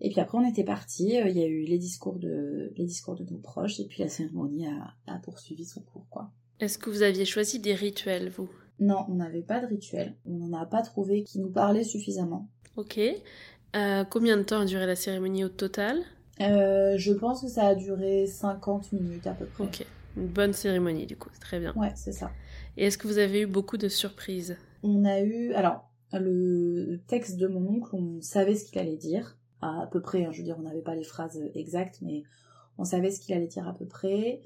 Et 0.00 0.10
puis 0.10 0.20
après, 0.20 0.38
on 0.38 0.48
était 0.48 0.64
parti. 0.64 1.18
Euh, 1.18 1.28
Il 1.28 1.36
y 1.36 1.42
a 1.42 1.46
eu 1.46 1.64
les 1.64 1.78
discours 1.78 2.18
de 2.18 2.72
les 2.76 2.84
discours 2.84 3.16
de 3.16 3.24
nos 3.24 3.38
proches 3.38 3.80
et 3.80 3.86
puis 3.86 4.02
la 4.02 4.08
cérémonie 4.08 4.66
a, 4.66 4.94
a 5.06 5.18
poursuivi 5.18 5.64
son 5.64 5.80
cours, 5.80 6.06
quoi. 6.10 6.30
Est-ce 6.60 6.78
que 6.78 6.88
vous 6.90 7.02
aviez 7.02 7.24
choisi 7.24 7.58
des 7.58 7.74
rituels, 7.74 8.30
vous? 8.30 8.48
Non, 8.78 9.04
on 9.08 9.14
n'avait 9.14 9.42
pas 9.42 9.60
de 9.60 9.66
rituel. 9.66 10.14
On 10.26 10.34
n'en 10.48 10.58
a 10.58 10.66
pas 10.66 10.82
trouvé 10.82 11.22
qui 11.22 11.38
nous 11.38 11.50
parlait 11.50 11.84
suffisamment. 11.84 12.48
Ok. 12.76 12.98
Euh, 13.74 14.04
combien 14.04 14.36
de 14.36 14.42
temps 14.42 14.60
a 14.60 14.64
duré 14.64 14.86
la 14.86 14.96
cérémonie 14.96 15.44
au 15.44 15.48
total? 15.48 15.98
Euh, 16.40 16.94
je 16.98 17.12
pense 17.12 17.40
que 17.42 17.48
ça 17.48 17.66
a 17.66 17.74
duré 17.74 18.26
50 18.26 18.92
minutes 18.92 19.26
à 19.26 19.32
peu 19.32 19.46
près. 19.46 19.64
Ok. 19.64 19.86
Une 20.16 20.28
bonne 20.28 20.52
cérémonie, 20.52 21.06
du 21.06 21.16
coup. 21.16 21.30
Très 21.40 21.60
bien. 21.60 21.74
Ouais, 21.76 21.92
c'est 21.94 22.12
ça. 22.12 22.30
Et 22.76 22.86
est-ce 22.86 22.98
que 22.98 23.06
vous 23.06 23.18
avez 23.18 23.42
eu 23.42 23.46
beaucoup 23.46 23.76
de 23.76 23.88
surprises? 23.88 24.56
On 24.82 25.04
a 25.04 25.20
eu, 25.20 25.52
alors, 25.52 25.90
le 26.12 27.00
texte 27.06 27.36
de 27.36 27.46
mon 27.46 27.66
oncle, 27.68 27.94
on 27.94 28.20
savait 28.20 28.54
ce 28.54 28.64
qu'il 28.64 28.78
allait 28.78 28.96
dire, 28.96 29.38
à, 29.60 29.88
peu 29.90 30.00
près, 30.00 30.24
hein, 30.24 30.32
je 30.32 30.38
veux 30.38 30.44
dire, 30.44 30.56
on 30.58 30.62
n'avait 30.62 30.82
pas 30.82 30.94
les 30.94 31.04
phrases 31.04 31.40
exactes, 31.54 31.98
mais 32.02 32.22
on 32.78 32.84
savait 32.84 33.10
ce 33.10 33.20
qu'il 33.20 33.34
allait 33.34 33.46
dire 33.46 33.66
à 33.68 33.74
peu 33.74 33.86
près. 33.86 34.42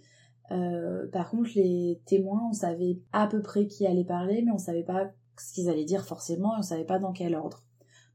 Euh, 0.51 1.07
par 1.09 1.31
contre, 1.31 1.51
les 1.55 2.01
témoins, 2.07 2.49
on 2.51 2.53
savait 2.53 3.01
à 3.13 3.27
peu 3.27 3.43
près 3.43 3.67
qui 3.67 3.87
allait 3.87 4.05
parler, 4.05 4.43
mais 4.45 4.53
on 4.53 4.59
savait 4.59 4.83
pas 4.83 5.13
ce 5.39 5.55
qu'ils 5.55 5.69
allaient 5.69 5.85
dire 5.85 6.05
forcément, 6.05 6.57
et 6.57 6.59
on 6.59 6.63
savait 6.63 6.85
pas 6.85 6.99
dans 6.99 7.13
quel 7.13 7.35
ordre. 7.35 7.65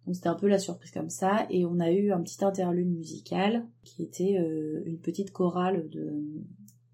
Donc 0.05 0.15
c'était 0.15 0.29
un 0.29 0.35
peu 0.35 0.47
la 0.47 0.59
surprise 0.59 0.91
comme 0.91 1.09
ça, 1.09 1.47
et 1.49 1.65
on 1.65 1.79
a 1.79 1.91
eu 1.91 2.11
un 2.11 2.21
petit 2.21 2.43
interlude 2.43 2.89
musical 2.89 3.65
qui 3.83 4.03
était 4.03 4.37
euh, 4.39 4.83
une 4.85 4.99
petite 4.99 5.31
chorale 5.31 5.89
de, 5.89 6.23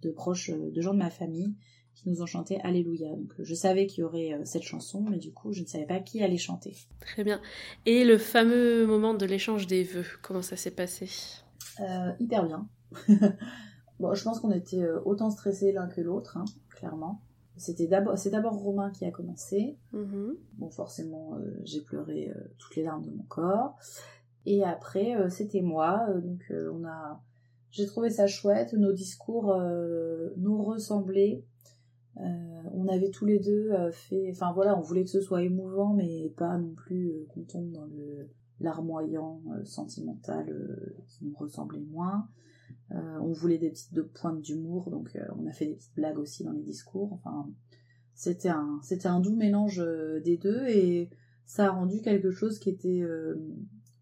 de 0.02 0.12
proches, 0.12 0.50
euh, 0.50 0.72
de 0.72 0.82
gens 0.82 0.94
de 0.94 1.00
ma 1.00 1.10
famille, 1.10 1.56
qui 1.96 2.10
nous 2.10 2.22
ont 2.22 2.26
chanté 2.26 2.60
Alléluia. 2.62 3.10
Donc 3.10 3.34
euh, 3.40 3.44
je 3.44 3.54
savais 3.54 3.86
qu'il 3.88 4.02
y 4.02 4.04
aurait 4.04 4.34
euh, 4.34 4.42
cette 4.46 4.64
chanson, 4.64 5.02
mais 5.02 5.18
du 5.18 5.32
coup 5.32 5.54
je 5.54 5.62
ne 5.62 5.68
savais 5.68 5.86
pas 5.86 6.00
qui 6.00 6.24
allait 6.24 6.38
chanter. 6.38 6.76
Très 7.00 7.24
bien. 7.24 7.42
Et 7.86 8.04
le 8.04 8.18
fameux 8.18 8.86
moment 8.86 9.14
de 9.14 9.26
l'échange 9.26 9.68
des 9.68 9.84
vœux, 9.84 10.06
comment 10.22 10.42
ça 10.42 10.56
s'est 10.56 10.72
passé? 10.72 11.10
Euh, 11.80 12.12
hyper 12.20 12.46
bien. 12.46 12.68
bon, 14.00 14.14
je 14.14 14.24
pense 14.24 14.40
qu'on 14.40 14.52
était 14.52 14.86
autant 15.06 15.30
stressés 15.30 15.72
l'un 15.72 15.88
que 15.88 16.02
l'autre, 16.02 16.38
hein, 16.38 16.46
clairement. 16.70 17.22
C'était 17.58 17.88
d'abord, 17.88 18.18
c'est 18.18 18.32
d'abord 18.32 18.56
Romain 18.56 18.90
qui 18.92 19.06
a 19.06 19.12
commencé. 19.12 19.78
Mhm. 19.94 20.36
Bon, 20.54 20.70
forcément, 20.70 21.36
euh, 21.36 21.60
j'ai 21.64 21.82
pleuré 21.82 22.30
euh, 22.30 22.40
toutes 22.58 22.76
les 22.76 22.84
larmes 22.84 23.06
de 23.06 23.12
mon 23.12 23.24
corps. 23.24 23.78
Et 24.46 24.64
après, 24.64 25.30
c'était 25.30 25.62
moi. 25.62 26.08
donc, 26.16 26.52
on 26.52 26.84
a, 26.84 27.22
j'ai 27.72 27.86
trouvé 27.86 28.10
ça 28.10 28.28
chouette. 28.28 28.74
Nos 28.74 28.92
discours 28.92 29.52
euh, 29.52 30.30
nous 30.38 30.62
ressemblaient. 30.62 31.46
Euh, 32.18 32.62
on 32.74 32.88
avait 32.90 33.10
tous 33.10 33.26
les 33.26 33.40
deux 33.40 33.72
euh, 33.72 33.92
fait, 33.92 34.30
enfin 34.32 34.52
voilà, 34.54 34.78
on 34.78 34.82
voulait 34.82 35.04
que 35.04 35.10
ce 35.10 35.22
soit 35.22 35.44
émouvant, 35.44 35.94
mais 35.94 36.30
pas 36.36 36.58
non 36.58 36.74
plus 36.74 37.26
qu'on 37.30 37.44
tombe 37.44 37.72
dans 37.72 37.86
le 37.86 38.30
larmoyant 38.60 39.42
sentimental 39.64 40.46
qui 41.08 41.26
nous 41.26 41.34
ressemblait 41.36 41.80
moins. 41.80 42.28
On 42.92 43.32
voulait 43.32 43.58
des 43.58 43.70
petites 43.70 44.02
pointes 44.14 44.42
d'humour, 44.42 44.92
donc 44.92 45.16
euh, 45.16 45.26
on 45.40 45.48
a 45.48 45.52
fait 45.54 45.66
des 45.66 45.76
petites 45.76 45.96
blagues 45.96 46.20
aussi 46.20 46.44
dans 46.44 46.52
les 46.52 46.62
discours. 46.62 47.14
Enfin, 47.14 47.50
c'était 48.14 48.50
un, 48.50 48.80
c'était 48.84 49.08
un 49.08 49.20
doux 49.20 49.36
mélange 49.36 49.84
des 50.24 50.38
deux 50.38 50.68
et 50.68 51.10
ça 51.46 51.68
a 51.68 51.72
rendu 51.72 52.02
quelque 52.02 52.32
chose 52.32 52.60
qui 52.60 52.70
était, 52.70 53.02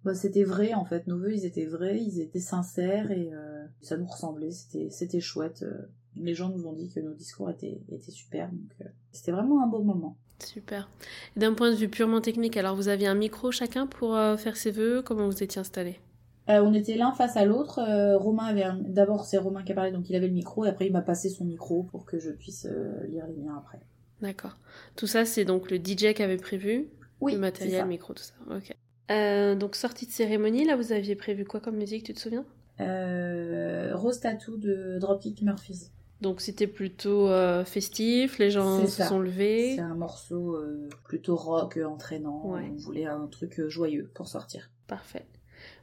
bah, 0.03 0.13
c'était 0.15 0.43
vrai 0.43 0.73
en 0.73 0.85
fait. 0.85 1.07
Nos 1.07 1.17
vœux, 1.17 1.33
ils 1.33 1.45
étaient 1.45 1.65
vrais, 1.65 1.97
ils 1.99 2.19
étaient 2.21 2.39
sincères 2.39 3.11
et 3.11 3.29
euh, 3.33 3.65
ça 3.81 3.97
nous 3.97 4.05
ressemblait. 4.07 4.51
C'était, 4.51 4.89
c'était 4.89 5.19
chouette. 5.19 5.63
euh. 5.63 5.89
Les 6.15 6.33
gens 6.33 6.49
nous 6.49 6.65
ont 6.65 6.73
dit 6.73 6.89
que 6.89 6.99
nos 6.99 7.13
discours 7.13 7.49
étaient, 7.51 7.79
étaient 7.91 8.11
super, 8.11 8.49
donc 8.51 8.71
euh, 8.81 8.85
c'était 9.11 9.31
vraiment 9.31 9.63
un 9.63 9.67
beau 9.67 9.81
moment. 9.83 10.17
Super. 10.43 10.89
Et 11.35 11.39
d'un 11.39 11.53
point 11.53 11.69
de 11.69 11.75
vue 11.75 11.89
purement 11.89 12.21
technique, 12.21 12.57
alors 12.57 12.75
vous 12.75 12.87
aviez 12.87 13.07
un 13.07 13.15
micro 13.15 13.51
chacun 13.51 13.85
pour 13.87 14.15
euh, 14.15 14.35
faire 14.37 14.57
ses 14.57 14.71
vœux 14.71 15.01
Comment 15.03 15.27
vous 15.27 15.43
étiez 15.43 15.59
installés? 15.59 15.99
On 16.47 16.73
était 16.73 16.95
l'un 16.97 17.11
face 17.11 17.37
à 17.37 17.45
l'autre. 17.45 17.79
Romain 18.17 18.45
avait 18.45 18.63
un- 18.63 18.79
d'abord 18.81 19.25
c'est 19.25 19.37
Romain 19.37 19.61
qui 19.63 19.71
a 19.71 19.75
parlé 19.75 19.91
donc 19.91 20.09
il 20.09 20.15
avait 20.15 20.27
le 20.27 20.33
micro 20.33 20.65
et 20.65 20.69
après 20.69 20.87
il 20.87 20.91
m'a 20.91 21.03
passé 21.03 21.29
son 21.29 21.45
micro 21.45 21.83
pour 21.83 22.05
que 22.05 22.17
je 22.17 22.31
puisse 22.31 22.67
lire 23.07 23.27
les 23.27 23.35
miens 23.35 23.55
après. 23.55 23.79
D'accord. 24.21 24.57
Tout 24.95 25.05
ça, 25.05 25.25
c'est 25.25 25.45
donc 25.45 25.69
le 25.69 25.77
DJ 25.77 26.13
qui 26.15 26.23
avait 26.23 26.37
prévu? 26.37 26.89
Oui, 27.21 27.33
le 27.33 27.39
matériel, 27.39 27.81
ça. 27.81 27.85
micro, 27.85 28.13
tout 28.15 28.23
ça. 28.23 28.33
Ok. 28.49 28.75
Euh, 29.09 29.55
donc 29.55 29.75
sortie 29.75 30.05
de 30.05 30.11
cérémonie, 30.11 30.65
là, 30.65 30.75
vous 30.75 30.91
aviez 30.91 31.15
prévu 31.15 31.45
quoi 31.45 31.59
comme 31.59 31.77
musique, 31.77 32.03
tu 32.03 32.13
te 32.13 32.19
souviens? 32.19 32.45
Euh, 32.79 33.91
Rose 33.95 34.19
Tattoo 34.19 34.57
de 34.57 34.97
Dropkick 34.99 35.41
Murphys. 35.41 35.89
Donc 36.21 36.41
c'était 36.41 36.67
plutôt 36.67 37.29
euh, 37.29 37.63
festif, 37.63 38.39
les 38.39 38.51
gens 38.51 38.85
se 38.85 39.03
sont 39.03 39.19
levés. 39.19 39.75
C'est 39.75 39.81
un 39.81 39.95
morceau 39.95 40.55
euh, 40.55 40.89
plutôt 41.05 41.35
rock, 41.35 41.77
entraînant. 41.85 42.51
Ouais. 42.51 42.69
On 42.71 42.75
voulait 42.75 43.05
un 43.05 43.25
truc 43.27 43.61
joyeux 43.67 44.09
pour 44.13 44.27
sortir. 44.27 44.69
Parfait. 44.87 45.25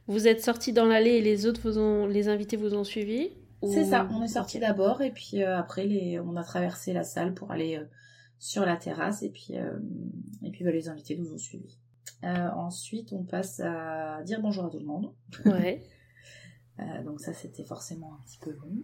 Vous 0.07 0.27
êtes 0.27 0.41
sortis 0.43 0.73
dans 0.73 0.85
l'allée 0.85 1.15
et 1.15 1.21
les 1.21 1.45
autres 1.47 1.61
vous 1.63 1.79
ont, 1.79 2.05
les 2.07 2.29
invités 2.29 2.55
vous 2.55 2.75
ont 2.75 2.83
suivi 2.83 3.31
ou- 3.61 3.73
C'est 3.73 3.85
ça, 3.85 4.07
on 4.11 4.23
est 4.23 4.27
sorti 4.27 4.59
d'abord 4.59 5.01
et 5.01 5.11
puis 5.11 5.41
euh, 5.41 5.57
après 5.57 5.85
les, 5.85 6.19
on 6.19 6.35
a 6.35 6.43
traversé 6.43 6.93
la 6.93 7.03
salle 7.03 7.33
pour 7.33 7.51
aller 7.51 7.81
sur 8.39 8.63
la 8.63 8.77
terrasse 8.77 9.23
et 9.23 9.29
puis, 9.29 9.53
et 10.43 10.51
puis 10.51 10.63
bah, 10.63 10.71
les 10.71 10.87
invités 10.89 11.17
nous 11.17 11.33
ont 11.33 11.37
suivis. 11.39 11.77
Euh, 12.23 12.49
ensuite, 12.55 13.13
on 13.13 13.23
passe 13.23 13.59
à 13.59 14.21
dire 14.23 14.41
bonjour 14.41 14.65
à 14.65 14.69
tout 14.69 14.79
le 14.79 14.85
monde. 14.85 15.11
Ouais. 15.45 15.83
Euh, 16.79 17.01
donc 17.01 17.19
ça, 17.19 17.33
c'était 17.33 17.63
forcément 17.63 18.13
un 18.13 18.23
petit 18.27 18.37
peu 18.37 18.51
long. 18.51 18.83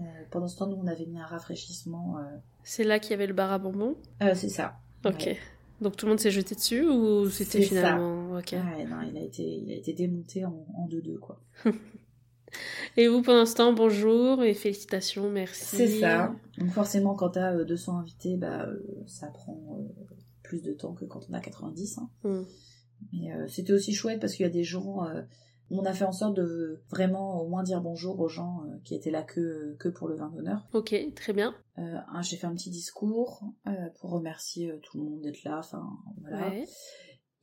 Euh, 0.00 0.02
pendant 0.32 0.48
ce 0.48 0.56
temps, 0.56 0.66
nous, 0.66 0.74
on 0.74 0.88
avait 0.88 1.06
mis 1.06 1.20
un 1.20 1.24
rafraîchissement. 1.24 2.16
C'est 2.64 2.82
là 2.82 2.98
qu'il 2.98 3.12
y 3.12 3.14
avait 3.14 3.28
le 3.28 3.32
bar 3.32 3.52
à 3.52 3.58
bonbons. 3.58 3.94
c'est 4.34 4.48
ça. 4.48 4.74
Ok. 5.04 5.20
Ouais. 5.26 5.38
Donc 5.80 5.96
tout 5.96 6.06
le 6.06 6.10
monde 6.10 6.18
s'est 6.18 6.32
jeté 6.32 6.56
dessus 6.56 6.84
ou 6.84 7.30
c'était 7.30 7.62
ça. 7.62 7.68
finalement 7.68 8.32
ok. 8.36 8.52
Ouais, 8.54 8.84
non, 8.86 9.02
il 9.02 9.16
a 9.16 9.20
été, 9.22 9.44
il 9.44 9.70
a 9.70 9.76
été 9.76 9.92
démonté 9.92 10.44
en, 10.44 10.66
en 10.74 10.88
deux 10.88 11.00
deux 11.00 11.18
quoi. 11.18 11.40
Et 12.96 13.06
vous 13.08 13.22
pendant 13.22 13.46
ce 13.46 13.54
temps 13.54 13.72
bonjour 13.72 14.42
et 14.42 14.54
félicitations, 14.54 15.30
merci. 15.30 15.76
C'est 15.76 16.00
ça. 16.00 16.34
Donc 16.56 16.70
forcément, 16.70 17.14
quand 17.14 17.30
t'as 17.30 17.52
euh, 17.54 17.64
200 17.64 17.98
invités, 17.98 18.36
bah, 18.36 18.66
ça 19.06 19.28
prend 19.28 19.56
euh, 19.78 20.14
plus 20.42 20.62
de 20.62 20.72
temps 20.72 20.94
que 20.94 21.04
quand 21.04 21.20
on 21.30 21.34
a 21.34 21.40
90. 21.40 21.98
hein. 21.98 22.08
Hmm. 22.24 22.42
Mais 23.12 23.32
euh, 23.32 23.46
c'était 23.48 23.72
aussi 23.72 23.94
chouette 23.94 24.20
parce 24.20 24.34
qu'il 24.34 24.44
y 24.44 24.48
a 24.48 24.52
des 24.52 24.64
gens. 24.64 25.04
euh, 25.06 25.22
on 25.70 25.84
a 25.84 25.92
fait 25.92 26.04
en 26.04 26.12
sorte 26.12 26.34
de 26.34 26.80
vraiment 26.88 27.42
au 27.42 27.48
moins 27.48 27.62
dire 27.62 27.82
bonjour 27.82 28.18
aux 28.20 28.28
gens 28.28 28.62
euh, 28.64 28.76
qui 28.84 28.94
étaient 28.94 29.10
là 29.10 29.22
que, 29.22 29.76
que 29.78 29.88
pour 29.90 30.08
le 30.08 30.16
vin 30.16 30.30
d'honneur. 30.30 30.66
Ok, 30.72 30.94
très 31.14 31.32
bien. 31.32 31.54
J'ai 32.22 32.36
fait 32.36 32.46
un 32.46 32.54
petit 32.54 32.70
discours 32.70 33.42
pour 34.00 34.10
remercier 34.10 34.78
tout 34.82 34.98
le 34.98 35.04
monde 35.04 35.20
d'être 35.20 35.44
là. 35.44 35.58
Enfin, 35.58 35.86
voilà. 36.22 36.48
Ouais. 36.48 36.64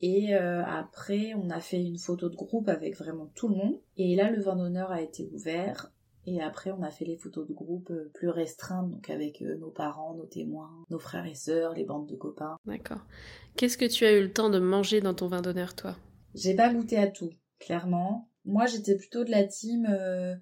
Et 0.00 0.34
après, 0.34 1.34
on 1.34 1.48
a 1.50 1.60
fait 1.60 1.82
une 1.82 1.98
photo 1.98 2.28
de 2.28 2.36
groupe 2.36 2.68
avec 2.68 2.96
vraiment 2.98 3.30
tout 3.34 3.48
le 3.48 3.54
monde. 3.54 3.80
Et 3.96 4.14
là, 4.16 4.30
le 4.30 4.42
vin 4.42 4.56
d'honneur 4.56 4.90
a 4.90 5.00
été 5.00 5.30
ouvert. 5.32 5.90
Et 6.26 6.42
après, 6.42 6.72
on 6.72 6.82
a 6.82 6.90
fait 6.90 7.04
les 7.04 7.16
photos 7.16 7.46
de 7.46 7.52
groupe 7.54 7.90
euh, 7.90 8.10
plus 8.12 8.28
restreintes, 8.28 8.90
donc 8.90 9.10
avec 9.10 9.42
euh, 9.42 9.56
nos 9.58 9.70
parents, 9.70 10.14
nos 10.14 10.26
témoins, 10.26 10.70
nos 10.90 10.98
frères 10.98 11.26
et 11.26 11.34
sœurs, 11.36 11.72
les 11.74 11.84
bandes 11.84 12.08
de 12.08 12.16
copains. 12.16 12.56
D'accord. 12.66 13.00
Qu'est-ce 13.56 13.78
que 13.78 13.84
tu 13.84 14.04
as 14.04 14.12
eu 14.12 14.20
le 14.22 14.32
temps 14.32 14.50
de 14.50 14.58
manger 14.58 15.00
dans 15.00 15.14
ton 15.14 15.28
vin 15.28 15.40
d'honneur, 15.40 15.74
toi? 15.74 15.96
J'ai 16.34 16.54
pas 16.54 16.72
goûté 16.72 16.98
à 16.98 17.06
tout, 17.06 17.30
clairement. 17.58 18.28
Moi, 18.44 18.66
j'étais 18.66 18.96
plutôt 18.96 19.24
de 19.24 19.30
la 19.30 19.44
team. 19.44 19.86
euh, 19.88 20.34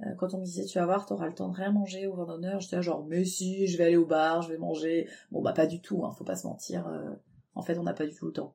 euh, 0.00 0.14
quand 0.18 0.34
on 0.34 0.38
me 0.40 0.44
disait, 0.44 0.64
tu 0.64 0.78
vas 0.78 0.86
voir, 0.86 1.06
t'auras 1.06 1.26
le 1.26 1.34
temps 1.34 1.48
de 1.48 1.56
rien 1.56 1.70
manger 1.72 2.06
au 2.06 2.14
vin 2.14 2.26
d'honneur, 2.26 2.60
j'étais 2.60 2.82
genre, 2.82 3.04
mais 3.06 3.24
si, 3.24 3.66
je 3.66 3.76
vais 3.78 3.84
aller 3.84 3.96
au 3.96 4.06
bar, 4.06 4.42
je 4.42 4.50
vais 4.50 4.58
manger. 4.58 5.08
Bon, 5.30 5.42
bah, 5.42 5.52
pas 5.52 5.66
du 5.66 5.80
tout, 5.80 6.04
hein, 6.04 6.12
faut 6.12 6.24
pas 6.24 6.36
se 6.36 6.46
mentir. 6.46 6.86
euh, 6.88 7.10
en 7.54 7.62
fait, 7.62 7.78
on 7.78 7.84
n'a 7.84 7.94
pas 7.94 8.06
du 8.06 8.14
tout 8.14 8.26
le 8.26 8.32
temps. 8.32 8.54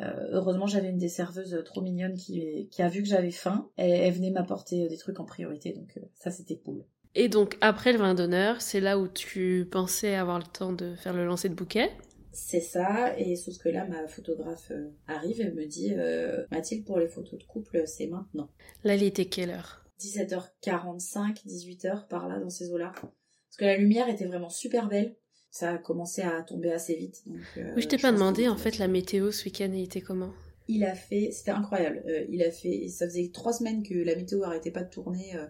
Euh, 0.00 0.28
heureusement, 0.30 0.66
j'avais 0.66 0.88
une 0.88 0.98
des 0.98 1.08
serveuses 1.08 1.62
trop 1.64 1.82
mignonne 1.82 2.14
qui, 2.14 2.68
qui 2.70 2.82
a 2.82 2.88
vu 2.88 3.02
que 3.02 3.08
j'avais 3.08 3.30
faim. 3.30 3.70
Et 3.78 3.88
elle 3.88 4.14
venait 4.14 4.30
m'apporter 4.30 4.84
euh, 4.84 4.88
des 4.88 4.96
trucs 4.96 5.20
en 5.20 5.24
priorité, 5.24 5.72
donc 5.72 5.92
euh, 5.96 6.00
ça, 6.14 6.30
c'était 6.30 6.58
cool. 6.58 6.84
Et 7.14 7.28
donc 7.28 7.58
après 7.60 7.92
le 7.92 7.98
vin 7.98 8.14
d'honneur, 8.14 8.62
c'est 8.62 8.80
là 8.80 8.98
où 8.98 9.06
tu 9.06 9.68
pensais 9.70 10.14
avoir 10.14 10.38
le 10.38 10.46
temps 10.46 10.72
de 10.72 10.94
faire 10.94 11.12
le 11.12 11.26
lancer 11.26 11.48
de 11.48 11.54
bouquet? 11.54 11.90
C'est 12.32 12.62
ça, 12.62 13.18
et 13.18 13.36
sauf 13.36 13.58
que 13.58 13.68
là, 13.68 13.86
ma 13.86 14.08
photographe 14.08 14.70
euh, 14.70 14.88
arrive 15.06 15.42
et 15.42 15.50
me 15.50 15.66
dit, 15.66 15.92
euh, 15.94 16.46
Mathilde, 16.50 16.86
pour 16.86 16.98
les 16.98 17.08
photos 17.08 17.38
de 17.38 17.44
couple, 17.44 17.82
c'est 17.86 18.06
maintenant. 18.06 18.48
Là, 18.84 18.94
il 18.94 19.02
était 19.02 19.26
quelle 19.26 19.50
heure? 19.50 19.84
17h45, 20.00 21.46
18h 21.46 22.08
par 22.08 22.28
là 22.28 22.40
dans 22.40 22.48
ces 22.48 22.72
eaux-là. 22.72 22.92
Parce 22.94 23.58
que 23.58 23.66
la 23.66 23.76
lumière 23.76 24.08
était 24.08 24.24
vraiment 24.24 24.48
super 24.48 24.88
belle. 24.88 25.14
Ça 25.52 25.72
a 25.74 25.78
commencé 25.78 26.22
à 26.22 26.42
tomber 26.42 26.72
assez 26.72 26.96
vite. 26.96 27.22
Donc, 27.26 27.38
euh, 27.58 27.72
Oui, 27.76 27.82
je 27.82 27.88
t'ai 27.88 27.98
pas 27.98 28.10
demandé 28.10 28.48
en 28.48 28.56
fait 28.56 28.78
la 28.78 28.88
météo 28.88 29.30
ce 29.30 29.44
week-end 29.44 29.70
était 29.74 30.00
comment? 30.00 30.32
Il 30.66 30.82
a 30.84 30.94
fait, 30.94 31.30
c'était 31.30 31.50
incroyable. 31.50 32.02
Euh, 32.08 32.24
il 32.30 32.42
a 32.42 32.50
fait, 32.50 32.88
ça 32.88 33.06
faisait 33.06 33.30
trois 33.34 33.52
semaines 33.52 33.82
que 33.82 33.92
la 33.94 34.16
météo 34.16 34.42
arrêtait 34.44 34.70
pas 34.70 34.82
de 34.82 34.88
tourner. 34.90 35.36
euh, 35.36 35.46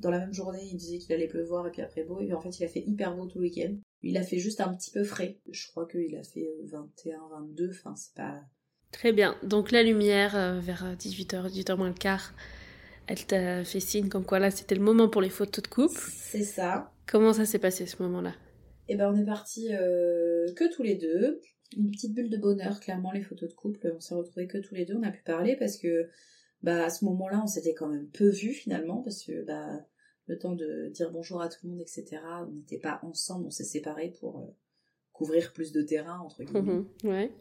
dans 0.00 0.10
la 0.10 0.18
même 0.18 0.34
journée, 0.34 0.58
il 0.72 0.76
disait 0.76 0.98
qu'il 0.98 1.12
allait 1.14 1.28
pleuvoir 1.28 1.68
et 1.68 1.70
puis 1.70 1.80
après 1.82 2.02
beau. 2.02 2.20
Et 2.20 2.24
puis 2.24 2.34
en 2.34 2.40
fait, 2.40 2.58
il 2.58 2.64
a 2.64 2.68
fait 2.68 2.82
hyper 2.84 3.14
beau 3.14 3.26
tout 3.26 3.38
le 3.38 3.44
week-end. 3.44 3.76
Il 4.02 4.16
a 4.16 4.22
fait 4.22 4.38
juste 4.38 4.60
un 4.60 4.74
petit 4.74 4.90
peu 4.90 5.04
frais. 5.04 5.38
Je 5.48 5.68
crois 5.68 5.86
qu'il 5.86 6.16
a 6.16 6.24
fait 6.24 6.48
euh, 6.64 6.66
21, 6.72 7.20
22. 7.40 7.70
Enfin, 7.70 7.94
c'est 7.94 8.12
pas. 8.14 8.40
Très 8.90 9.12
bien. 9.12 9.36
Donc 9.44 9.70
la 9.70 9.84
lumière 9.84 10.34
euh, 10.36 10.58
vers 10.58 10.96
18h, 10.98 11.48
18h 11.48 11.76
moins 11.76 11.88
le 11.88 11.94
quart, 11.94 12.34
elle 13.06 13.24
t'a 13.24 13.62
fait 13.64 13.78
signe 13.80 14.08
comme 14.08 14.24
quoi 14.24 14.40
là 14.40 14.50
c'était 14.50 14.74
le 14.74 14.80
moment 14.82 15.08
pour 15.08 15.22
les 15.22 15.30
photos 15.30 15.62
de 15.62 15.68
couple. 15.68 16.00
C'est 16.12 16.42
ça. 16.44 16.92
Comment 17.06 17.32
ça 17.32 17.44
s'est 17.46 17.58
passé 17.60 17.86
ce 17.86 18.02
moment-là? 18.02 18.32
Et 18.88 18.96
ben 18.96 19.12
on 19.12 19.16
est 19.16 19.24
partis 19.24 19.68
euh, 19.74 20.52
que 20.54 20.72
tous 20.74 20.82
les 20.82 20.96
deux. 20.96 21.40
Une 21.76 21.90
petite 21.90 22.14
bulle 22.14 22.30
de 22.30 22.36
bonheur, 22.36 22.78
clairement 22.80 23.10
les 23.10 23.22
photos 23.22 23.48
de 23.48 23.54
couple, 23.54 23.92
on 23.96 24.00
s'est 24.00 24.14
retrouvés 24.14 24.46
que 24.46 24.58
tous 24.58 24.74
les 24.74 24.84
deux, 24.84 24.94
on 24.94 25.02
a 25.02 25.10
pu 25.10 25.22
parler 25.22 25.56
parce 25.56 25.76
que 25.76 26.08
bah 26.62 26.84
à 26.84 26.90
ce 26.90 27.04
moment-là 27.06 27.40
on 27.42 27.46
s'était 27.46 27.74
quand 27.74 27.88
même 27.88 28.08
peu 28.08 28.28
vus 28.28 28.52
finalement 28.52 29.02
parce 29.02 29.22
que 29.24 29.44
bah 29.44 29.84
le 30.26 30.38
temps 30.38 30.54
de 30.54 30.88
dire 30.88 31.10
bonjour 31.10 31.42
à 31.42 31.48
tout 31.48 31.58
le 31.64 31.70
monde 31.70 31.80
etc. 31.80 32.18
On 32.46 32.52
n'était 32.52 32.78
pas 32.78 33.00
ensemble, 33.02 33.46
on 33.46 33.50
s'est 33.50 33.64
séparés 33.64 34.14
pour 34.20 34.38
euh, 34.38 34.46
couvrir 35.12 35.52
plus 35.52 35.72
de 35.72 35.82
terrain 35.82 36.18
entre 36.20 36.44
guillemets. 36.44 36.60
Mhm, 36.60 36.88
Ouais. 37.04 37.32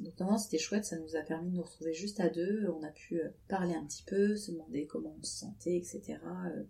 Donc 0.00 0.18
non, 0.18 0.32
non, 0.32 0.38
c'était 0.38 0.58
chouette, 0.58 0.84
ça 0.84 0.98
nous 0.98 1.14
a 1.16 1.20
permis 1.22 1.50
de 1.50 1.56
nous 1.56 1.62
retrouver 1.62 1.94
juste 1.94 2.18
à 2.20 2.28
deux, 2.28 2.66
on 2.68 2.82
a 2.82 2.90
pu 2.90 3.20
euh, 3.20 3.28
parler 3.48 3.74
un 3.74 3.84
petit 3.86 4.02
peu, 4.04 4.36
se 4.36 4.50
demander 4.52 4.86
comment 4.86 5.16
on 5.18 5.22
se 5.22 5.38
sentait 5.38 5.76
etc. 5.76 6.18
Euh, 6.46 6.62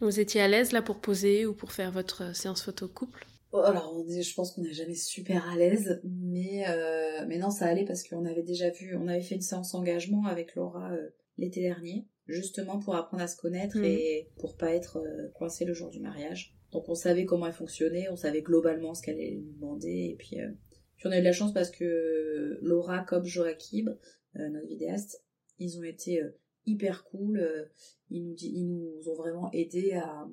Vous 0.00 0.20
étiez 0.20 0.40
à 0.40 0.48
l'aise 0.48 0.72
là 0.72 0.82
pour 0.82 1.00
poser 1.00 1.46
ou 1.46 1.54
pour 1.54 1.72
faire 1.72 1.90
votre 1.92 2.34
séance 2.34 2.62
photo 2.62 2.88
couple? 2.88 3.26
Alors, 3.52 3.94
on 3.96 4.06
est- 4.06 4.22
je 4.22 4.34
pense 4.34 4.52
qu'on 4.52 4.62
n'est 4.62 4.72
jamais 4.72 4.94
super 4.94 5.48
à 5.50 5.56
l'aise, 5.56 6.00
mais, 6.04 6.64
euh, 6.68 7.24
mais 7.26 7.38
non, 7.38 7.50
ça 7.50 7.66
allait 7.66 7.84
parce 7.84 8.02
qu'on 8.06 8.24
avait 8.26 8.42
déjà 8.42 8.70
vu, 8.70 8.94
on 8.96 9.08
avait 9.08 9.22
fait 9.22 9.36
une 9.36 9.40
séance 9.40 9.74
engagement 9.74 10.26
avec 10.26 10.54
Laura 10.54 10.92
euh, 10.92 11.08
l'été 11.38 11.60
dernier, 11.60 12.06
justement 12.26 12.78
pour 12.78 12.94
apprendre 12.94 13.22
à 13.22 13.28
se 13.28 13.36
connaître 13.36 13.78
Mhm. 13.78 13.84
et 13.84 14.28
pour 14.38 14.56
pas 14.56 14.74
être 14.74 14.98
euh, 14.98 15.28
coincé 15.34 15.64
le 15.64 15.72
jour 15.72 15.88
du 15.88 16.00
mariage. 16.00 16.54
Donc 16.72 16.88
on 16.88 16.94
savait 16.94 17.24
comment 17.24 17.46
elle 17.46 17.52
fonctionnait, 17.54 18.08
on 18.10 18.16
savait 18.16 18.42
globalement 18.42 18.92
ce 18.94 19.02
qu'elle 19.02 19.14
allait 19.16 19.36
nous 19.42 19.52
demander, 19.52 20.10
et 20.12 20.16
puis, 20.18 20.38
euh, 20.40 20.50
puis 20.96 21.06
on 21.06 21.10
a 21.10 21.16
eu 21.16 21.20
de 21.20 21.24
la 21.24 21.32
chance 21.32 21.54
parce 21.54 21.70
que 21.70 22.58
Laura 22.60 22.98
comme 23.04 23.24
Joachim, 23.24 23.96
euh, 24.36 24.48
notre 24.50 24.66
vidéaste, 24.66 25.24
ils 25.58 25.78
ont 25.78 25.84
été 25.84 26.22
euh, 26.22 26.30
hyper 26.66 27.04
cool, 27.04 27.38
euh, 27.38 27.64
ils, 28.10 28.22
nous, 28.26 28.34
ils 28.42 28.66
nous 28.68 29.08
ont 29.08 29.14
vraiment 29.14 29.50
aidés 29.52 29.92
à, 29.94 30.28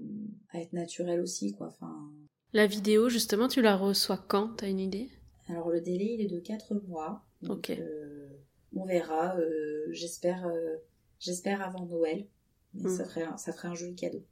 à 0.51 0.59
être 0.59 0.73
naturels 0.73 1.21
aussi, 1.21 1.53
quoi. 1.53 1.67
Enfin, 1.67 2.11
La 2.55 2.67
vidéo 2.67 3.09
justement, 3.09 3.49
tu 3.49 3.61
la 3.61 3.75
reçois 3.75 4.17
quand? 4.29 4.47
T'as 4.55 4.69
une 4.69 4.79
idée? 4.79 5.09
Alors 5.49 5.69
le 5.69 5.81
délai 5.81 6.15
il 6.17 6.21
est 6.21 6.33
de 6.33 6.39
4 6.39 6.73
mois. 6.87 7.21
Donc, 7.41 7.57
Ok. 7.57 7.71
euh, 7.71 8.29
on 8.73 8.85
verra. 8.85 9.35
euh, 9.37 9.87
j'espère, 9.91 10.47
euh, 10.47 10.77
j'espère 11.19 11.61
avant 11.61 11.85
Noël. 11.85 12.25
Mais 12.73 12.89
Mm. 12.89 12.95
ça 12.97 13.03
ferait 13.03 13.23
un, 13.23 13.35
ça 13.35 13.51
ferait 13.51 13.67
un 13.67 13.75
joli 13.75 13.93
cadeau. 13.95 14.23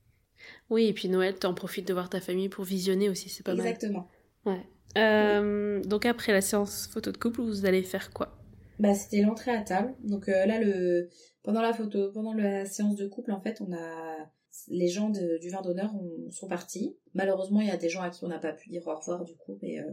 Oui, 0.70 0.86
et 0.86 0.94
puis 0.94 1.10
Noël, 1.10 1.36
t'en 1.36 1.54
profites 1.54 1.86
de 1.88 1.94
voir 1.94 2.10
ta 2.10 2.22
famille 2.22 2.48
pour 2.48 2.64
visionner 2.64 3.10
aussi, 3.10 3.28
c'est 3.30 3.44
pas 3.44 3.54
Exactement. 3.54 4.08
mal. 4.46 4.56
Ouais. 4.56 4.66
Euh, 4.98 5.84
donc 5.84 6.06
après 6.06 6.32
la 6.32 6.42
séance 6.42 6.88
photo 6.88 7.12
de 7.12 7.18
couple, 7.18 7.42
vous 7.42 7.66
allez 7.66 7.84
faire 7.84 8.12
quoi? 8.14 8.38
Bah 8.80 8.94
c'était 8.94 9.22
l'entrée 9.22 9.52
à 9.52 9.62
table. 9.62 9.94
Donc 10.04 10.28
là 10.28 10.60
le 10.62 11.10
pendant 11.44 11.62
la 11.62 11.74
photo, 11.74 12.10
pendant 12.14 12.34
la 12.34 12.66
séance 12.66 12.96
de 12.96 13.06
couple 13.08 13.34
en 13.34 13.42
fait 13.42 13.60
on 13.62 13.74
a 13.74 14.32
les 14.68 14.88
gens 14.88 15.10
de- 15.10 15.38
du 15.40 15.50
vin 15.50 15.62
d'honneur 15.62 15.94
ont- 15.96 16.30
sont 16.32 16.48
partis. 16.48 16.98
Malheureusement 17.14 17.62
il 17.62 17.68
y 17.68 17.72
a 17.72 17.78
des 17.78 17.90
gens 17.90 18.02
à 18.02 18.10
qui 18.10 18.24
on 18.24 18.28
n'a 18.28 18.40
pas 18.40 18.54
pu 18.54 18.70
dire 18.70 18.86
au 18.88 18.96
revoir 18.96 19.24
du 19.26 19.36
coup, 19.36 19.58
mais 19.62 19.80
euh, 19.80 19.92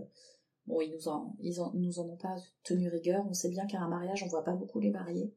bon 0.66 0.80
ils 0.80 0.92
nous 0.92 1.08
en 1.08 1.34
ils 1.40 1.60
en, 1.60 1.72
nous 1.74 1.98
en 1.98 2.08
ont 2.08 2.16
pas 2.16 2.36
tenu 2.64 2.88
rigueur. 2.88 3.24
On 3.28 3.32
sait 3.34 3.48
bien 3.50 3.66
qu'à 3.66 3.80
un 3.80 3.88
mariage 3.88 4.22
on 4.22 4.28
voit 4.28 4.44
pas 4.44 4.54
beaucoup 4.54 4.80
les 4.80 4.90
mariés. 4.90 5.34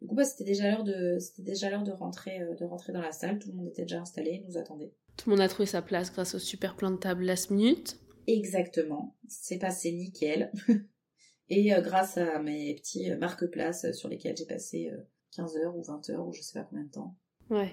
Du 0.00 0.08
coup 0.08 0.14
bah 0.14 0.24
c'était 0.24 0.44
déjà 0.44 0.70
l'heure 0.70 0.84
de 0.84 1.18
c'était 1.18 1.42
déjà 1.42 1.70
l'heure 1.70 1.84
de 1.84 1.92
rentrer 1.92 2.40
euh, 2.40 2.54
de 2.54 2.64
rentrer 2.64 2.92
dans 2.92 3.00
la 3.02 3.12
salle. 3.12 3.38
Tout 3.38 3.48
le 3.50 3.54
monde 3.56 3.68
était 3.68 3.82
déjà 3.82 4.00
installé, 4.00 4.42
nous 4.48 4.56
attendait. 4.58 4.92
Tout 5.16 5.28
le 5.30 5.36
monde 5.36 5.44
a 5.44 5.48
trouvé 5.48 5.66
sa 5.66 5.82
place 5.82 6.10
grâce 6.12 6.34
au 6.34 6.38
super 6.38 6.74
plein 6.76 6.90
de 6.90 6.96
tables 6.96 7.24
last 7.24 7.50
minute. 7.50 7.98
Exactement, 8.26 9.16
c'est 9.28 9.58
passé 9.58 9.92
nickel. 9.92 10.52
Et 11.48 11.74
euh, 11.74 11.80
grâce 11.82 12.16
à 12.16 12.38
mes 12.40 12.74
petits 12.76 13.10
marque-places 13.16 13.92
sur 13.92 14.08
lesquels 14.08 14.36
j'ai 14.36 14.46
passé 14.46 14.90
euh, 14.90 14.96
15 15.36 15.56
heures 15.58 15.76
ou 15.76 15.82
20 15.82 16.08
heures 16.10 16.26
ou 16.26 16.32
je 16.32 16.40
sais 16.40 16.58
pas 16.58 16.64
combien 16.64 16.84
de 16.84 16.90
temps. 16.90 17.16
Ouais. 17.50 17.72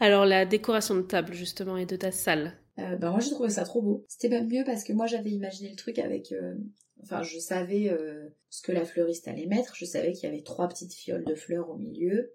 Alors 0.00 0.26
la 0.26 0.44
décoration 0.44 0.94
de 0.94 1.02
table 1.02 1.32
justement 1.32 1.76
et 1.76 1.86
de 1.86 1.96
ta 1.96 2.10
salle. 2.12 2.52
Euh, 2.78 2.96
bah 2.96 3.10
moi 3.10 3.20
j'ai 3.20 3.30
trouvé 3.30 3.48
ça 3.48 3.64
trop 3.64 3.80
beau. 3.80 4.04
C'était 4.08 4.28
même 4.28 4.48
mieux 4.48 4.64
parce 4.64 4.84
que 4.84 4.92
moi 4.92 5.06
j'avais 5.06 5.30
imaginé 5.30 5.70
le 5.70 5.76
truc 5.76 5.98
avec... 5.98 6.32
euh, 6.32 6.54
Enfin 7.02 7.22
je 7.22 7.38
savais 7.38 7.88
euh, 7.90 8.28
ce 8.48 8.62
que 8.62 8.72
la 8.72 8.84
fleuriste 8.84 9.28
allait 9.28 9.46
mettre, 9.46 9.74
je 9.76 9.84
savais 9.84 10.12
qu'il 10.12 10.28
y 10.28 10.32
avait 10.32 10.42
trois 10.42 10.68
petites 10.68 10.94
fioles 10.94 11.24
de 11.24 11.34
fleurs 11.34 11.70
au 11.70 11.76
milieu. 11.76 12.32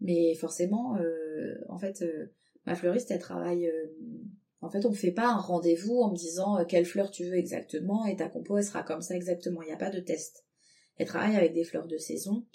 Mais 0.00 0.34
forcément, 0.36 0.96
en 1.68 1.78
fait, 1.78 2.04
ma 2.64 2.76
fleuriste, 2.76 3.10
elle 3.10 3.18
travaille. 3.18 3.68
en 4.60 4.70
fait, 4.70 4.86
on 4.86 4.90
ne 4.90 4.94
fait 4.94 5.10
pas 5.10 5.26
un 5.26 5.40
rendez-vous 5.40 5.98
en 6.00 6.12
me 6.12 6.16
disant 6.16 6.64
quelle 6.66 6.84
fleur 6.84 7.10
tu 7.10 7.24
veux 7.24 7.34
exactement 7.34 8.06
et 8.06 8.14
ta 8.14 8.28
compo, 8.28 8.56
elle 8.56 8.62
sera 8.62 8.84
comme 8.84 9.02
ça 9.02 9.16
exactement. 9.16 9.60
Il 9.62 9.66
n'y 9.66 9.72
a 9.72 9.76
pas 9.76 9.90
de 9.90 9.98
test. 9.98 10.46
Elle 10.98 11.08
travaille 11.08 11.34
avec 11.34 11.52
des 11.52 11.64
fleurs 11.64 11.88
de 11.88 11.96
saison. 11.96 12.46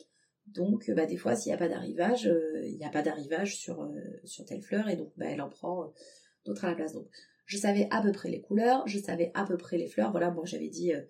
Donc, 0.48 0.92
bah, 0.92 1.06
des 1.06 1.18
fois, 1.18 1.36
s'il 1.36 1.50
n'y 1.50 1.56
a 1.56 1.58
pas 1.58 1.70
d'arrivage, 1.70 2.30
il 2.64 2.78
n'y 2.78 2.86
a 2.86 2.90
pas 2.90 3.02
d'arrivage 3.02 3.58
sur, 3.58 3.90
sur 4.24 4.46
telle 4.46 4.62
fleur 4.62 4.90
et 4.90 4.96
donc 4.96 5.12
bah, 5.18 5.26
elle 5.28 5.42
en 5.42 5.50
prend 5.50 5.94
d'autres 6.46 6.66
à 6.66 6.70
la 6.70 6.76
place. 6.76 6.94
Donc, 6.94 7.08
je 7.46 7.58
savais 7.58 7.88
à 7.92 8.02
peu 8.02 8.12
près 8.12 8.30
les 8.30 8.42
couleurs, 8.42 8.88
je 8.88 9.00
savais 9.00 9.32
à 9.34 9.46
peu 9.46 9.58
près 9.58 9.78
les 9.78 9.88
fleurs. 9.88 10.12
Voilà, 10.12 10.32
moi 10.32 10.46
j'avais 10.46 10.70
dit, 10.70 10.94
euh, 10.94 11.02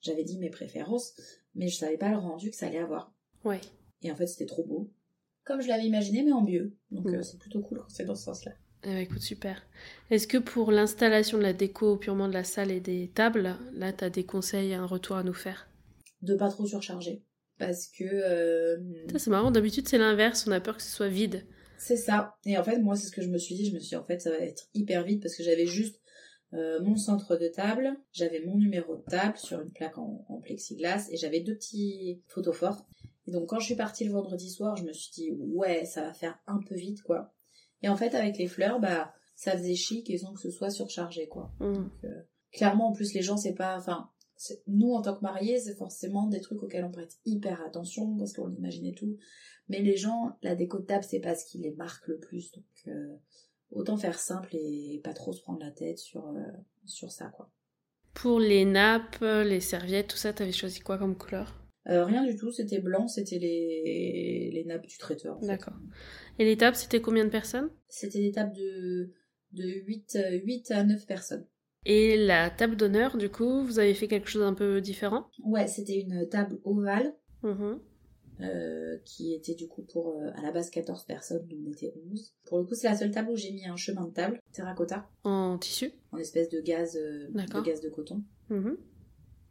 j'avais 0.00 0.24
dit 0.24 0.38
mes 0.38 0.50
préférences, 0.50 1.14
mais 1.54 1.68
je 1.68 1.76
savais 1.76 1.96
pas 1.96 2.10
le 2.10 2.18
rendu 2.18 2.50
que 2.50 2.56
ça 2.56 2.66
allait 2.66 2.78
avoir. 2.78 3.12
Ouais. 3.44 3.60
Et 4.02 4.12
en 4.12 4.16
fait, 4.16 4.26
c'était 4.26 4.46
trop 4.46 4.64
beau, 4.64 4.92
comme 5.44 5.60
je 5.60 5.68
l'avais 5.68 5.84
imaginé, 5.84 6.22
mais 6.22 6.32
en 6.32 6.42
mieux. 6.42 6.76
Donc 6.90 7.06
mm. 7.06 7.14
euh, 7.14 7.22
c'est 7.22 7.38
plutôt 7.38 7.60
cool 7.62 7.78
quand 7.78 7.88
c'est 7.88 8.04
dans 8.04 8.14
ce 8.14 8.24
sens-là. 8.24 8.52
Eh 8.84 8.88
ben, 8.88 8.98
écoute, 8.98 9.22
super. 9.22 9.66
Est-ce 10.10 10.28
que 10.28 10.38
pour 10.38 10.70
l'installation 10.70 11.36
de 11.38 11.42
la 11.42 11.52
déco 11.52 11.96
purement 11.96 12.28
de 12.28 12.34
la 12.34 12.44
salle 12.44 12.70
et 12.70 12.80
des 12.80 13.10
tables, 13.12 13.56
là, 13.72 13.92
tu 13.92 14.04
as 14.04 14.10
des 14.10 14.24
conseils, 14.24 14.72
un 14.72 14.86
retour 14.86 15.16
à 15.16 15.24
nous 15.24 15.34
faire? 15.34 15.68
De 16.22 16.36
pas 16.36 16.48
trop 16.48 16.64
surcharger. 16.64 17.24
Parce 17.58 17.88
que... 17.88 18.04
Euh... 18.04 18.78
C'est 19.16 19.30
marrant, 19.30 19.50
d'habitude 19.50 19.88
c'est 19.88 19.98
l'inverse, 19.98 20.46
on 20.46 20.52
a 20.52 20.60
peur 20.60 20.76
que 20.76 20.82
ce 20.82 20.90
soit 20.90 21.08
vide. 21.08 21.44
C'est 21.78 21.96
ça. 21.96 22.34
Et 22.44 22.58
en 22.58 22.64
fait, 22.64 22.78
moi, 22.78 22.96
c'est 22.96 23.06
ce 23.06 23.12
que 23.12 23.22
je 23.22 23.28
me 23.28 23.38
suis 23.38 23.54
dit. 23.54 23.66
Je 23.66 23.74
me 23.74 23.78
suis 23.78 23.90
dit, 23.90 23.96
en 23.96 24.04
fait, 24.04 24.20
ça 24.20 24.30
va 24.30 24.38
être 24.38 24.68
hyper 24.74 25.04
vite 25.04 25.22
parce 25.22 25.36
que 25.36 25.42
j'avais 25.42 25.66
juste 25.66 26.00
euh, 26.54 26.80
mon 26.82 26.96
centre 26.96 27.36
de 27.36 27.48
table, 27.48 27.96
j'avais 28.12 28.40
mon 28.40 28.56
numéro 28.56 28.96
de 28.96 29.02
table 29.02 29.36
sur 29.36 29.60
une 29.60 29.70
plaque 29.70 29.98
en, 29.98 30.40
plexiglas 30.42 31.08
et 31.10 31.16
j'avais 31.16 31.40
deux 31.40 31.54
petits 31.54 32.22
photos 32.26 32.56
forts. 32.56 32.86
Et 33.26 33.30
donc, 33.30 33.48
quand 33.48 33.58
je 33.58 33.66
suis 33.66 33.76
partie 33.76 34.04
le 34.04 34.12
vendredi 34.12 34.50
soir, 34.50 34.76
je 34.76 34.84
me 34.84 34.92
suis 34.92 35.10
dit, 35.12 35.30
ouais, 35.30 35.84
ça 35.84 36.02
va 36.02 36.14
faire 36.14 36.38
un 36.46 36.60
peu 36.66 36.74
vite, 36.74 37.02
quoi. 37.02 37.34
Et 37.82 37.88
en 37.88 37.96
fait, 37.96 38.14
avec 38.14 38.38
les 38.38 38.46
fleurs, 38.46 38.80
bah, 38.80 39.12
ça 39.36 39.52
faisait 39.52 39.74
chic 39.74 40.08
et 40.08 40.18
sans 40.18 40.32
que 40.32 40.40
ce 40.40 40.50
soit 40.50 40.70
surchargé, 40.70 41.28
quoi. 41.28 41.52
Mmh. 41.60 41.72
Donc, 41.74 41.92
euh, 42.04 42.22
clairement, 42.52 42.88
en 42.88 42.92
plus, 42.92 43.12
les 43.12 43.22
gens, 43.22 43.36
c'est 43.36 43.54
pas, 43.54 43.76
enfin, 43.76 44.08
nous, 44.66 44.92
en 44.92 45.02
tant 45.02 45.16
que 45.16 45.22
mariés, 45.22 45.58
c'est 45.58 45.74
forcément 45.76 46.26
des 46.28 46.40
trucs 46.40 46.62
auxquels 46.62 46.84
on 46.84 46.90
prête 46.90 47.18
hyper 47.24 47.60
attention 47.62 48.16
parce 48.16 48.32
qu'on 48.32 48.50
imaginait 48.54 48.94
tout. 48.94 49.16
Mais 49.68 49.80
les 49.80 49.96
gens, 49.96 50.36
la 50.42 50.54
déco 50.54 50.78
de 50.78 50.84
table, 50.84 51.04
c'est 51.04 51.20
pas 51.20 51.34
ce 51.34 51.44
qui 51.44 51.58
les 51.58 51.72
marque 51.72 52.06
le 52.08 52.18
plus. 52.18 52.52
Donc, 52.52 52.64
euh, 52.88 53.16
autant 53.70 53.96
faire 53.96 54.18
simple 54.18 54.54
et 54.54 55.00
pas 55.04 55.12
trop 55.12 55.32
se 55.32 55.42
prendre 55.42 55.60
la 55.60 55.70
tête 55.70 55.98
sur, 55.98 56.28
euh, 56.28 56.40
sur 56.86 57.10
ça, 57.10 57.26
quoi. 57.28 57.50
Pour 58.14 58.40
les 58.40 58.64
nappes, 58.64 59.20
les 59.20 59.60
serviettes, 59.60 60.08
tout 60.08 60.16
ça, 60.16 60.32
t'avais 60.32 60.52
choisi 60.52 60.80
quoi 60.80 60.98
comme 60.98 61.16
couleur? 61.16 61.54
Euh, 61.88 62.04
Rien 62.04 62.24
du 62.24 62.36
tout, 62.36 62.50
c'était 62.50 62.80
blanc, 62.80 63.06
c'était 63.06 63.38
les... 63.38 64.50
les 64.52 64.64
nappes 64.64 64.86
du 64.86 64.98
traiteur. 64.98 65.38
D'accord. 65.40 65.74
Et 66.38 66.44
les 66.44 66.56
tables, 66.56 66.76
c'était 66.76 67.00
combien 67.00 67.24
de 67.24 67.30
personnes? 67.30 67.70
C'était 67.88 68.20
des 68.20 68.32
tables 68.32 68.54
de, 68.56 69.12
de 69.52 69.64
8, 69.64 70.18
8 70.44 70.70
à 70.72 70.84
9 70.84 71.06
personnes. 71.06 71.46
Et 71.84 72.16
la 72.16 72.50
table 72.50 72.76
d'honneur, 72.76 73.16
du 73.16 73.30
coup, 73.30 73.64
vous 73.64 73.78
avez 73.78 73.94
fait 73.94 74.08
quelque 74.08 74.28
chose 74.28 74.42
un 74.42 74.54
peu 74.54 74.80
différent? 74.80 75.30
Ouais, 75.44 75.66
c'était 75.66 76.00
une 76.00 76.28
table 76.28 76.58
ovale. 76.64 77.14
Mmh 77.42 77.76
euh, 78.40 78.98
qui 79.04 79.34
était 79.34 79.56
du 79.56 79.66
coup 79.66 79.82
pour 79.82 80.10
euh, 80.10 80.30
à 80.36 80.42
la 80.42 80.52
base 80.52 80.70
14 80.70 81.04
personnes, 81.06 81.44
nous 81.50 81.58
on 81.66 81.72
était 81.72 81.92
11. 82.12 82.36
Pour 82.44 82.58
le 82.58 82.64
coup, 82.64 82.74
c'est 82.76 82.88
la 82.88 82.96
seule 82.96 83.10
table 83.10 83.30
où 83.30 83.36
j'ai 83.36 83.50
mis 83.50 83.66
un 83.66 83.74
chemin 83.74 84.06
de 84.06 84.12
table, 84.12 84.40
terracotta. 84.52 85.08
En 85.24 85.58
tissu? 85.58 85.90
En 86.12 86.18
espèce 86.18 86.48
de 86.48 86.60
gaz, 86.60 86.96
euh, 86.96 87.26
de 87.32 87.64
gaz 87.64 87.80
de 87.80 87.88
coton. 87.88 88.22
Mmh 88.48 88.74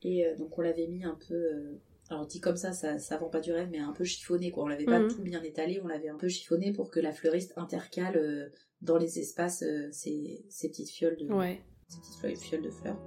Et 0.04 0.26
donc 0.38 0.58
on 0.58 0.62
l'avait 0.62 0.88
mis 0.88 1.04
un 1.04 1.18
peu. 1.28 1.80
alors 2.10 2.28
dit 2.28 2.40
comme 2.40 2.56
ça, 2.56 2.72
ça, 2.72 2.98
ça 2.98 3.18
vend 3.18 3.28
pas 3.28 3.42
du 3.42 3.52
rêve, 3.52 3.68
mais 3.70 3.80
un 3.80 3.92
peu 3.92 4.06
chiffonné 4.06 4.52
quoi. 4.52 4.64
On 4.64 4.68
l'avait 4.68 4.86
pas 4.86 5.00
mmh 5.00 5.10
tout 5.10 5.22
bien 5.22 5.44
étalé, 5.44 5.82
on 5.84 5.88
l'avait 5.88 6.08
un 6.08 6.18
peu 6.18 6.30
chiffonné 6.30 6.72
pour 6.72 6.90
que 6.90 7.02
la 7.02 7.12
fleuriste 7.12 7.52
intercale 7.58 8.52
dans 8.82 8.98
les 8.98 9.20
espaces 9.20 9.66
ces, 9.92 10.46
ces 10.48 10.70
petites 10.70 10.92
fioles 10.92 11.18
de, 11.18 11.26
ouais. 11.26 11.60
Ces 11.88 12.00
petites 12.00 12.42
fioles 12.42 12.62
de 12.62 12.70
fleurs. 12.70 12.98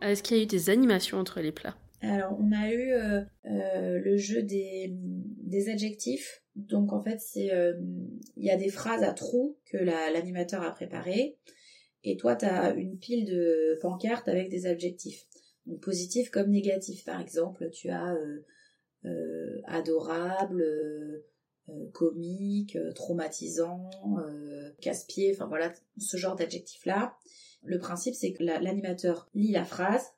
Est-ce 0.00 0.22
qu'il 0.22 0.38
y 0.38 0.40
a 0.40 0.42
eu 0.42 0.46
des 0.46 0.70
animations 0.70 1.18
entre 1.18 1.40
les 1.40 1.52
plats? 1.52 1.76
Alors, 2.00 2.36
on 2.38 2.52
a 2.52 2.70
eu 2.72 2.92
euh, 2.92 3.20
euh, 3.46 3.98
le 3.98 4.16
jeu 4.16 4.42
des, 4.42 5.68
adjectifs. 5.68 6.42
Donc, 6.54 6.92
en 6.92 7.02
fait, 7.02 7.20
c'est 7.20 7.52
euh, 7.52 7.74
il 8.36 8.44
y 8.44 8.50
a 8.50 8.56
des 8.56 8.70
phrases 8.70 9.02
à 9.02 9.12
trous 9.12 9.58
que 9.70 9.76
l'animateur 9.76 10.62
a 10.62 10.72
préparées. 10.72 11.38
Et 12.04 12.16
toi, 12.16 12.36
tu 12.36 12.46
as 12.46 12.72
une 12.74 12.98
pile 12.98 13.26
de 13.26 13.78
pancartes 13.80 14.28
avec 14.28 14.48
des 14.48 14.66
adjectifs. 14.66 15.26
Donc, 15.66 15.80
positif 15.80 16.30
comme 16.30 16.50
négatif. 16.50 17.04
Par 17.04 17.20
exemple, 17.20 17.68
tu 17.70 17.90
as 17.90 18.16
adorable, 19.64 20.64
comique, 21.92 22.78
traumatisant, 22.94 23.90
casse-pied, 24.80 25.32
enfin 25.34 25.46
voilà, 25.46 25.72
ce 25.98 26.16
genre 26.16 26.36
d'adjectifs-là. 26.36 27.16
Le 27.64 27.78
principe, 27.78 28.14
c'est 28.14 28.32
que 28.32 28.42
l'animateur 28.42 29.28
lit 29.34 29.52
la 29.52 29.64
phrase 29.64 30.12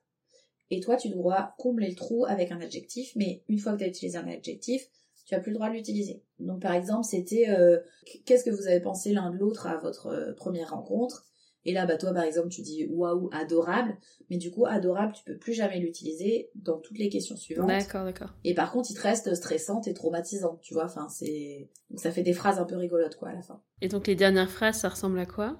et 0.70 0.80
toi, 0.80 0.96
tu 0.96 1.08
dois 1.08 1.54
combler 1.58 1.88
le 1.88 1.96
trou 1.96 2.24
avec 2.26 2.52
un 2.52 2.60
adjectif, 2.60 3.12
mais 3.16 3.42
une 3.48 3.58
fois 3.58 3.72
que 3.72 3.78
tu 3.78 3.84
as 3.84 3.88
utilisé 3.88 4.16
un 4.16 4.28
adjectif, 4.28 4.88
tu 5.26 5.34
as 5.34 5.40
plus 5.40 5.50
le 5.50 5.56
droit 5.56 5.68
de 5.68 5.74
l'utiliser. 5.74 6.22
Donc 6.38 6.62
par 6.62 6.72
exemple, 6.72 7.04
c'était 7.04 7.50
euh, 7.50 7.78
qu'est-ce 8.24 8.44
que 8.44 8.50
vous 8.50 8.68
avez 8.68 8.80
pensé 8.80 9.12
l'un 9.12 9.30
de 9.30 9.36
l'autre 9.36 9.66
à 9.66 9.76
votre 9.78 10.06
euh, 10.06 10.32
première 10.34 10.70
rencontre? 10.70 11.26
Et 11.64 11.72
là, 11.72 11.86
bah 11.86 11.96
toi 11.96 12.12
par 12.12 12.24
exemple, 12.24 12.48
tu 12.48 12.62
dis 12.62 12.86
waouh, 12.90 13.28
adorable, 13.32 13.96
mais 14.30 14.38
du 14.38 14.50
coup 14.50 14.66
adorable, 14.66 15.12
tu 15.12 15.24
peux 15.24 15.36
plus 15.36 15.52
jamais 15.52 15.78
l'utiliser 15.78 16.50
dans 16.54 16.78
toutes 16.78 16.98
les 16.98 17.08
questions 17.08 17.36
suivantes. 17.36 17.68
D'accord, 17.68 18.04
d'accord. 18.04 18.30
Et 18.44 18.54
par 18.54 18.72
contre, 18.72 18.90
il 18.90 18.94
te 18.94 19.02
reste 19.02 19.34
stressante 19.34 19.86
et 19.86 19.94
traumatisante, 19.94 20.60
tu 20.62 20.72
vois. 20.72 20.86
Enfin, 20.86 21.08
c'est 21.08 21.68
donc 21.90 22.00
ça 22.00 22.10
fait 22.10 22.22
des 22.22 22.32
phrases 22.32 22.58
un 22.58 22.64
peu 22.64 22.76
rigolotes 22.76 23.16
quoi 23.16 23.28
à 23.28 23.34
la 23.34 23.42
fin. 23.42 23.60
Et 23.82 23.88
donc 23.88 24.06
les 24.06 24.16
dernières 24.16 24.50
phrases, 24.50 24.78
ça 24.78 24.88
ressemble 24.88 25.18
à 25.18 25.26
quoi? 25.26 25.58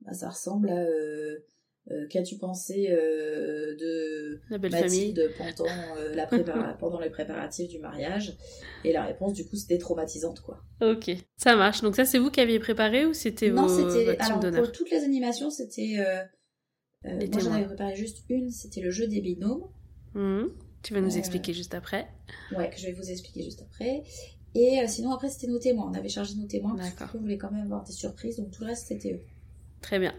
Bah, 0.00 0.12
ça 0.12 0.28
ressemble 0.30 0.68
à 0.70 0.82
euh, 0.82 1.38
euh, 1.90 2.06
qu'as-tu 2.08 2.38
pensé 2.38 2.88
euh, 2.88 3.76
de 3.76 4.40
la 4.48 4.56
belle 4.56 4.72
Mathilde 4.72 5.30
pendant, 5.36 6.76
pendant 6.80 6.98
les 6.98 7.10
préparatifs 7.10 7.68
du 7.68 7.78
mariage? 7.78 8.36
Et 8.84 8.92
la 8.92 9.04
réponse, 9.04 9.34
du 9.34 9.44
coup, 9.44 9.56
c'était 9.56 9.76
traumatisante, 9.76 10.40
quoi. 10.40 10.62
Ok, 10.80 11.10
ça 11.36 11.56
marche. 11.56 11.82
Donc 11.82 11.94
ça, 11.94 12.06
c'est 12.06 12.18
vous 12.18 12.30
qui 12.30 12.40
aviez 12.40 12.58
préparé 12.58 13.04
ou 13.04 13.12
c'était 13.12 13.50
Non, 13.50 13.68
c'était... 13.68 14.16
Alors, 14.18 14.40
pour 14.40 14.72
toutes 14.72 14.90
les 14.90 15.04
animations, 15.04 15.50
c'était... 15.50 15.98
moi, 17.04 17.40
j'en 17.40 17.52
avais 17.52 17.66
préparé 17.66 17.96
juste 17.96 18.24
une, 18.30 18.50
c'était 18.50 18.80
le 18.80 18.90
jeu 18.90 19.06
des 19.06 19.20
binômes. 19.20 19.68
Mmh. 20.14 20.44
Tu 20.82 20.94
vas 20.94 21.00
nous 21.00 21.18
expliquer 21.18 21.52
juste 21.52 21.74
après. 21.74 22.08
Ouais, 22.56 22.70
que 22.70 22.78
je 22.78 22.86
vais 22.86 22.92
vous 22.92 23.10
expliquer 23.10 23.42
juste 23.42 23.62
après. 23.62 24.04
Et 24.54 24.86
sinon, 24.86 25.12
après, 25.12 25.28
c'était 25.28 25.48
nos 25.48 25.58
témoins. 25.58 25.90
On 25.90 25.94
avait 25.94 26.08
chargé 26.08 26.34
nos 26.36 26.46
témoins 26.46 26.76
parce 26.76 27.12
qu'on 27.12 27.18
voulait 27.18 27.38
quand 27.38 27.50
même 27.50 27.64
avoir 27.64 27.84
des 27.84 27.92
surprises. 27.92 28.36
Donc, 28.36 28.52
tout 28.52 28.62
le 28.62 28.68
reste, 28.68 28.86
c'était 28.88 29.12
eux. 29.12 29.20
Très 29.84 29.98
bien. 29.98 30.14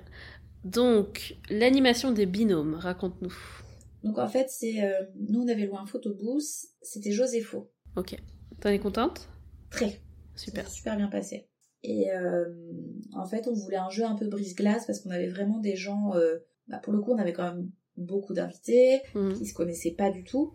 Donc, 0.66 1.38
l'animation 1.49 2.11
des 2.11 2.26
binômes, 2.26 2.74
raconte-nous. 2.74 3.36
Donc 4.03 4.20
en 4.20 4.28
fait, 4.28 4.49
c'est 4.49 4.84
euh, 4.84 5.03
nous 5.16 5.41
on 5.41 5.47
avait 5.47 5.66
loué 5.66 5.78
un 5.78 5.86
photobooth, 5.88 6.43
c'était 6.82 7.11
Josépho. 7.11 7.72
Ok. 7.95 8.16
T'en 8.59 8.70
es 8.70 8.78
contente? 8.78 9.30
Très. 9.72 9.99
Super. 10.36 10.68
Super 10.68 10.95
bien 10.95 11.07
passé. 11.07 11.47
Et 11.82 12.11
euh, 12.11 12.45
en 13.13 13.26
fait, 13.26 13.47
on 13.47 13.53
voulait 13.53 13.78
un 13.78 13.89
jeu 13.89 14.03
un 14.03 14.16
peu 14.16 14.28
brise-glace 14.28 14.86
parce 14.86 14.99
qu'on 14.99 15.09
avait 15.09 15.28
vraiment 15.28 15.59
des 15.59 15.76
gens. 15.76 16.13
Euh, 16.16 16.38
bah, 16.68 16.80
pour 16.80 16.93
le 16.93 17.01
coup, 17.01 17.13
on 17.13 17.18
avait 17.18 17.34
quand 17.34 17.51
même 17.51 17.70
beaucoup 17.97 18.34
d'invités 18.34 19.01
mmh. 19.16 19.34
qui 19.34 19.45
se 19.45 19.53
connaissaient 19.53 19.95
pas 19.95 20.11
du 20.11 20.24
tout. 20.24 20.53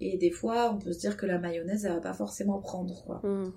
Et 0.00 0.16
des 0.16 0.30
fois, 0.30 0.72
on 0.74 0.78
peut 0.78 0.92
se 0.92 0.98
dire 0.98 1.16
que 1.16 1.26
la 1.26 1.38
mayonnaise, 1.38 1.84
elle 1.84 1.92
va 1.92 2.00
pas 2.00 2.14
forcément 2.14 2.58
prendre, 2.60 3.04
quoi. 3.04 3.20
Mmh. 3.22 3.52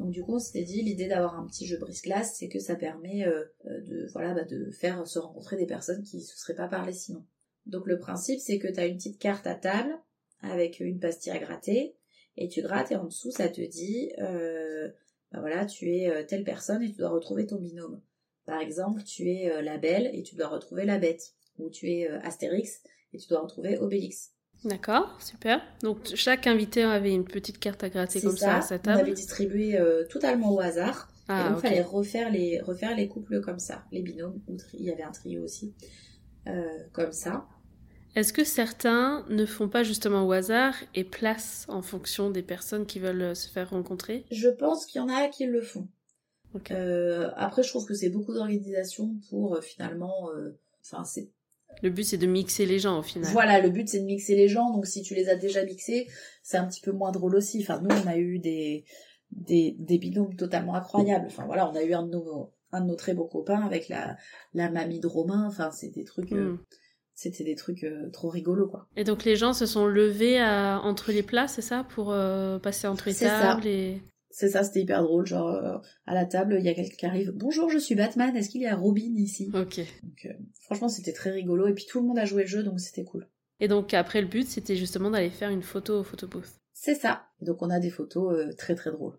Donc 0.00 0.12
du 0.12 0.22
coup, 0.22 0.36
on 0.36 0.38
s'était 0.38 0.64
dit 0.64 0.80
l'idée 0.80 1.08
d'avoir 1.08 1.38
un 1.38 1.46
petit 1.46 1.66
jeu 1.66 1.76
brise-glace, 1.76 2.36
c'est 2.38 2.48
que 2.48 2.58
ça 2.58 2.74
permet 2.74 3.26
euh, 3.26 3.44
euh, 3.66 3.82
de 3.82 4.06
voilà 4.14 4.32
bah, 4.32 4.44
de 4.44 4.70
faire 4.70 5.06
se 5.06 5.18
rencontrer 5.18 5.58
des 5.58 5.66
personnes 5.66 6.02
qui 6.02 6.22
se 6.22 6.38
seraient 6.38 6.54
pas 6.54 6.68
parlé 6.68 6.94
sinon. 6.94 7.22
Donc 7.66 7.86
le 7.86 7.98
principe, 7.98 8.40
c'est 8.40 8.58
que 8.58 8.66
tu 8.66 8.80
as 8.80 8.86
une 8.86 8.96
petite 8.96 9.18
carte 9.18 9.46
à 9.46 9.54
table 9.54 9.94
avec 10.40 10.80
une 10.80 11.00
pastille 11.00 11.32
à 11.32 11.38
gratter 11.38 11.96
et 12.38 12.48
tu 12.48 12.62
grattes 12.62 12.92
et 12.92 12.96
en 12.96 13.04
dessous 13.04 13.30
ça 13.30 13.50
te 13.50 13.60
dit 13.60 14.10
euh, 14.20 14.88
bah 15.32 15.40
voilà 15.40 15.66
tu 15.66 15.94
es 15.94 16.24
telle 16.24 16.44
personne 16.44 16.82
et 16.82 16.90
tu 16.90 16.96
dois 16.96 17.10
retrouver 17.10 17.44
ton 17.44 17.56
binôme. 17.56 18.00
Par 18.46 18.58
exemple, 18.58 19.02
tu 19.02 19.28
es 19.28 19.62
la 19.62 19.76
belle 19.76 20.10
et 20.14 20.22
tu 20.22 20.34
dois 20.34 20.48
retrouver 20.48 20.86
la 20.86 20.98
bête 20.98 21.34
ou 21.58 21.68
tu 21.68 21.90
es 21.90 22.08
Astérix 22.08 22.82
et 23.12 23.18
tu 23.18 23.28
dois 23.28 23.40
retrouver 23.40 23.76
Obélix. 23.76 24.32
D'accord, 24.64 25.16
super. 25.20 25.62
Donc 25.82 25.98
chaque 26.14 26.46
invité 26.46 26.82
avait 26.82 27.14
une 27.14 27.24
petite 27.24 27.58
carte 27.58 27.82
à 27.82 27.88
gratter 27.88 28.20
comme 28.20 28.36
ça, 28.36 28.58
à 28.58 28.62
sa 28.62 28.78
table. 28.78 28.98
On 28.98 29.02
avait 29.02 29.14
distribué 29.14 29.78
euh, 29.78 30.04
totalement 30.04 30.52
au 30.52 30.60
hasard. 30.60 31.08
Ah, 31.28 31.46
et 31.46 31.50
donc 31.50 31.58
il 31.58 31.68
fallait 31.68 31.82
refaire 31.82 32.30
les 32.30 32.60
refaire 32.60 32.94
les 32.94 33.08
couples 33.08 33.40
comme 33.40 33.58
ça, 33.58 33.84
les 33.90 34.02
binômes. 34.02 34.40
Il 34.74 34.84
y 34.84 34.90
avait 34.90 35.02
un 35.02 35.12
trio 35.12 35.42
aussi, 35.42 35.72
euh, 36.46 36.66
comme 36.92 37.12
ça. 37.12 37.46
Est-ce 38.16 38.32
que 38.32 38.44
certains 38.44 39.24
ne 39.30 39.46
font 39.46 39.68
pas 39.68 39.84
justement 39.84 40.26
au 40.26 40.32
hasard 40.32 40.74
et 40.94 41.04
placent 41.04 41.64
en 41.68 41.80
fonction 41.80 42.30
des 42.30 42.42
personnes 42.42 42.84
qui 42.84 42.98
veulent 42.98 43.22
euh, 43.22 43.34
se 43.34 43.48
faire 43.48 43.70
rencontrer? 43.70 44.26
Je 44.30 44.48
pense 44.48 44.84
qu'il 44.84 45.00
y 45.00 45.04
en 45.04 45.08
a 45.08 45.28
qui 45.28 45.46
le 45.46 45.62
font. 45.62 45.88
après, 47.36 47.62
je 47.62 47.68
trouve 47.68 47.86
que 47.86 47.94
c'est 47.94 48.10
beaucoup 48.10 48.34
d'organisation 48.34 49.14
pour 49.30 49.58
finalement. 49.62 50.28
Enfin, 50.82 51.04
c'est 51.04 51.30
Le 51.82 51.90
but 51.90 52.04
c'est 52.04 52.18
de 52.18 52.26
mixer 52.26 52.66
les 52.66 52.78
gens 52.78 52.98
au 52.98 53.02
final. 53.02 53.30
Voilà, 53.32 53.60
le 53.60 53.70
but 53.70 53.88
c'est 53.88 54.00
de 54.00 54.04
mixer 54.04 54.36
les 54.36 54.48
gens, 54.48 54.70
donc 54.72 54.86
si 54.86 55.02
tu 55.02 55.14
les 55.14 55.28
as 55.28 55.36
déjà 55.36 55.64
mixés, 55.64 56.06
c'est 56.42 56.58
un 56.58 56.66
petit 56.66 56.80
peu 56.82 56.92
moins 56.92 57.10
drôle 57.12 57.34
aussi. 57.36 57.60
Enfin, 57.62 57.80
nous 57.80 57.88
on 57.90 58.06
a 58.06 58.16
eu 58.18 58.38
des, 58.38 58.84
des, 59.30 59.76
des 59.78 59.98
binômes 59.98 60.36
totalement 60.36 60.74
incroyables. 60.74 61.26
Enfin 61.26 61.44
voilà, 61.46 61.70
on 61.70 61.74
a 61.74 61.82
eu 61.82 61.92
un 61.94 62.04
de 62.04 62.10
nos, 62.12 62.52
un 62.72 62.80
de 62.82 62.86
nos 62.86 62.96
très 62.96 63.14
beaux 63.14 63.26
copains 63.28 63.62
avec 63.62 63.88
la, 63.88 64.16
la 64.54 64.70
mamie 64.70 65.00
de 65.00 65.06
Romain, 65.06 65.46
enfin 65.46 65.70
c'est 65.70 65.90
des 65.90 66.04
trucs... 66.04 66.32
euh, 66.32 66.52
Mm. 66.52 66.58
c'était 67.14 67.44
des 67.44 67.54
trucs 67.54 67.84
euh, 67.84 68.08
trop 68.10 68.28
rigolos 68.30 68.68
quoi. 68.68 68.86
Et 68.96 69.04
donc 69.04 69.24
les 69.24 69.36
gens 69.36 69.52
se 69.52 69.66
sont 69.66 69.86
levés 69.86 70.38
à- 70.40 70.80
entre 70.84 71.12
les 71.12 71.22
plats, 71.22 71.48
c'est 71.48 71.60
ça, 71.62 71.84
pour 71.94 72.12
euh, 72.12 72.58
passer 72.58 72.86
entre 72.88 73.06
les 73.08 73.12
ça. 73.14 73.28
tables 73.40 73.66
et. 73.66 74.00
C'est 74.30 74.48
ça, 74.48 74.62
c'était 74.62 74.80
hyper 74.80 75.02
drôle. 75.02 75.26
Genre, 75.26 75.48
euh, 75.48 75.78
à 76.06 76.14
la 76.14 76.24
table, 76.24 76.56
il 76.58 76.64
y 76.64 76.68
a 76.68 76.74
quelqu'un 76.74 76.96
qui 76.96 77.06
arrive. 77.06 77.32
Bonjour, 77.34 77.68
je 77.68 77.78
suis 77.78 77.94
Batman. 77.96 78.34
Est-ce 78.36 78.48
qu'il 78.48 78.62
y 78.62 78.66
a 78.66 78.76
Robin 78.76 79.12
ici? 79.16 79.50
Ok. 79.54 79.80
Donc, 80.02 80.26
euh, 80.26 80.32
franchement, 80.60 80.88
c'était 80.88 81.12
très 81.12 81.30
rigolo. 81.30 81.66
Et 81.66 81.74
puis, 81.74 81.84
tout 81.88 82.00
le 82.00 82.06
monde 82.06 82.18
a 82.18 82.24
joué 82.24 82.42
le 82.42 82.48
jeu, 82.48 82.62
donc 82.62 82.78
c'était 82.80 83.04
cool. 83.04 83.28
Et 83.62 83.68
donc 83.68 83.92
après 83.92 84.22
le 84.22 84.26
but 84.26 84.48
c'était 84.48 84.74
justement 84.74 85.10
d'aller 85.10 85.28
faire 85.28 85.50
une 85.50 85.62
photo 85.62 86.00
au 86.00 86.02
photo 86.02 86.26
booth. 86.26 86.48
C'est 86.72 86.94
ça. 86.94 87.26
Donc, 87.42 87.60
on 87.60 87.68
a 87.68 87.78
des 87.78 87.90
photos 87.90 88.32
euh, 88.32 88.52
très 88.56 88.74
très 88.74 88.90
drôles. 88.90 89.18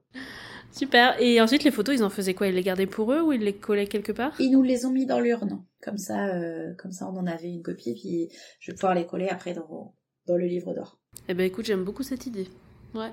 Super. 0.71 1.21
Et 1.21 1.39
ensuite 1.39 1.63
les 1.63 1.69
photos 1.69 1.95
ils 1.95 2.03
en 2.03 2.09
faisaient 2.09 2.33
quoi? 2.33 2.47
Ils 2.47 2.55
les 2.55 2.63
gardaient 2.63 2.87
pour 2.87 3.13
eux 3.13 3.21
ou 3.21 3.33
ils 3.33 3.43
les 3.43 3.53
collaient 3.53 3.85
quelque 3.85 4.11
part? 4.11 4.33
Ils 4.39 4.49
nous 4.49 4.63
les 4.63 4.85
ont 4.85 4.91
mis 4.91 5.05
dans 5.05 5.19
l'urne. 5.19 5.63
Comme 5.83 5.97
ça, 5.97 6.31
comme 6.77 6.91
ça, 6.91 7.07
on 7.07 7.17
en 7.17 7.27
avait 7.27 7.49
une 7.51 7.61
copie. 7.61 7.93
Puis, 7.93 8.29
je 8.59 8.71
vais 8.71 8.75
pouvoir 8.75 8.95
les 8.95 9.05
coller 9.05 9.27
après 9.27 9.53
dans, 9.53 9.93
dans 10.25 10.37
le 10.37 10.45
livre 10.45 10.73
d'or. 10.73 10.99
Eh 11.27 11.33
ben 11.33 11.45
écoute 11.45 11.65
j'aime 11.65 11.83
beaucoup 11.83 12.03
cette 12.03 12.25
idée. 12.25 12.47
Ouais. 12.95 13.11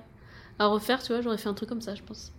À 0.58 0.66
refaire 0.66 1.02
tu 1.02 1.12
vois 1.12 1.20
j'aurais 1.20 1.38
fait 1.38 1.48
un 1.48 1.54
truc 1.54 1.68
comme 1.68 1.80
ça 1.80 1.94
je 1.94 2.02
pense. 2.02 2.32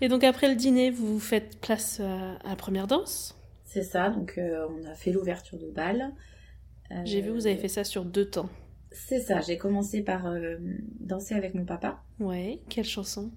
Et 0.00 0.08
donc 0.08 0.24
après 0.24 0.48
le 0.48 0.54
dîner 0.56 0.90
vous 0.90 1.18
faites 1.20 1.60
place 1.60 2.00
à, 2.00 2.32
à 2.44 2.48
la 2.50 2.56
première 2.56 2.86
danse. 2.86 3.34
C'est 3.64 3.82
ça. 3.82 4.08
Donc, 4.08 4.38
euh, 4.38 4.66
on 4.70 4.84
a 4.86 4.94
fait 4.94 5.12
l'ouverture 5.12 5.58
de 5.58 5.70
bal. 5.70 6.14
Euh, 6.90 7.02
J'ai 7.04 7.20
vu 7.20 7.28
vous 7.30 7.46
avez 7.46 7.56
fait 7.58 7.68
ça 7.68 7.84
sur 7.84 8.04
deux 8.06 8.24
temps. 8.30 8.48
C'est 8.92 9.20
ça. 9.20 9.40
J'ai 9.42 9.58
commencé 9.58 10.00
par 10.02 10.26
euh, 10.26 10.56
danser 11.00 11.34
avec 11.34 11.54
mon 11.54 11.66
papa. 11.66 12.02
Ouais. 12.18 12.62
Quelle 12.70 12.86
chanson 12.86 13.30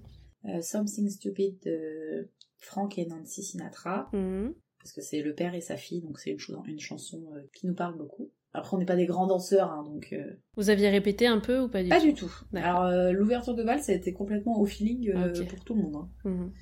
Euh, 0.46 0.62
Something 0.62 1.10
Stupid 1.10 1.58
de 1.66 2.30
Frank 2.56 2.96
et 2.98 3.04
Nancy 3.04 3.42
Sinatra. 3.42 4.08
Mhm. 4.14 4.54
parce 4.78 4.92
que 4.92 5.02
c'est 5.02 5.20
le 5.20 5.34
père 5.34 5.54
et 5.54 5.60
sa 5.60 5.76
fille, 5.76 6.00
donc 6.00 6.18
c'est 6.18 6.30
une, 6.30 6.38
chose- 6.38 6.58
une 6.66 6.80
chanson 6.80 7.22
euh, 7.36 7.42
qui 7.52 7.66
nous 7.66 7.74
parle 7.74 7.96
beaucoup. 7.98 8.30
Après, 8.54 8.76
on 8.76 8.78
n'est 8.78 8.84
pas 8.86 8.96
des 8.96 9.06
grands 9.06 9.26
danseurs, 9.26 9.70
hein, 9.70 9.82
donc 9.82 10.12
euh, 10.12 10.34
Vous 10.56 10.68
aviez 10.68 10.90
répété 10.90 11.26
un 11.26 11.40
peu 11.40 11.60
ou 11.60 11.68
pas 11.68 11.82
du 11.82 11.88
pas 11.88 12.00
tout 12.00 12.06
du 12.06 12.14
tout. 12.14 12.30
Alors, 12.54 12.84
euh, 12.84 13.10
l'ouverture 13.12 13.54
de 13.54 13.62
bal, 13.64 13.82
ça 13.82 13.92
a 13.92 13.94
été 13.94 14.12
complètement 14.12 14.60
au 14.60 14.66
feeling 14.66 15.10
euh, 15.14 15.32
pour 15.46 15.64
tout 15.64 15.74
le 15.74 15.82
monde. 15.82 15.96
hein. 16.24 16.52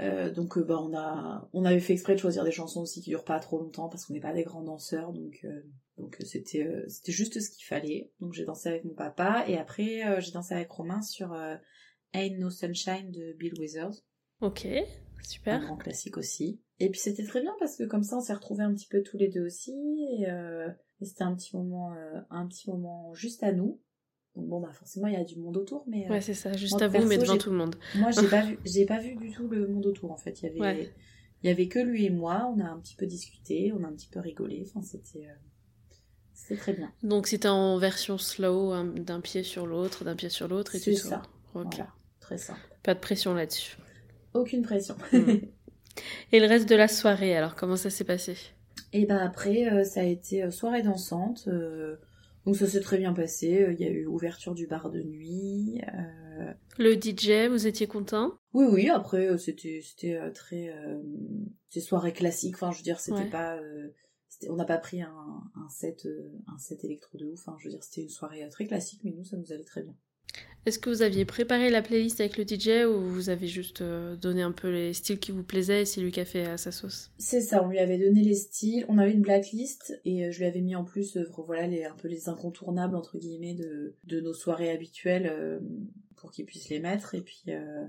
Mhm. 0.00 0.32
Donc, 0.34 0.58
bah, 0.58 0.80
on 0.80 0.92
a, 0.96 1.48
on 1.52 1.64
avait 1.64 1.78
fait 1.78 1.92
exprès 1.92 2.14
de 2.14 2.18
choisir 2.20 2.42
des 2.42 2.50
chansons 2.50 2.80
aussi 2.82 3.00
qui 3.00 3.10
durent 3.10 3.24
pas 3.24 3.38
trop 3.38 3.60
longtemps 3.60 3.88
parce 3.88 4.04
qu'on 4.06 4.14
n'est 4.14 4.20
pas 4.20 4.32
des 4.32 4.42
grands 4.42 4.64
danseurs, 4.64 5.12
donc, 5.12 5.46
donc 5.98 6.16
c'était, 6.24 6.68
c'était 6.88 7.12
juste 7.12 7.38
ce 7.38 7.48
qu'il 7.48 7.64
fallait. 7.64 8.10
Donc, 8.18 8.32
j'ai 8.32 8.44
dansé 8.44 8.68
avec 8.70 8.84
mon 8.84 8.94
papa 8.94 9.44
et 9.46 9.56
après, 9.56 10.20
j'ai 10.20 10.32
dansé 10.32 10.52
avec 10.54 10.68
Romain 10.72 11.00
sur 11.00 11.32
Ain't 12.12 12.38
No 12.40 12.50
Sunshine 12.50 13.12
de 13.12 13.36
Bill 13.38 13.52
Withers. 13.60 14.02
Ok. 14.40 14.66
un 14.66 14.82
Super. 15.22 15.60
grand 15.60 15.76
classique 15.76 16.16
aussi. 16.18 16.60
Et 16.80 16.90
puis 16.90 16.98
c'était 17.00 17.24
très 17.24 17.40
bien 17.40 17.54
parce 17.60 17.76
que 17.76 17.84
comme 17.84 18.02
ça 18.02 18.16
on 18.16 18.20
s'est 18.20 18.34
retrouvés 18.34 18.64
un 18.64 18.74
petit 18.74 18.88
peu 18.88 19.00
tous 19.02 19.16
les 19.16 19.28
deux 19.28 19.46
aussi 19.46 19.72
et, 20.18 20.28
euh, 20.28 20.68
et 21.04 21.06
c'était 21.06 21.24
un 21.24 21.34
petit 21.34 21.54
moment 21.56 21.92
euh, 21.92 22.20
un 22.30 22.46
petit 22.46 22.70
moment 22.70 23.12
juste 23.14 23.42
à 23.42 23.52
nous. 23.52 23.80
Donc 24.34 24.48
bon 24.48 24.60
bah 24.60 24.72
forcément 24.72 25.06
il 25.06 25.12
y 25.14 25.16
a 25.16 25.22
du 25.24 25.38
monde 25.38 25.56
autour 25.56 25.84
mais 25.86 26.06
euh, 26.06 26.10
Ouais, 26.10 26.20
c'est 26.20 26.34
ça, 26.34 26.52
juste 26.54 26.80
à 26.82 26.88
vous, 26.88 26.94
perso, 26.94 27.08
mais 27.08 27.18
devant 27.18 27.36
tout 27.38 27.50
le 27.50 27.56
monde. 27.56 27.76
moi 27.94 28.10
j'ai 28.10 28.26
pas 28.28 28.42
vu 28.46 28.58
j'ai 28.64 28.84
pas 28.86 28.98
vu 28.98 29.14
du 29.14 29.30
tout 29.30 29.46
le 29.48 29.68
monde 29.68 29.86
autour 29.86 30.10
en 30.10 30.16
fait, 30.16 30.40
il 30.42 30.46
y 30.46 30.48
avait 30.48 30.60
Ouais. 30.60 30.92
il 31.42 31.46
y 31.48 31.50
avait 31.50 31.68
que 31.68 31.78
lui 31.78 32.06
et 32.06 32.10
moi, 32.10 32.52
on 32.56 32.58
a 32.60 32.64
un 32.64 32.78
petit 32.80 32.96
peu 32.96 33.06
discuté, 33.06 33.72
on 33.78 33.84
a 33.84 33.86
un 33.86 33.92
petit 33.92 34.08
peu 34.08 34.18
rigolé, 34.20 34.64
enfin 34.66 34.82
c'était 34.82 35.26
euh, 35.26 35.34
c'était 36.32 36.56
très 36.56 36.72
bien. 36.72 36.90
Donc 37.04 37.26
c'était 37.28 37.48
en 37.48 37.78
version 37.78 38.18
slow, 38.18 38.72
hein, 38.72 38.86
d'un 38.96 39.20
pied 39.20 39.42
sur 39.44 39.66
l'autre, 39.66 40.02
d'un 40.04 40.16
pied 40.16 40.30
sur 40.30 40.48
l'autre, 40.48 40.74
et 40.74 40.78
C'est 40.80 40.92
tu 40.92 40.96
ça. 40.96 41.22
Ok. 41.54 41.74
Voilà, 41.76 41.90
très 42.18 42.38
simple. 42.38 42.58
Pas 42.82 42.94
de 42.94 43.00
pression 43.00 43.34
là-dessus. 43.34 43.76
Aucune 44.32 44.62
pression. 44.62 44.96
Mm. 45.12 45.18
Et 46.32 46.40
le 46.40 46.46
reste 46.48 46.68
de 46.68 46.74
la 46.74 46.88
soirée, 46.88 47.36
alors 47.36 47.54
comment 47.54 47.76
ça 47.76 47.88
s'est 47.88 48.02
passé? 48.02 48.36
Et 48.94 49.04
bah 49.06 49.22
après, 49.22 49.70
euh, 49.70 49.84
ça 49.84 50.00
a 50.00 50.04
été 50.04 50.44
euh, 50.44 50.50
soirée 50.50 50.82
dansante. 50.82 51.48
euh, 51.48 51.96
donc 52.46 52.56
ça 52.56 52.66
s'est 52.66 52.80
très 52.80 52.96
bien 52.96 53.12
passé. 53.12 53.66
Il 53.72 53.84
y 53.84 53.86
a 53.86 53.90
eu 53.90 54.06
ouverture 54.06 54.54
du 54.54 54.66
bar 54.66 54.88
de 54.90 55.02
nuit. 55.02 55.82
euh, 55.92 56.52
Le 56.78 56.94
DJ, 56.96 57.48
vous 57.50 57.66
étiez 57.66 57.86
content? 57.86 58.32
Oui, 58.52 58.66
oui. 58.70 58.88
Après, 58.88 59.36
c'était 59.36 59.80
c'était 59.82 60.18
très 60.32 60.68
euh, 60.68 61.02
c'était 61.68 61.84
soirée 61.84 62.12
classique. 62.12 62.54
Enfin, 62.54 62.70
je 62.70 62.78
veux 62.78 62.84
dire, 62.84 63.00
c'était 63.00 63.24
Ouais. 63.24 63.30
pas. 63.30 63.56
euh, 63.56 63.88
on 64.48 64.56
n'a 64.56 64.64
pas 64.64 64.78
pris 64.78 65.02
un, 65.02 65.12
un 65.56 65.68
set 65.68 66.06
un 66.46 66.58
set 66.58 66.84
électro 66.84 67.18
de 67.18 67.26
ouf. 67.26 67.40
Enfin, 67.40 67.56
je 67.58 67.64
veux 67.64 67.70
dire, 67.70 67.82
c'était 67.82 68.02
une 68.02 68.08
soirée 68.08 68.48
très 68.48 68.66
classique, 68.66 69.00
mais 69.04 69.10
nous, 69.12 69.24
ça 69.24 69.36
nous 69.36 69.52
allait 69.52 69.64
très 69.64 69.82
bien. 69.82 69.94
Est-ce 70.66 70.78
que 70.78 70.88
vous 70.90 71.02
aviez 71.02 71.24
préparé 71.24 71.68
la 71.70 71.82
playlist 71.82 72.20
avec 72.20 72.38
le 72.38 72.44
DJ 72.44 72.86
ou 72.86 72.98
vous 73.10 73.28
avez 73.28 73.46
juste 73.48 73.82
euh, 73.82 74.16
donné 74.16 74.42
un 74.42 74.52
peu 74.52 74.70
les 74.70 74.94
styles 74.94 75.18
qui 75.18 75.30
vous 75.30 75.42
plaisaient 75.42 75.82
et 75.82 75.84
c'est 75.84 76.00
lui 76.00 76.10
qui 76.10 76.20
a 76.20 76.24
fait 76.24 76.46
à 76.46 76.56
sa 76.56 76.72
sauce? 76.72 77.10
C'est 77.18 77.42
ça, 77.42 77.62
on 77.62 77.68
lui 77.68 77.78
avait 77.78 77.98
donné 77.98 78.22
les 78.22 78.34
styles, 78.34 78.86
on 78.88 78.96
avait 78.98 79.12
une 79.12 79.20
blacklist 79.20 80.00
et 80.04 80.24
euh, 80.24 80.30
je 80.32 80.38
lui 80.38 80.46
avais 80.46 80.62
mis 80.62 80.74
en 80.74 80.84
plus 80.84 81.16
euh, 81.16 81.30
voilà 81.46 81.66
les 81.66 81.84
un 81.84 81.94
peu 81.94 82.08
les 82.08 82.28
incontournables 82.28 82.96
entre 82.96 83.18
guillemets 83.18 83.54
de, 83.54 83.94
de 84.04 84.20
nos 84.20 84.32
soirées 84.32 84.70
habituelles 84.70 85.60
pour 86.16 86.30
qu'il 86.30 86.46
puisse 86.46 86.70
les 86.70 86.78
mettre 86.80 87.14
et 87.14 87.20
puis 87.20 87.42
euh, 87.48 87.84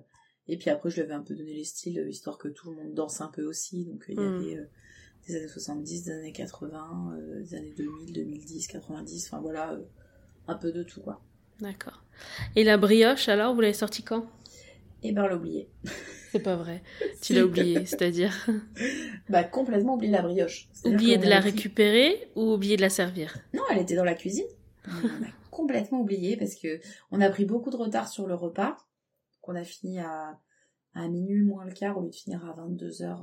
et 0.49 0.57
puis 0.57 0.69
après 0.69 0.89
je 0.89 0.95
lui 0.95 1.03
avais 1.03 1.13
un 1.13 1.21
peu 1.21 1.33
donné 1.35 1.53
les 1.53 1.63
styles 1.63 2.05
histoire 2.09 2.37
que 2.37 2.49
tout 2.49 2.69
le 2.71 2.75
monde 2.75 2.93
danse 2.93 3.21
un 3.21 3.29
peu 3.29 3.45
aussi 3.45 3.85
donc 3.85 4.03
il 4.09 4.15
y 4.15 4.17
Mm. 4.17 4.35
avait 4.35 4.57
euh, 4.57 4.65
des 5.27 5.35
années 5.37 5.47
70, 5.47 6.03
des 6.03 6.11
années 6.11 6.33
80, 6.33 7.15
euh, 7.17 7.41
des 7.41 7.55
années 7.55 7.73
2000, 7.77 8.13
2010, 8.13 8.67
90, 8.67 9.27
enfin 9.27 9.41
voilà 9.41 9.79
un 10.47 10.55
peu 10.55 10.71
de 10.71 10.83
tout 10.83 11.01
quoi. 11.01 11.21
D'accord. 11.61 12.03
Et 12.55 12.63
la 12.63 12.77
brioche, 12.77 13.29
alors, 13.29 13.53
vous 13.53 13.61
l'avez 13.61 13.73
sortie 13.73 14.03
quand? 14.03 14.25
Et 15.03 15.11
ben 15.11 15.23
on 15.23 15.27
l'a 15.27 15.35
oublié. 15.35 15.69
C'est 16.31 16.39
pas 16.39 16.55
vrai. 16.55 16.81
Tu 17.21 17.33
l'as 17.33 17.45
oublié, 17.45 17.85
c'est-à-dire? 17.85 18.33
Bah 19.29 19.43
complètement 19.43 19.95
oublié 19.95 20.11
la 20.11 20.21
brioche. 20.21 20.67
Oublié 20.83 21.17
de 21.17 21.27
la 21.27 21.39
pris- 21.39 21.51
récupérer 21.51 22.29
ou 22.35 22.53
oublié 22.53 22.75
de 22.77 22.81
la 22.81 22.89
servir? 22.89 23.37
Non, 23.53 23.63
elle 23.71 23.79
était 23.79 23.95
dans 23.95 24.03
la 24.03 24.15
cuisine. 24.15 24.45
On 24.87 24.91
a 25.23 25.27
complètement 25.51 26.01
oublié 26.01 26.35
parce 26.37 26.55
que 26.55 26.79
on 27.11 27.21
a 27.21 27.29
pris 27.29 27.45
beaucoup 27.45 27.69
de 27.69 27.77
retard 27.77 28.07
sur 28.09 28.27
le 28.27 28.35
repas. 28.35 28.75
qu'on 29.41 29.55
a 29.55 29.63
fini 29.63 29.99
à, 29.99 30.39
à 30.95 31.07
minuit 31.07 31.41
moins 31.43 31.65
le 31.65 31.71
quart 31.71 31.97
au 31.97 32.01
lieu 32.01 32.09
de 32.09 32.15
finir 32.15 32.43
à 32.45 32.55
22h, 32.61 33.21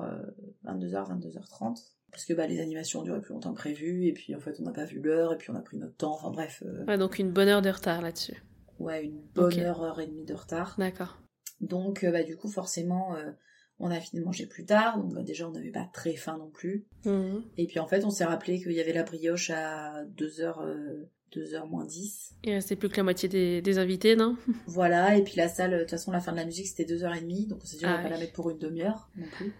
22h, 0.64 1.20
22h30. 1.20 1.82
Parce 2.12 2.24
que 2.26 2.34
bah, 2.34 2.46
les 2.46 2.60
animations 2.60 3.00
ont 3.00 3.04
duré 3.04 3.20
plus 3.20 3.32
longtemps 3.32 3.52
que 3.52 3.58
prévu, 3.58 4.06
et 4.06 4.12
puis 4.12 4.34
en 4.34 4.40
fait 4.40 4.54
on 4.60 4.64
n'a 4.64 4.72
pas 4.72 4.84
vu 4.84 5.00
l'heure, 5.00 5.32
et 5.32 5.38
puis 5.38 5.50
on 5.50 5.54
a 5.56 5.60
pris 5.62 5.78
notre 5.78 5.96
temps, 5.96 6.12
enfin 6.14 6.30
bref, 6.30 6.62
euh, 6.64 6.84
Ouais, 6.84 6.98
donc 6.98 7.18
une 7.18 7.30
bonne 7.32 7.48
heure 7.48 7.62
de 7.62 7.70
retard 7.70 8.02
là-dessus. 8.02 8.42
ouais, 8.78 9.04
une 9.04 9.20
bonne 9.34 9.58
heure, 9.60 9.82
heure 9.82 10.00
et 10.00 10.06
demie 10.06 10.24
de 10.26 10.34
retard. 10.34 10.74
D'accord. 10.78 11.18
Donc 11.60 12.04
euh, 12.04 12.10
bah, 12.12 12.22
du 12.22 12.36
coup 12.36 12.48
forcément 12.48 13.14
euh, 13.16 13.30
on 13.78 13.90
a 13.90 13.98
fini 13.98 14.20
de 14.20 14.26
manger 14.26 14.46
plus 14.46 14.64
tard, 14.66 14.98
donc 14.98 15.14
bah, 15.14 15.22
déjà 15.22 15.48
on 15.48 15.52
n'avait 15.52 15.70
pas 15.70 15.88
très 15.92 16.14
faim 16.14 16.36
non 16.38 16.50
plus. 16.50 16.86
Mhm. 17.06 17.42
Et 17.56 17.66
puis 17.66 17.78
en 17.80 17.86
fait 17.86 18.04
on 18.04 18.10
s'est 18.10 18.24
rappelé 18.26 18.60
qu'il 18.60 18.72
y 18.72 18.80
avait 18.80 18.92
la 18.92 19.04
brioche 19.04 19.48
à 19.50 20.04
2h, 20.16 21.06
2h 21.34 21.68
moins 21.70 21.86
10. 21.86 22.34
Il 22.44 22.52
restait 22.52 22.76
plus 22.76 22.90
que 22.90 22.96
la 22.98 23.04
moitié 23.04 23.28
des, 23.30 23.62
des 23.62 23.78
invités, 23.78 24.16
non? 24.16 24.36
Voilà, 24.66 25.16
et 25.16 25.22
puis 25.24 25.34
la 25.36 25.48
salle, 25.48 25.70
de 25.72 25.78
toute 25.80 25.90
façon, 25.90 26.10
la 26.12 26.20
fin 26.20 26.32
de 26.32 26.36
la 26.36 26.44
musique, 26.44 26.66
c'était 26.66 26.84
2h30, 26.92 27.48
donc 27.48 27.60
on 27.62 27.66
s'est 27.66 27.78
dit, 27.78 27.86
on 27.86 27.88
Ah 27.88 27.96
va 27.96 28.02
pas 28.02 28.08
la 28.10 28.18
mettre 28.18 28.34
pour 28.34 28.50
une 28.50 28.58
demi-heure 28.58 29.08
non 29.16 29.24
plus. 29.38 29.52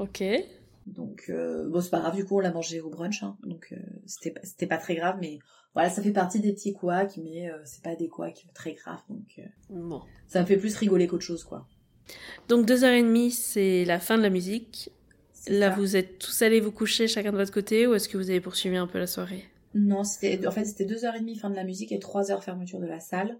Ok. 0.00 0.24
Donc, 0.86 1.26
euh, 1.28 1.68
bon, 1.68 1.80
c'est 1.80 1.90
pas 1.90 2.00
grave, 2.00 2.16
du 2.16 2.24
coup, 2.24 2.36
on 2.36 2.40
l'a 2.40 2.50
mangé 2.52 2.80
au 2.80 2.90
brunch, 2.90 3.22
hein, 3.22 3.36
donc 3.44 3.68
euh, 3.72 3.76
c'était 4.06 4.32
pas- 4.32 4.40
c'était 4.42 4.66
pas 4.66 4.78
très 4.78 4.94
grave, 4.96 5.16
mais 5.20 5.38
voilà, 5.74 5.88
ça 5.90 6.02
fait 6.02 6.10
partie 6.12 6.40
des 6.40 6.52
petits 6.52 6.72
couacs, 6.72 7.16
mais 7.18 7.50
euh, 7.50 7.58
c'est 7.64 7.82
pas 7.82 7.94
des 7.94 8.08
couacs 8.08 8.46
très 8.54 8.74
graves, 8.74 9.02
donc 9.08 9.38
euh, 9.38 9.42
Bon. 9.70 10.02
ça 10.26 10.40
me 10.40 10.46
fait 10.46 10.56
plus 10.56 10.74
rigoler 10.76 11.06
qu'autre 11.06 11.24
chose, 11.24 11.44
quoi. 11.44 11.66
Donc 12.48 12.66
deux 12.66 12.82
heures 12.84 12.92
et 12.92 13.02
demie, 13.02 13.30
c'est 13.30 13.84
la 13.84 14.00
fin 14.00 14.18
de 14.18 14.22
la 14.22 14.30
musique. 14.30 14.90
Là, 15.48 15.70
ça. 15.70 15.76
vous 15.76 15.96
êtes 15.96 16.18
tous 16.18 16.42
allés 16.42 16.60
vous 16.60 16.72
coucher 16.72 17.06
chacun 17.08 17.32
de 17.32 17.36
votre 17.36 17.52
côté 17.52 17.86
ou 17.86 17.94
est-ce 17.94 18.08
que 18.08 18.16
vous 18.16 18.30
avez 18.30 18.40
poursuivi 18.40 18.76
un 18.76 18.86
peu 18.86 18.98
la 18.98 19.06
soirée? 19.06 19.44
Non, 19.74 20.04
c'était, 20.04 20.46
en 20.46 20.50
fait, 20.50 20.64
c'était 20.64 20.84
2h30 20.84 21.38
fin 21.38 21.48
de 21.50 21.54
la 21.56 21.64
musique 21.64 21.92
et 21.92 21.98
3h 21.98 22.42
fermeture 22.42 22.80
de 22.80 22.86
la 22.86 23.00
salle. 23.00 23.38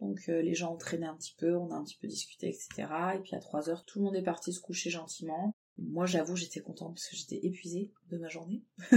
Donc 0.00 0.18
euh, 0.28 0.42
les 0.42 0.54
gens 0.54 0.72
ont 0.74 0.76
traîné 0.78 1.06
un 1.06 1.14
petit 1.14 1.34
peu, 1.38 1.56
on 1.56 1.70
a 1.70 1.74
un 1.76 1.84
petit 1.84 1.96
peu 2.00 2.08
discuté, 2.08 2.48
etc. 2.48 2.88
Et 3.14 3.18
puis 3.20 3.36
à 3.36 3.38
3h, 3.38 3.84
tout 3.86 4.00
le 4.00 4.06
monde 4.06 4.16
est 4.16 4.22
parti 4.22 4.52
se 4.52 4.60
coucher 4.60 4.90
gentiment. 4.90 5.54
Moi, 5.88 6.06
j'avoue, 6.06 6.36
j'étais 6.36 6.60
contente 6.60 6.94
parce 6.94 7.08
que 7.08 7.16
j'étais 7.16 7.40
épuisée 7.46 7.92
de 8.10 8.18
ma 8.18 8.28
journée. 8.28 8.62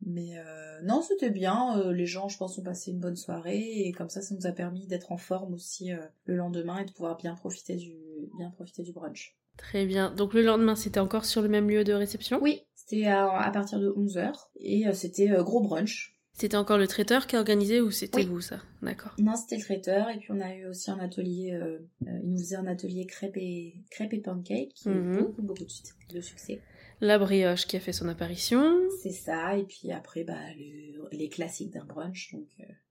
Mais 0.00 0.38
euh, 0.38 0.80
non, 0.82 1.02
c'était 1.02 1.30
bien. 1.30 1.76
Euh, 1.78 1.92
les 1.92 2.06
gens, 2.06 2.28
je 2.28 2.38
pense, 2.38 2.56
ont 2.58 2.62
passé 2.62 2.92
une 2.92 3.00
bonne 3.00 3.16
soirée 3.16 3.80
et 3.80 3.92
comme 3.92 4.08
ça, 4.08 4.22
ça 4.22 4.34
nous 4.34 4.46
a 4.46 4.52
permis 4.52 4.86
d'être 4.86 5.10
en 5.10 5.16
forme 5.16 5.54
aussi 5.54 5.92
euh, 5.92 5.98
le 6.24 6.36
lendemain 6.36 6.78
et 6.78 6.84
de 6.84 6.92
pouvoir 6.92 7.16
bien 7.16 7.34
profiter 7.34 7.76
du, 7.76 7.94
bien 8.36 8.50
profiter 8.50 8.82
du 8.82 8.92
brunch. 8.92 9.36
Très 9.56 9.86
bien. 9.86 10.12
Donc 10.12 10.34
le 10.34 10.42
lendemain, 10.42 10.76
c'était 10.76 11.00
encore 11.00 11.24
sur 11.24 11.42
le 11.42 11.48
même 11.48 11.68
lieu 11.68 11.82
de 11.82 11.92
réception? 11.92 12.38
Oui, 12.40 12.62
c'était 12.76 13.06
à, 13.06 13.28
à 13.28 13.50
partir 13.50 13.80
de 13.80 13.90
11h 13.90 14.32
et 14.60 14.92
c'était 14.92 15.28
gros 15.40 15.60
brunch. 15.60 16.17
C'était 16.38 16.56
encore 16.56 16.78
le 16.78 16.86
traiteur 16.86 17.26
qui 17.26 17.34
a 17.34 17.40
organisé 17.40 17.80
ou 17.80 17.90
c'était 17.90 18.18
Oui. 18.20 18.26
vous, 18.26 18.40
ça? 18.40 18.60
D'accord. 18.80 19.12
Non, 19.18 19.34
c'était 19.34 19.56
le 19.56 19.62
traiteur 19.62 20.08
et 20.08 20.18
puis 20.18 20.28
on 20.30 20.40
a 20.40 20.54
eu 20.54 20.66
aussi 20.66 20.88
un 20.90 21.00
atelier. 21.00 21.50
euh, 21.52 21.78
euh, 22.06 22.20
il 22.22 22.30
nous 22.30 22.38
faisait 22.38 22.54
un 22.54 22.68
atelier 22.68 23.06
crêpes 23.06 23.36
et 23.36 23.74
crêpes 23.90 24.12
et 24.14 24.20
pancakes 24.20 24.72
qui 24.74 24.88
Mhm. 24.88 25.16
beaucoup 25.24 25.42
beaucoup 25.42 25.64
de, 25.64 26.14
de 26.14 26.20
succès. 26.20 26.60
La 27.00 27.18
brioche 27.18 27.66
qui 27.66 27.76
a 27.76 27.80
fait 27.80 27.92
son 27.92 28.08
apparition. 28.08 28.72
C'est 29.02 29.10
ça, 29.12 29.56
et 29.56 29.64
puis 29.64 29.90
après, 29.92 30.22
bah, 30.24 30.34
le- 30.56 31.08
les 31.10 31.28
classiques 31.28 31.72
d'un 31.72 31.84
brunch, 31.84 32.32
donc 32.32 32.46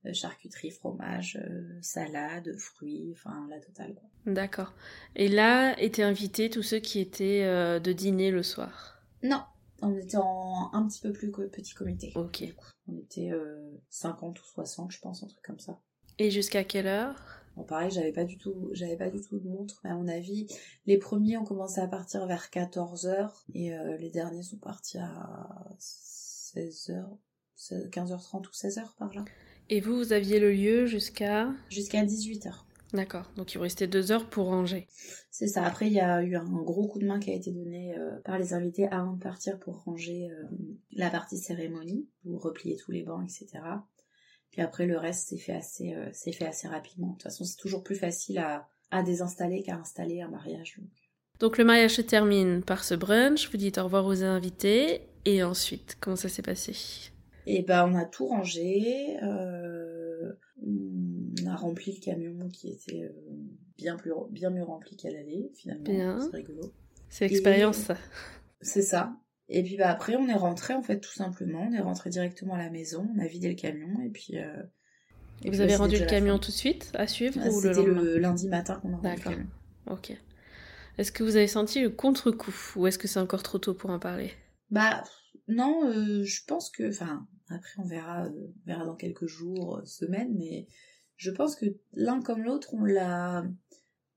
euh, 0.05 0.13
charcuterie, 0.13 0.71
fromage, 0.71 1.37
euh, 1.41 1.77
salade, 1.81 2.53
fruits, 2.57 3.13
enfin 3.13 3.47
la 3.49 3.59
totale. 3.61 3.93
Quoi. 3.95 4.33
D'accord. 4.33 4.73
Et 5.15 5.29
là 5.29 5.73
étaient 5.81 6.03
invités 6.03 6.49
tous 6.49 6.63
ceux 6.63 6.79
qui 6.79 6.99
étaient 6.99 7.43
de 7.79 7.91
dîner 7.93 8.29
le 8.31 8.43
soir? 8.43 9.01
Non, 9.23 9.41
on 9.81 9.95
était 9.95 10.17
en 10.17 10.71
un 10.73 10.87
petit 10.87 11.01
peu 11.01 11.11
plus 11.11 11.31
petit 11.31 11.73
comité. 11.73 12.11
Ok. 12.15 12.43
On 12.87 12.97
était 12.97 13.31
euh, 13.31 13.71
50 13.89 14.39
ou 14.39 14.43
60, 14.43 14.91
je 14.91 14.99
pense, 14.99 15.23
un 15.23 15.27
truc 15.27 15.43
comme 15.43 15.59
ça. 15.59 15.79
Et 16.19 16.31
jusqu'à 16.31 16.63
quelle 16.63 16.87
heure? 16.87 17.15
Bon, 17.55 17.63
pareil, 17.63 17.91
j'avais 17.91 18.11
pas 18.11 18.23
du 18.23 18.37
tout, 18.37 18.69
j'avais 18.73 18.97
pas 18.97 19.09
du 19.09 19.21
tout 19.21 19.39
de 19.39 19.47
montre, 19.47 19.81
mais 19.83 19.89
à 19.89 19.95
mon 19.95 20.07
avis, 20.07 20.47
les 20.85 20.97
premiers 20.97 21.37
ont 21.37 21.43
commencé 21.43 21.81
à 21.81 21.87
partir 21.87 22.25
vers 22.27 22.49
14h 22.49 23.31
et 23.53 23.73
euh, 23.73 23.97
les 23.97 24.09
derniers 24.09 24.43
sont 24.43 24.57
partis 24.57 24.99
à 24.99 25.67
16h, 25.79 27.03
15h30 27.57 28.47
ou 28.47 28.51
16h 28.51 28.95
par 28.97 29.13
là. 29.13 29.25
Et 29.69 29.81
vous, 29.81 29.97
vous 29.97 30.13
aviez 30.13 30.39
le 30.39 30.51
lieu 30.51 30.85
jusqu'à... 30.85 31.51
Jusqu'à 31.69 32.05
18h. 32.05 32.66
D'accord. 32.93 33.29
Donc 33.35 33.53
il 33.53 33.57
vous 33.57 33.63
restait 33.63 33.87
deux 33.87 34.11
heures 34.11 34.29
pour 34.29 34.45
ranger. 34.45 34.87
C'est 35.29 35.47
ça. 35.47 35.63
Après, 35.65 35.87
il 35.87 35.93
y 35.93 35.99
a 35.99 36.23
eu 36.23 36.35
un 36.35 36.45
gros 36.45 36.87
coup 36.87 36.99
de 36.99 37.05
main 37.05 37.19
qui 37.19 37.31
a 37.31 37.35
été 37.35 37.51
donné 37.51 37.97
euh, 37.97 38.19
par 38.23 38.39
les 38.39 38.53
invités 38.53 38.87
avant 38.87 39.13
de 39.13 39.21
partir 39.21 39.59
pour 39.59 39.83
ranger 39.83 40.29
euh, 40.31 40.43
la 40.93 41.09
partie 41.09 41.37
cérémonie, 41.37 42.07
pour 42.23 42.41
replier 42.41 42.77
tous 42.77 42.91
les 42.91 43.03
bancs, 43.03 43.23
etc. 43.23 43.63
Puis 44.51 44.61
après, 44.61 44.85
le 44.85 44.97
reste 44.97 45.27
s'est 45.29 45.37
fait 45.37 45.53
assez, 45.53 45.93
euh, 45.93 46.11
fait 46.13 46.47
assez 46.47 46.67
rapidement. 46.67 47.07
De 47.07 47.13
toute 47.13 47.23
façon, 47.23 47.43
c'est 47.43 47.57
toujours 47.57 47.83
plus 47.83 47.95
facile 47.95 48.39
à, 48.39 48.67
à 48.89 49.03
désinstaller 49.03 49.63
qu'à 49.63 49.75
installer 49.75 50.21
un 50.21 50.29
mariage. 50.29 50.75
donc. 50.79 50.89
Donc 51.39 51.57
le 51.59 51.65
mariage 51.65 51.95
se 51.95 52.01
termine 52.01 52.63
par 52.63 52.83
ce 52.83 52.95
brunch, 52.95 53.51
vous 53.51 53.57
dites 53.57 53.77
au 53.77 53.83
revoir 53.83 54.05
aux 54.07 54.23
invités, 54.23 55.01
et 55.25 55.43
ensuite, 55.43 55.97
comment 55.99 56.15
ça 56.15 56.29
s'est 56.29 56.41
passé? 56.41 56.73
Et 57.45 57.61
ben, 57.61 57.87
on 57.89 57.95
a 57.95 58.05
tout 58.05 58.27
rangé. 58.27 59.17
euh, 59.23 59.66
rempli 61.57 61.93
le 61.93 61.99
camion 61.99 62.49
qui 62.49 62.69
était 62.71 63.03
euh, 63.03 63.09
bien, 63.77 63.97
plus, 63.97 64.11
bien 64.31 64.49
mieux 64.49 64.63
rempli 64.63 64.95
qu'à 64.95 65.11
l'aller, 65.11 65.51
finalement. 65.55 66.19
C'est 66.19 66.37
rigolo. 66.37 66.71
C'est 67.09 67.27
l'expérience, 67.27 67.77
ça. 67.77 67.97
C'est 68.61 68.81
ça. 68.81 69.15
Et 69.49 69.63
puis 69.63 69.77
bah 69.77 69.89
après 69.89 70.15
on 70.17 70.27
est 70.27 70.33
rentré 70.33 70.73
en 70.73 70.83
fait 70.83 70.99
tout 70.99 71.13
simplement, 71.13 71.67
on 71.69 71.73
est 71.73 71.79
rentré 71.79 72.09
directement 72.09 72.55
à 72.55 72.57
la 72.57 72.69
maison, 72.69 73.07
on 73.15 73.19
a 73.19 73.27
vidé 73.27 73.47
le 73.49 73.55
camion 73.55 74.01
et 74.05 74.09
puis. 74.09 74.37
euh, 74.37 74.63
et 75.45 75.49
Vous 75.49 75.61
avez 75.61 75.71
bah, 75.73 75.77
rendu 75.77 75.97
le 75.99 76.05
camion 76.05 76.33
fin. 76.33 76.39
tout 76.39 76.51
de 76.51 76.55
suite 76.57 76.91
à 76.95 77.07
suivre 77.07 77.39
Ah, 77.41 77.49
ou 77.49 77.61
le 77.61 77.93
le 77.93 78.17
lundi 78.17 78.47
matin 78.49 78.75
qu'on 78.81 78.93
a 78.93 78.97
rendu 78.97 79.09
le 79.09 79.15
D'accord. 79.15 79.31
camion. 79.31 79.47
Ok. 79.89 80.17
Est-ce 80.97 81.11
que 81.11 81.23
vous 81.23 81.35
avez 81.37 81.47
senti 81.47 81.81
le 81.81 81.89
contre-coup 81.89 82.55
ou 82.75 82.87
est-ce 82.87 82.97
que 82.99 83.07
c'est 83.07 83.19
encore 83.19 83.43
trop 83.43 83.57
tôt 83.59 83.73
pour 83.73 83.89
en 83.91 83.99
parler? 83.99 84.31
Bah 84.69 85.03
non, 85.47 85.85
euh, 85.85 86.23
je 86.23 86.41
pense 86.45 86.69
que, 86.69 86.89
enfin 86.89 87.25
après 87.49 87.71
on 87.77 87.85
verra, 87.85 88.25
euh, 88.25 88.29
on 88.29 88.67
verra 88.67 88.85
dans 88.85 88.95
quelques 88.95 89.27
jours, 89.27 89.81
semaines, 89.85 90.35
mais 90.37 90.67
je 91.17 91.31
pense 91.31 91.55
que 91.55 91.65
l'un 91.93 92.21
comme 92.21 92.43
l'autre 92.43 92.73
on 92.73 92.85
l'a, 92.85 93.45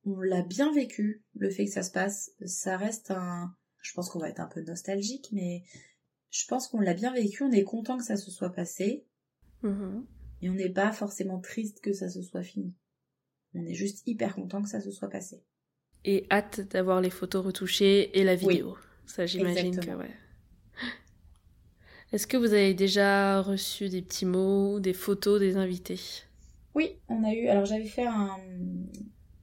on 0.04 0.20
l'a 0.20 0.42
bien 0.42 0.72
vécu 0.72 1.24
le 1.34 1.50
fait 1.50 1.64
que 1.64 1.70
ça 1.72 1.82
se 1.82 1.90
passe. 1.90 2.30
Ça 2.44 2.76
reste 2.76 3.10
un, 3.10 3.54
je 3.80 3.92
pense 3.94 4.08
qu'on 4.10 4.18
va 4.20 4.28
être 4.28 4.40
un 4.40 4.46
peu 4.46 4.62
nostalgique, 4.62 5.28
mais 5.32 5.64
je 6.30 6.44
pense 6.46 6.68
qu'on 6.68 6.80
l'a 6.80 6.94
bien 6.94 7.12
vécu. 7.12 7.42
On 7.42 7.52
est 7.52 7.64
content 7.64 7.98
que 7.98 8.04
ça 8.04 8.16
se 8.16 8.30
soit 8.30 8.52
passé. 8.52 9.04
Mhm. 9.62 10.06
Et 10.42 10.48
on 10.48 10.54
n'est 10.54 10.70
pas 10.70 10.92
forcément 10.92 11.40
triste 11.40 11.80
que 11.80 11.92
ça 11.92 12.08
se 12.08 12.22
soit 12.22 12.42
fini. 12.42 12.74
On 13.54 13.66
est 13.66 13.74
juste 13.74 14.02
hyper 14.06 14.34
content 14.34 14.62
que 14.62 14.68
ça 14.68 14.80
se 14.80 14.90
soit 14.90 15.10
passé. 15.10 15.42
Et 16.04 16.26
hâte 16.30 16.60
d'avoir 16.70 17.00
les 17.00 17.10
photos 17.10 17.44
retouchées 17.44 18.18
et 18.18 18.24
la 18.24 18.34
Oui. 18.34 18.54
vidéo. 18.54 18.78
Ça, 19.06 19.26
j'imagine 19.26 19.78
que 19.78 19.90
ouais. 19.90 20.14
Est-ce 22.12 22.26
que 22.26 22.36
vous 22.36 22.52
avez 22.52 22.74
déjà 22.74 23.40
reçu 23.42 23.88
des 23.88 24.02
petits 24.02 24.26
mots, 24.26 24.80
des 24.80 24.94
photos 24.94 25.38
des 25.40 25.56
invités? 25.56 26.00
Oui, 26.74 26.98
on 27.08 27.24
a 27.24 27.32
eu. 27.34 27.48
Alors 27.48 27.64
j'avais 27.64 27.86
fait 27.86 28.06
un, 28.06 28.36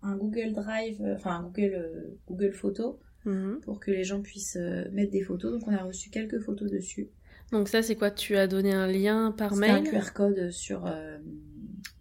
un 0.03 0.15
Google 0.15 0.53
Drive, 0.53 1.01
euh, 1.01 1.15
enfin 1.15 1.31
un 1.37 1.43
Google 1.43 1.73
euh, 1.75 2.17
Google 2.27 2.53
Photo 2.53 2.99
Mhm. 3.25 3.59
pour 3.61 3.81
que 3.81 3.91
les 3.91 4.05
gens 4.05 4.21
puissent 4.21 4.55
euh, 4.55 4.85
mettre 4.93 5.11
des 5.11 5.21
photos. 5.21 5.51
Donc 5.51 5.67
on 5.67 5.73
a 5.73 5.83
reçu 5.83 6.09
quelques 6.09 6.39
photos 6.39 6.71
dessus. 6.71 7.09
Donc 7.51 7.67
ça, 7.67 7.81
c'est 7.81 7.95
quoi? 7.95 8.09
Tu 8.11 8.37
as 8.37 8.47
donné 8.47 8.71
un 8.73 8.87
lien 8.87 9.31
par 9.31 9.53
C'était 9.53 9.69
un 9.69 9.81
mail 9.81 9.89
QR 9.91 10.13
code 10.13 10.49
sur 10.51 10.85
euh, 10.85 11.17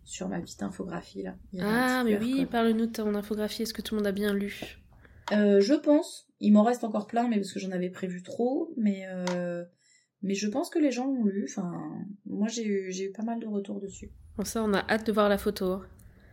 sur 0.05 0.29
ma 0.29 0.41
petite 0.41 0.63
infographie 0.63 1.23
là. 1.25 1.37
Il 1.53 1.59
y 1.59 1.63
Ah, 1.65 2.03
mais 2.05 2.17
oui, 2.19 2.47
parle-nous 2.47 2.87
de 2.87 2.93
ton 2.93 3.15
infographie. 3.15 3.63
Est-ce 3.63 3.75
que 3.75 3.83
tout 3.83 3.95
le 3.95 4.01
monde 4.01 4.07
a 4.07 4.13
bien 4.13 4.33
lu? 4.33 4.79
Euh, 5.33 5.61
je 5.61 5.75
pense. 5.75 6.29
Il 6.39 6.53
m'en 6.53 6.63
reste 6.63 6.85
encore 6.85 7.07
plein, 7.09 7.29
mais 7.29 7.37
parce 7.37 7.53
que 7.53 7.59
j'en 7.59 7.71
avais 7.73 7.91
prévu 7.91 8.23
trop. 8.23 8.73
Mais 8.77 9.07
euh, 9.09 9.65
mais 10.23 10.35
je 10.35 10.47
pense 10.49 10.71
que 10.71 10.79
les 10.79 10.93
gens 10.93 11.07
l'ont 11.07 11.25
lu. 11.25 11.47
Enfin, 11.49 11.73
moi 12.27 12.47
j'ai 12.47 12.65
eu 12.67 12.93
j'ai 12.93 13.07
eu 13.07 13.11
pas 13.13 13.25
mal 13.25 13.41
de 13.41 13.47
retours 13.47 13.81
dessus. 13.81 14.13
Bon, 14.37 14.45
ça, 14.45 14.63
on 14.63 14.75
a 14.75 14.85
hâte 14.89 15.07
de 15.07 15.13
voir 15.13 15.29
la 15.29 15.39
photo. 15.39 15.83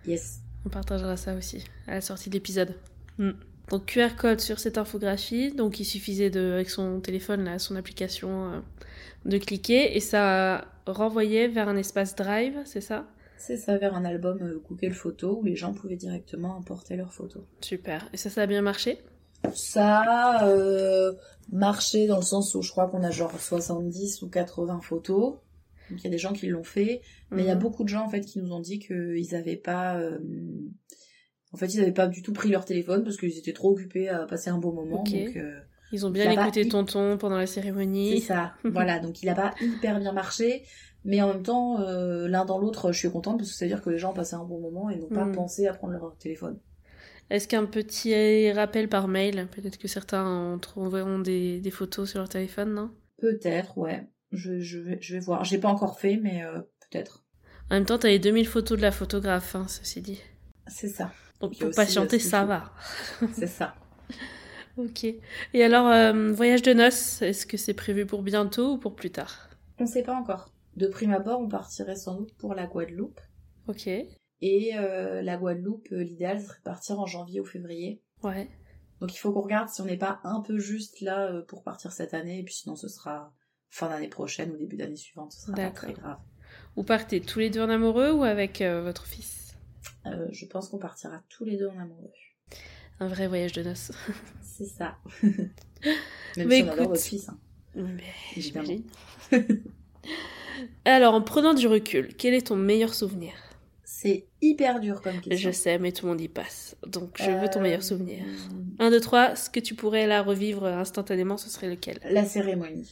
Yes. 0.05 0.41
On 0.65 0.69
partagera 0.69 1.17
ça 1.17 1.35
aussi 1.35 1.63
à 1.87 1.95
la 1.95 2.01
sortie 2.01 2.29
de 2.29 2.35
l'épisode. 2.35 2.75
Hmm. 3.17 3.31
Donc 3.69 3.85
QR 3.85 4.15
code 4.17 4.41
sur 4.41 4.59
cette 4.59 4.77
infographie, 4.77 5.51
donc 5.51 5.79
il 5.79 5.85
suffisait 5.85 6.29
de, 6.29 6.51
avec 6.53 6.69
son 6.69 6.99
téléphone, 6.99 7.45
là, 7.45 7.59
son 7.59 7.75
application, 7.75 8.51
euh, 8.51 8.59
de 9.25 9.37
cliquer 9.37 9.95
et 9.95 9.99
ça 9.99 10.65
renvoyait 10.85 11.47
vers 11.47 11.69
un 11.69 11.77
espace 11.77 12.15
Drive, 12.15 12.59
c'est 12.65 12.81
ça? 12.81 13.05
C'est 13.37 13.57
ça, 13.57 13.77
vers 13.77 13.95
un 13.95 14.05
album 14.05 14.39
euh, 14.41 14.61
Google 14.69 14.93
Photos 14.93 15.37
où 15.39 15.43
les 15.43 15.55
gens 15.55 15.73
pouvaient 15.73 15.95
directement 15.95 16.57
importer 16.57 16.95
leurs 16.95 17.13
photos. 17.13 17.43
Super. 17.61 18.07
Et 18.13 18.17
ça, 18.17 18.29
ça 18.29 18.41
a 18.41 18.45
bien 18.45 18.61
marché? 18.61 18.99
Ça 19.53 19.99
a 19.99 20.47
euh, 20.47 21.13
marché 21.51 22.07
dans 22.07 22.17
le 22.17 22.23
sens 22.23 22.55
où 22.55 22.61
je 22.61 22.71
crois 22.71 22.87
qu'on 22.87 23.03
a 23.03 23.11
genre 23.11 23.37
70 23.37 24.21
ou 24.21 24.29
80 24.29 24.79
photos. 24.81 25.35
Donc 25.89 25.99
il 26.01 26.03
y 26.05 26.07
a 26.07 26.09
des 26.11 26.17
gens 26.17 26.33
qui 26.33 26.47
l'ont 26.47 26.63
fait, 26.63 27.01
mais 27.31 27.43
il 27.43 27.47
y 27.47 27.49
a 27.51 27.55
Mhm. 27.55 27.61
beaucoup 27.61 27.83
de 27.83 27.89
gens 27.89 28.03
en 28.05 28.09
fait 28.09 28.21
qui 28.21 28.39
nous 28.41 28.51
ont 28.51 28.59
dit 28.61 28.79
qu'ils 28.79 29.27
n'avaient 29.31 29.57
pas, 29.57 29.97
euh, 29.99 30.17
en 31.51 31.57
fait 31.57 31.67
ils 31.73 31.79
n'avaient 31.79 31.91
pas 31.91 32.07
du 32.07 32.21
tout 32.21 32.33
pris 32.33 32.49
leur 32.49 32.65
téléphone 32.65 33.03
parce 33.03 33.17
qu'ils 33.17 33.37
étaient 33.37 33.53
trop 33.53 33.71
occupés 33.71 34.09
à 34.09 34.25
passer 34.25 34.49
un 34.49 34.57
bon 34.57 34.73
moment. 34.73 35.03
Donc 35.03 35.35
euh, 35.37 35.59
Ils 35.91 36.05
ont 36.05 36.09
bien 36.09 36.29
écouté 36.31 36.61
il- 36.61 36.69
tonton 36.69 37.17
pendant 37.17 37.37
la 37.37 37.45
cérémonie. 37.47 38.19
c'est 38.19 38.25
ça. 38.27 38.53
voilà, 38.63 38.99
donc 38.99 39.21
il 39.21 39.29
a 39.29 39.35
pas 39.35 39.53
hyper 39.61 39.99
bien 39.99 40.13
marché, 40.13 40.63
mais 41.05 41.21
en 41.21 41.33
même 41.33 41.43
temps 41.43 41.79
euh, 41.81 42.27
l'un 42.27 42.45
dans 42.45 42.57
l'autre, 42.59 42.91
je 42.91 42.97
suis 42.97 43.11
contente 43.11 43.37
parce 43.37 43.51
que 43.51 43.55
ça 43.55 43.65
veut 43.65 43.69
dire 43.69 43.81
que 43.81 43.89
les 43.89 43.97
gens 43.99 44.11
ont 44.11 44.15
passé 44.15 44.35
un 44.35 44.43
bon 44.45 44.59
moment 44.59 44.89
et 44.89 44.95
n'ont 44.97 45.09
pas 45.09 45.25
Mhm. 45.25 45.35
pensé 45.35 45.67
à 45.67 45.73
prendre 45.73 45.93
leur 45.93 46.15
téléphone. 46.17 46.59
Est-ce 47.29 47.47
qu'un 47.47 47.65
petit 47.65 48.51
rappel 48.51 48.89
par 48.89 49.07
mail 49.07 49.47
Peut-être 49.55 49.77
que 49.77 49.87
certains 49.87 50.25
en 50.25 50.59
trouveront 50.59 51.19
des, 51.19 51.59
des 51.59 51.71
photos 51.71 52.09
sur 52.09 52.19
leur 52.19 52.29
téléphone, 52.29 52.73
non? 52.73 52.91
Peut-être, 53.17 53.77
ouais. 53.77 54.07
Je, 54.33 54.59
je, 54.59 54.79
vais, 54.79 54.97
je 55.01 55.13
vais 55.13 55.19
voir. 55.19 55.43
J'ai 55.43 55.57
pas 55.57 55.69
encore 55.69 55.99
fait, 55.99 56.17
mais 56.17 56.43
euh, 56.43 56.59
peut-être. 56.89 57.23
En 57.69 57.75
même 57.75 57.85
temps, 57.85 57.97
t'as 57.97 58.09
les 58.09 58.19
2000 58.19 58.47
photos 58.47 58.77
de 58.77 58.81
la 58.81 58.91
photographe, 58.91 59.55
hein, 59.55 59.67
ceci 59.67 60.01
dit. 60.01 60.21
C'est 60.67 60.89
ça. 60.89 61.11
Donc 61.39 61.57
pour 61.57 61.71
patienter, 61.71 62.17
euh, 62.17 62.19
ça 62.19 62.41
faut. 62.41 62.47
va. 62.47 62.73
C'est 63.33 63.47
ça. 63.47 63.75
Ok. 64.77 65.05
Et 65.53 65.63
alors, 65.63 65.87
euh, 65.87 66.31
voyage 66.31 66.63
de 66.63 66.73
noces, 66.73 67.21
est-ce 67.21 67.45
que 67.45 67.57
c'est 67.57 67.75
prévu 67.75 68.05
pour 68.07 68.23
bientôt 68.23 68.73
ou 68.73 68.77
pour 68.77 68.95
plus 68.95 69.11
tard? 69.11 69.49
On 69.77 69.85
sait 69.85 70.01
pas 70.01 70.15
encore. 70.15 70.51
De 70.75 70.87
prime 70.87 71.13
abord, 71.13 71.41
on 71.41 71.47
partirait 71.47 71.95
sans 71.95 72.15
doute 72.15 72.33
pour 72.37 72.55
la 72.55 72.65
Guadeloupe. 72.65 73.19
Ok. 73.67 73.87
Et 73.87 74.71
euh, 74.75 75.21
la 75.21 75.37
Guadeloupe, 75.37 75.87
euh, 75.91 76.03
l'idéal 76.03 76.41
serait 76.41 76.57
de 76.57 76.63
partir 76.63 76.99
en 76.99 77.05
janvier 77.05 77.39
ou 77.39 77.45
février. 77.45 78.01
Ouais. 78.23 78.49
Donc 78.99 79.13
il 79.13 79.17
faut 79.17 79.31
qu'on 79.31 79.41
regarde 79.41 79.69
si 79.69 79.81
on 79.81 79.85
n'est 79.85 79.97
pas 79.97 80.19
un 80.23 80.41
peu 80.41 80.57
juste 80.57 81.01
là 81.01 81.41
pour 81.47 81.63
partir 81.63 81.91
cette 81.91 82.15
année. 82.15 82.39
Et 82.39 82.43
puis 82.43 82.55
sinon, 82.55 82.75
ce 82.75 82.87
sera 82.87 83.31
fin 83.73 83.89
d'année 83.89 84.07
prochaine 84.07 84.51
ou 84.51 84.55
début 84.57 84.77
d'année 84.77 84.95
suivante. 84.95 85.31
Ce 85.31 85.47
sera 85.47 85.55
pas 85.55 85.71
très 85.71 85.93
grave. 85.93 86.17
Vous 86.75 86.83
partez 86.83 87.21
tous 87.21 87.39
les 87.39 87.49
deux 87.49 87.61
en 87.61 87.69
amoureux 87.69 88.11
ou 88.11 88.23
avec 88.23 88.61
euh, 88.61 88.83
votre 88.83 89.05
fils? 89.07 89.55
Euh, 90.05 90.27
je 90.31 90.45
pense 90.45 90.69
qu'on 90.69 90.77
partira 90.77 91.21
tous 91.27 91.43
les 91.43 91.57
deux 91.57 91.67
en 91.67 91.79
amoureux. 91.79 92.11
Un 92.99 93.07
vrai 93.07 93.27
voyage 93.27 93.53
de 93.53 93.63
noces. 93.63 93.91
C'est 94.43 94.65
ça. 94.65 94.95
Mais 95.23 95.43
si 96.37 96.41
on 96.43 96.49
écoute- 96.51 96.69
adore 96.73 96.87
votre 96.89 97.01
fils. 97.01 97.29
hein. 97.29 97.37
J'imagine. 98.37 98.83
alors, 100.85 101.15
en 101.15 101.21
prenant 101.21 101.55
du 101.55 101.65
recul, 101.67 102.13
quel 102.15 102.35
est 102.35 102.47
ton 102.47 102.55
meilleur 102.55 102.93
souvenir? 102.93 103.33
C'est 103.83 104.27
hyper 104.41 104.79
dur 104.79 105.01
comme 105.01 105.19
question. 105.21 105.49
Je 105.49 105.55
sais, 105.55 105.79
mais 105.79 105.91
tout 105.91 106.05
le 106.05 106.11
monde 106.11 106.21
y 106.21 106.27
passe. 106.27 106.75
Donc, 106.85 107.15
je 107.19 107.31
veux 107.31 107.49
ton 107.49 107.59
Euh, 107.59 107.63
meilleur 107.63 107.81
souvenir. 107.83 108.23
Un, 108.79 108.91
deux, 108.91 108.99
trois, 108.99 109.35
ce 109.35 109.49
que 109.49 109.59
tu 109.59 109.73
pourrais 109.75 110.05
là 110.05 110.21
revivre 110.21 110.65
instantanément, 110.65 111.37
ce 111.37 111.49
serait 111.49 111.69
lequel? 111.69 111.99
La 112.09 112.23
cérémonie. 112.25 112.91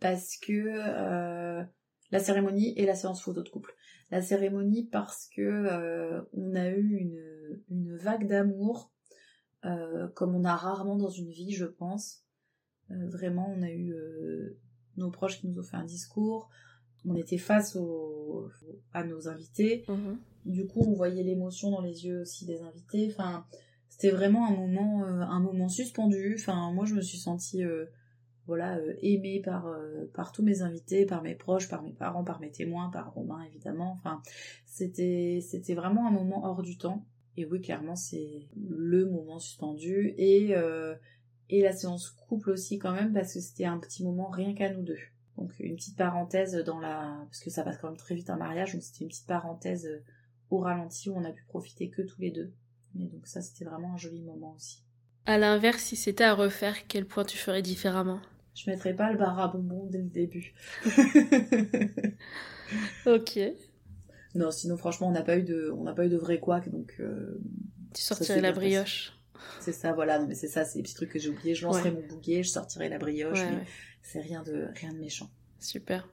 Parce 0.00 0.36
que 0.36 0.52
euh, 0.52 1.62
la 2.10 2.18
cérémonie 2.18 2.74
et 2.76 2.86
la 2.86 2.94
séance 2.94 3.22
photo 3.22 3.42
de 3.42 3.48
couple. 3.48 3.74
La 4.10 4.22
cérémonie 4.22 4.84
parce 4.84 5.28
que 5.34 5.42
euh, 5.42 6.22
on 6.32 6.54
a 6.54 6.68
eu 6.68 6.96
une, 6.96 7.62
une 7.70 7.96
vague 7.96 8.26
d'amour 8.26 8.92
euh, 9.64 10.08
comme 10.08 10.34
on 10.34 10.44
a 10.44 10.54
rarement 10.54 10.96
dans 10.96 11.08
une 11.08 11.30
vie, 11.30 11.52
je 11.52 11.64
pense. 11.64 12.22
Vraiment, 12.90 13.50
on 13.56 13.62
a 13.62 13.70
eu 13.70 13.94
nos 14.98 15.10
proches 15.10 15.40
qui 15.40 15.48
nous 15.48 15.58
ont 15.58 15.62
fait 15.62 15.78
un 15.78 15.86
discours. 15.86 16.50
On 17.06 17.16
était 17.16 17.38
face 17.38 17.76
au, 17.76 18.50
à 18.92 19.04
nos 19.04 19.26
invités. 19.26 19.84
Mhm. 19.88 20.18
Du 20.44 20.66
coup, 20.66 20.84
on 20.86 20.92
voyait 20.92 21.22
l'émotion 21.22 21.70
dans 21.70 21.80
les 21.80 22.04
yeux 22.04 22.20
aussi 22.20 22.44
des 22.44 22.60
invités. 22.60 23.08
Enfin, 23.10 23.46
c'était 23.88 24.10
vraiment 24.10 24.46
un 24.46 24.54
moment, 24.54 25.02
un 25.04 25.40
moment 25.40 25.70
suspendu. 25.70 26.36
Enfin, 26.38 26.72
moi, 26.72 26.84
je 26.84 26.94
me 26.94 27.00
suis 27.00 27.18
sentie 27.18 27.64
voilà 28.46 28.78
aimé 29.00 29.40
par 29.44 29.66
par 30.12 30.32
tous 30.32 30.42
mes 30.42 30.62
invités, 30.62 31.06
par 31.06 31.22
mes 31.22 31.34
proches, 31.34 31.68
par 31.68 31.82
mes 31.82 31.92
parents, 31.92 32.24
par 32.24 32.40
mes 32.40 32.50
témoins, 32.50 32.90
par 32.90 33.12
Romain 33.14 33.42
évidemment. 33.42 33.92
Enfin, 33.98 34.20
c'était 34.66 35.40
c'était 35.42 35.74
vraiment 35.74 36.06
un 36.06 36.10
moment 36.10 36.44
hors 36.44 36.62
du 36.62 36.76
temps. 36.76 37.04
Et 37.36 37.46
oui, 37.46 37.60
clairement, 37.60 37.96
c'est 37.96 38.46
le 38.56 39.06
moment 39.06 39.38
suspendu 39.38 40.14
et 40.18 40.54
et 41.50 41.62
la 41.62 41.72
séance 41.72 42.10
couple 42.10 42.50
aussi 42.50 42.78
quand 42.78 42.92
même 42.92 43.12
parce 43.12 43.34
que 43.34 43.40
c'était 43.40 43.64
un 43.64 43.78
petit 43.78 44.04
moment 44.04 44.28
rien 44.28 44.54
qu'à 44.54 44.72
nous 44.72 44.82
deux. 44.82 44.98
Donc 45.36 45.52
une 45.58 45.76
petite 45.76 45.96
parenthèse 45.96 46.54
dans 46.64 46.78
la 46.78 47.16
parce 47.24 47.40
que 47.40 47.50
ça 47.50 47.62
passe 47.62 47.78
quand 47.78 47.88
même 47.88 47.96
très 47.96 48.14
vite 48.14 48.30
un 48.30 48.36
mariage, 48.36 48.72
donc 48.72 48.82
c'était 48.82 49.04
une 49.04 49.08
petite 49.08 49.26
parenthèse 49.26 49.88
au 50.50 50.58
ralenti 50.58 51.10
où 51.10 51.16
on 51.16 51.24
a 51.24 51.32
pu 51.32 51.42
profiter 51.44 51.88
que 51.88 52.02
tous 52.02 52.20
les 52.20 52.30
deux. 52.30 52.52
Mais 52.94 53.06
donc 53.06 53.26
ça 53.26 53.42
c'était 53.42 53.64
vraiment 53.64 53.94
un 53.94 53.96
joli 53.96 54.22
moment 54.22 54.54
aussi. 54.54 54.82
À 55.26 55.38
l'inverse, 55.38 55.82
si 55.82 55.96
c'était 55.96 56.24
à 56.24 56.34
refaire, 56.34 56.86
quel 56.86 57.06
point 57.06 57.24
tu 57.24 57.38
ferais 57.38 57.62
différemment? 57.62 58.20
Je 58.54 58.70
mettrais 58.70 58.94
pas 58.94 59.10
le 59.10 59.18
bar 59.18 59.38
à 59.40 59.48
bonbons 59.48 59.86
dès 59.90 59.98
le 59.98 60.08
début. 60.08 60.54
ok. 63.06 63.40
Non, 64.34 64.50
sinon 64.50 64.76
franchement 64.76 65.08
on 65.08 65.12
n'a 65.12 65.22
pas 65.22 65.38
eu 65.38 65.42
de 65.42 65.70
on 65.76 65.84
n'a 65.84 65.92
pas 65.92 66.06
eu 66.06 66.08
de 66.08 66.16
vrai 66.16 66.38
couac 66.38 66.68
donc. 66.70 66.94
Euh, 67.00 67.40
tu 67.92 68.02
sortirais 68.02 68.40
la 68.40 68.52
brioche. 68.52 69.12
C'est 69.60 69.72
ça, 69.72 69.92
voilà. 69.92 70.18
Non, 70.18 70.26
mais 70.26 70.34
c'est 70.34 70.48
ça, 70.48 70.64
c'est 70.64 70.78
des 70.78 70.82
petits 70.82 70.94
trucs 70.94 71.10
que 71.10 71.18
j'ai 71.18 71.28
oubliés. 71.28 71.54
Je 71.54 71.64
lancerai 71.66 71.90
mon 71.90 72.06
bouquet, 72.06 72.42
je 72.42 72.48
sortirai 72.48 72.88
la 72.88 72.98
brioche. 72.98 73.40
mais 73.40 73.64
c'est 74.02 74.20
rien 74.20 74.42
de 74.42 74.68
rien 74.74 74.92
de 74.92 74.98
méchant. 74.98 75.30
Super. 75.60 76.06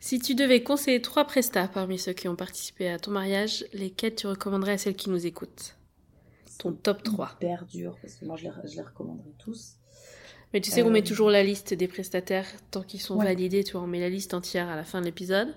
Si 0.00 0.18
tu 0.18 0.34
devais 0.34 0.62
conseiller 0.62 1.02
trois 1.02 1.26
prestats 1.26 1.68
parmi 1.68 1.98
ceux 1.98 2.14
qui 2.14 2.26
ont 2.26 2.36
participé 2.36 2.88
à 2.88 2.98
ton 2.98 3.10
mariage, 3.10 3.66
lesquels 3.72 4.14
tu 4.14 4.26
recommanderais 4.26 4.72
à 4.72 4.78
celles 4.78 4.96
qui 4.96 5.10
nous 5.10 5.26
écoutent? 5.26 5.76
Ton 6.58 6.72
top 6.72 7.02
3. 7.02 7.32
Hyper 7.36 7.66
dur, 7.66 7.98
parce 8.00 8.14
que 8.14 8.24
moi 8.24 8.36
je 8.36 8.44
les, 8.44 8.50
je 8.64 8.76
les 8.76 8.82
recommanderais 8.82 9.34
tous. 9.38 9.76
Mais 10.54 10.60
tu 10.60 10.70
sais 10.70 10.82
qu'on 10.82 10.90
met 10.90 11.02
euh, 11.02 11.04
toujours 11.04 11.30
la 11.30 11.42
liste 11.42 11.74
des 11.74 11.88
prestataires 11.88 12.46
tant 12.70 12.82
qu'ils 12.82 13.00
sont 13.00 13.18
validés, 13.18 13.64
tu 13.64 13.72
vois, 13.72 13.82
on 13.82 13.86
met 13.88 14.00
la 14.00 14.08
liste 14.08 14.32
entière 14.32 14.68
à 14.68 14.76
la 14.76 14.84
fin 14.84 15.00
de 15.00 15.06
l'épisode. 15.06 15.48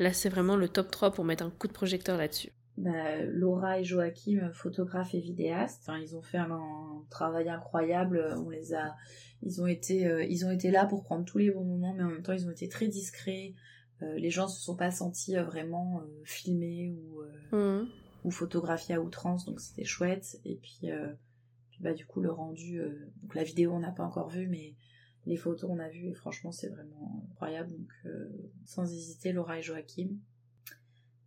Là, 0.00 0.12
c'est 0.12 0.28
vraiment 0.28 0.56
le 0.56 0.68
top 0.68 0.90
3 0.90 1.12
pour 1.12 1.24
mettre 1.24 1.44
un 1.44 1.50
coup 1.50 1.68
de 1.68 1.72
projecteur 1.72 2.18
là-dessus. 2.18 2.50
Bah, 2.76 3.22
Laura 3.26 3.78
et 3.78 3.84
Joachim, 3.84 4.50
photographes 4.54 5.14
et 5.14 5.20
vidéastes, 5.20 5.82
enfin, 5.82 5.98
ils 5.98 6.16
ont 6.16 6.22
fait 6.22 6.38
un, 6.38 7.04
travail 7.10 7.50
incroyable. 7.50 8.34
On 8.38 8.48
les 8.48 8.72
a, 8.72 8.96
ils 9.42 9.60
ont 9.60 9.66
été, 9.66 10.06
euh, 10.06 10.24
ils 10.24 10.46
ont 10.46 10.50
été 10.50 10.70
là 10.70 10.86
pour 10.86 11.02
prendre 11.02 11.24
tous 11.24 11.38
les 11.38 11.50
bons 11.50 11.64
moments, 11.64 11.92
mais 11.92 12.04
en 12.04 12.08
même 12.08 12.22
temps, 12.22 12.32
ils 12.32 12.46
ont 12.46 12.50
été 12.50 12.68
très 12.68 12.88
discrets. 12.88 13.54
Euh, 14.02 14.14
les 14.16 14.30
gens 14.30 14.48
se 14.48 14.60
sont 14.62 14.76
pas 14.76 14.90
sentis 14.90 15.36
euh, 15.36 15.44
vraiment 15.44 16.02
filmés 16.24 16.90
ou 16.90 17.56
mmh. 17.56 17.86
ou 18.24 18.30
photographiés 18.30 18.94
à 18.94 19.00
outrance, 19.00 19.44
donc 19.44 19.60
c'était 19.60 19.84
chouette. 19.84 20.40
Et 20.46 20.56
puis, 20.56 20.90
bah 21.80 21.94
du 21.94 22.06
coup 22.06 22.20
le 22.20 22.30
rendu, 22.30 22.80
donc 23.22 23.34
la 23.34 23.42
vidéo 23.42 23.72
on 23.72 23.80
n'a 23.80 23.90
pas 23.90 24.04
encore 24.04 24.28
vu, 24.28 24.46
mais 24.46 24.74
les 25.26 25.36
photos 25.36 25.70
on 25.70 25.78
a 25.78 25.88
vu 25.88 26.08
et 26.08 26.14
franchement 26.14 26.52
c'est 26.52 26.68
vraiment 26.68 27.24
incroyable. 27.30 27.70
Donc 27.72 28.14
sans 28.64 28.84
hésiter 28.92 29.32
Laura 29.32 29.58
et 29.58 29.62
Joachim. 29.62 30.18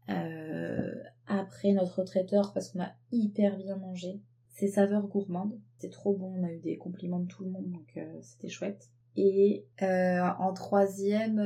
Euh, 0.10 0.92
après 1.28 1.72
notre 1.72 2.04
traiteur 2.04 2.52
parce 2.54 2.70
qu'on 2.70 2.82
a 2.82 2.92
hyper 3.12 3.58
bien 3.58 3.78
mangé. 3.78 4.22
C'est 4.50 4.68
saveurs 4.68 5.08
gourmandes, 5.08 5.60
c'est 5.80 5.90
trop 5.90 6.16
bon, 6.16 6.36
on 6.38 6.44
a 6.44 6.52
eu 6.52 6.60
des 6.60 6.78
compliments 6.78 7.20
de 7.20 7.28
tout 7.28 7.44
le 7.44 7.50
monde 7.50 7.72
donc 7.72 7.98
euh, 7.98 8.20
c'était 8.22 8.50
chouette. 8.50 8.90
Et 9.16 9.66
euh, 9.82 10.22
en 10.40 10.54
troisième, 10.54 11.38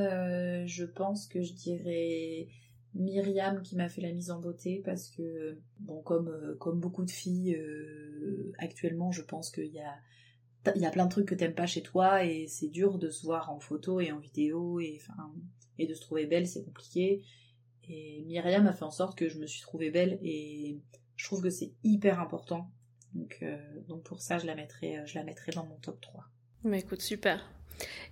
je 0.66 0.86
pense 0.86 1.28
que 1.28 1.42
je 1.42 1.54
dirais 1.54 2.48
Myriam 2.98 3.62
qui 3.62 3.76
m'a 3.76 3.90
fait 3.90 4.02
la 4.02 4.12
mise 4.12 4.32
en 4.32 4.40
beauté 4.40 4.82
parce 4.84 5.10
que 5.10 5.58
bon 5.80 6.02
comme 6.02 6.56
comme 6.60 6.80
beaucoup 6.80 7.06
de 7.06 7.12
filles 7.12 7.58
actuellement, 8.58 9.12
je 9.12 9.22
pense 9.22 9.52
qu'il 9.52 9.72
y 9.72 9.80
a 9.80 9.96
y 10.76 10.86
a 10.86 10.92
plein 10.92 11.06
de 11.06 11.12
trucs 11.12 11.28
que 11.28 11.36
t'aimes 11.36 11.56
pas 11.56 11.68
chez 11.68 11.82
toi 11.82 12.26
et 12.26 12.48
c'est 12.48 12.68
dur 12.68 12.98
de 13.00 13.10
se 13.10 13.24
voir 13.26 13.50
en 13.50 13.60
photo 13.60 14.02
et 14.02 14.12
en 14.12 14.20
vidéo 14.20 14.80
et 14.80 15.00
et 15.80 15.88
de 15.88 15.94
se 15.94 16.02
trouver 16.02 16.26
belle, 16.26 16.48
c'est 16.48 16.64
compliqué. 16.64 17.24
Et 17.90 18.24
Myriam 18.26 18.68
a 18.68 18.74
fait 18.74 18.84
en 18.84 18.92
sorte 18.92 19.18
que 19.18 19.30
je 19.30 19.38
me 19.40 19.48
suis 19.48 19.62
trouvée 19.62 19.92
belle 19.92 20.20
et 20.22 20.82
je 21.16 21.26
trouve 21.26 21.42
que 21.42 21.50
c'est 21.50 21.74
hyper 21.84 22.20
important. 22.20 22.70
Donc, 23.14 23.40
euh, 23.42 23.58
donc 23.88 24.04
pour 24.04 24.22
ça, 24.22 24.38
je 24.38 24.46
la, 24.46 24.56
mettrai, 24.56 25.00
euh, 25.00 25.06
je 25.06 25.16
la 25.16 25.24
mettrai 25.24 25.52
dans 25.52 25.66
mon 25.66 25.78
top 25.78 26.00
3. 26.02 26.26
Mais 26.64 26.80
écoute, 26.80 27.02
super. 27.02 27.50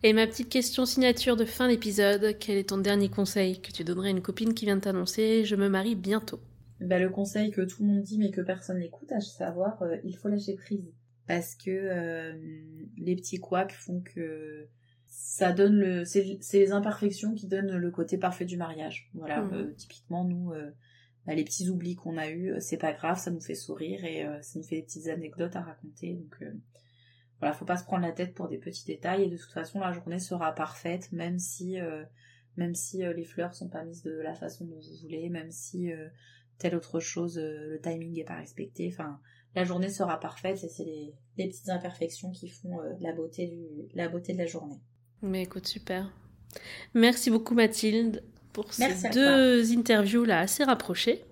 Et 0.04 0.14
ma 0.14 0.28
petite 0.28 0.50
question 0.50 0.86
signature 0.86 1.36
de 1.36 1.46
fin 1.46 1.68
d'épisode, 1.68 2.38
quel 2.40 2.58
est 2.58 2.70
ton 2.70 2.78
dernier 2.78 3.10
conseil 3.10 3.62
que 3.62 3.72
tu 3.72 3.84
donnerais 3.84 4.10
à 4.10 4.12
une 4.12 4.22
copine 4.22 4.54
qui 4.54 4.66
vient 4.66 4.76
de 4.76 4.82
t'annoncer 4.82 5.46
je 5.46 5.56
me 5.56 5.70
marie 5.70 5.96
bientôt 5.96 6.40
bah, 6.80 7.00
Le 7.00 7.10
conseil 7.10 7.52
que 7.52 7.62
tout 7.62 7.84
le 7.84 7.90
monde 7.90 8.04
dit 8.04 8.18
mais 8.20 8.32
que 8.32 8.42
personne 8.42 8.80
n'écoute, 8.80 9.12
à 9.12 9.20
savoir, 9.20 9.82
euh, 9.82 9.96
il 10.04 10.16
faut 10.16 10.28
lâcher 10.28 10.56
prise. 10.56 10.94
Parce 11.28 11.56
que 11.56 12.36
les 12.98 13.16
petits 13.16 13.40
couacs 13.40 13.72
font 13.72 14.00
que 14.02 14.68
ça 15.16 15.54
donne 15.54 15.76
le 15.76 16.06
c'est 16.06 16.40
les 16.54 16.72
imperfections 16.72 17.34
qui 17.34 17.48
donnent 17.48 17.78
le 17.78 17.92
côté 17.92 18.18
parfait 18.18 18.46
du 18.46 18.58
mariage 18.58 19.10
voilà 19.14 19.42
mmh. 19.42 19.54
euh, 19.54 19.74
typiquement 19.78 20.26
nous 20.26 20.52
euh, 20.52 20.72
bah, 21.26 21.36
les 21.36 21.44
petits 21.44 21.70
oublis 21.70 21.96
qu'on 21.96 22.18
a 22.18 22.30
eu 22.30 22.52
euh, 22.52 22.60
c'est 22.60 22.78
pas 22.78 22.92
grave 22.92 23.18
ça 23.18 23.32
nous 23.32 23.40
fait 23.40 23.56
sourire 23.56 24.04
et 24.04 24.26
ça 24.42 24.60
nous 24.60 24.66
fait 24.66 24.78
des 24.78 24.84
petites 24.84 25.08
anecdotes 25.08 25.56
à 25.56 25.62
raconter 25.62 26.14
donc 26.14 26.38
voilà 27.46 27.54
faut 27.54 27.66
pas 27.66 27.78
se 27.78 27.84
prendre 27.84 28.06
la 28.06 28.12
tête 28.12 28.34
pour 28.34 28.48
des 28.48 28.58
petits 28.58 28.86
détails 28.86 29.24
et 29.24 29.30
de 29.30 29.38
toute 29.38 29.52
façon 29.52 29.80
la 29.80 29.92
journée 29.92 30.20
sera 30.20 30.54
parfaite 30.54 31.12
même 31.12 31.40
si 31.40 31.78
même 32.58 32.76
si 32.76 33.00
les 33.00 33.26
fleurs 33.26 33.54
sont 33.54 33.70
pas 33.70 33.84
mises 33.84 34.04
de 34.04 34.12
la 34.12 34.34
façon 34.34 34.66
dont 34.66 34.80
vous 34.80 35.02
voulez 35.02 35.30
même 35.30 35.52
si 35.52 35.92
telle 36.58 36.76
autre 36.76 37.00
chose 37.00 37.38
le 37.38 37.80
timing 37.82 38.20
est 38.20 38.26
pas 38.26 38.38
respecté 38.38 38.90
enfin 38.92 39.20
la 39.56 39.64
journée 39.64 39.90
sera 39.90 40.20
parfaite 40.20 40.64
et 40.64 40.70
c'est 40.70 40.84
les, 40.84 41.14
les, 41.38 41.48
petites 41.48 41.70
imperfections 41.70 42.32
qui 42.32 42.50
font 42.50 42.80
la 43.00 43.14
beauté 43.14 43.48
du 43.48 43.96
la 43.96 44.10
beauté 44.10 44.34
de 44.34 44.40
la 44.40 44.48
journée 44.48 44.82
mais 45.26 45.44
écoute, 45.44 45.68
super. 45.68 46.12
Merci 46.94 47.32
beaucoup 47.32 47.56
Mathilde 47.56 48.24
pour 48.54 48.72
ces 48.74 49.10
deux 49.12 49.72
interviews 49.74 50.24
là 50.24 50.40
assez 50.40 50.64
rapprochées. 50.64 51.26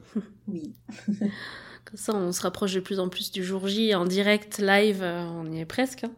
Oui. 0.47 0.73
Ça, 1.95 2.13
on 2.15 2.31
se 2.31 2.41
rapproche 2.41 2.73
de 2.73 2.79
plus 2.79 2.99
en 2.99 3.09
plus 3.09 3.31
du 3.31 3.43
jour 3.43 3.67
J 3.67 3.93
en 3.93 4.05
direct, 4.05 4.59
live, 4.59 5.03
euh, 5.03 5.23
on 5.23 5.51
y 5.51 5.59
est 5.59 5.65
presque. 5.65 6.03
Hein. 6.03 6.11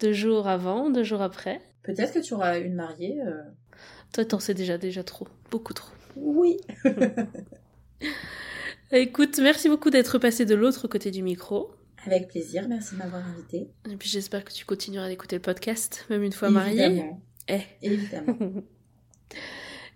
Deux 0.00 0.12
jours 0.12 0.48
avant, 0.48 0.90
deux 0.90 1.04
jours 1.04 1.22
après. 1.22 1.60
Peut-être 1.82 2.14
que 2.14 2.18
tu 2.18 2.34
auras 2.34 2.58
une 2.58 2.74
mariée. 2.74 3.20
Euh. 3.22 3.42
Toi, 4.12 4.24
t'en 4.24 4.40
sais 4.40 4.54
déjà, 4.54 4.76
déjà 4.78 5.04
trop. 5.04 5.28
Beaucoup 5.50 5.72
trop. 5.72 5.92
Oui. 6.16 6.56
Écoute, 8.92 9.38
merci 9.40 9.68
beaucoup 9.68 9.90
d'être 9.90 10.18
passé 10.18 10.44
de 10.44 10.54
l'autre 10.54 10.88
côté 10.88 11.10
du 11.10 11.22
micro. 11.22 11.70
Avec 12.06 12.28
plaisir, 12.28 12.66
merci 12.68 12.94
de 12.94 12.98
m'avoir 12.98 13.26
invité. 13.26 13.68
Et 13.90 13.96
puis 13.96 14.08
j'espère 14.08 14.44
que 14.44 14.52
tu 14.52 14.64
continueras 14.64 15.08
d'écouter 15.08 15.36
le 15.36 15.42
podcast, 15.42 16.04
même 16.10 16.22
une 16.22 16.32
fois 16.32 16.50
mariée. 16.50 16.84
Évidemment. 16.84 17.20
Eh. 17.48 17.60
Évidemment. 17.82 18.36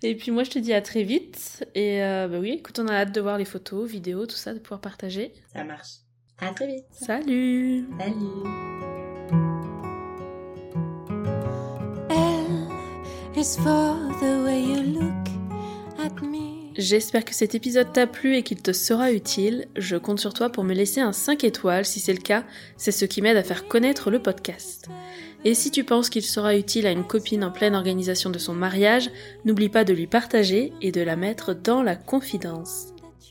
Et 0.03 0.15
puis 0.15 0.31
moi 0.31 0.45
je 0.45 0.51
te 0.51 0.59
dis 0.59 0.73
à 0.73 0.81
très 0.81 1.03
vite. 1.03 1.67
Et 1.75 2.03
euh, 2.03 2.29
bah 2.29 2.39
oui, 2.39 2.53
écoute, 2.53 2.79
on 2.79 2.87
a 2.87 2.95
hâte 2.95 3.15
de 3.15 3.21
voir 3.21 3.39
les 3.39 3.45
photos, 3.45 3.89
vidéos, 3.89 4.27
tout 4.27 4.37
ça, 4.37 4.55
de 4.55 4.59
pouvoir 4.59 4.81
partager. 4.81 5.33
Ça 5.53 5.65
marche. 5.65 5.97
À 6.39 6.53
très 6.53 6.67
vite. 6.67 6.85
Salut. 6.93 7.89
Salut. 7.99 8.45
L 12.11 12.69
is 13.37 13.57
for 13.57 13.97
the 14.21 14.45
way 14.45 14.63
you 14.63 15.01
look 15.01 15.29
at 15.99 16.23
me. 16.23 16.59
J'espère 16.77 17.25
que 17.25 17.35
cet 17.35 17.57
épisode 17.57 17.93
t'a 17.93 18.07
plu 18.07 18.37
et 18.37 18.45
qu'il 18.45 18.63
te 18.63 18.73
sera 18.73 19.11
utile. 19.11 19.67
Je 19.75 19.97
compte 19.97 20.21
sur 20.21 20.33
toi 20.33 20.49
pour 20.49 20.63
me 20.63 20.75
laisser 20.75 21.01
un 21.01 21.13
5 21.13 21.43
étoiles. 21.43 21.85
Si 21.85 21.99
c'est 21.99 22.13
le 22.13 22.21
cas, 22.21 22.45
c'est 22.77 22.93
ce 22.93 23.05
qui 23.05 23.21
m'aide 23.21 23.37
à 23.37 23.43
faire 23.43 23.67
connaître 23.67 24.13
le 24.13 24.23
podcast. 24.23 24.89
Et 25.45 25.55
si 25.55 25.70
tu 25.70 25.84
penses 25.84 26.11
qu'il 26.11 26.24
sera 26.24 26.57
utile 26.57 26.86
à 26.86 26.91
une 26.91 27.07
copine 27.07 27.45
en 27.45 27.51
pleine 27.51 27.74
organisation 27.74 28.30
de 28.30 28.39
son 28.39 28.55
mariage, 28.55 29.11
n'oublie 29.45 29.68
pas 29.68 29.84
de 29.84 29.93
lui 29.93 30.07
partager 30.07 30.72
et 30.82 30.93
de 30.93 31.01
la 31.01 31.16
mettre 31.16 31.55
dans 31.55 31.82
la 31.82 31.97
confidence. 31.97 32.89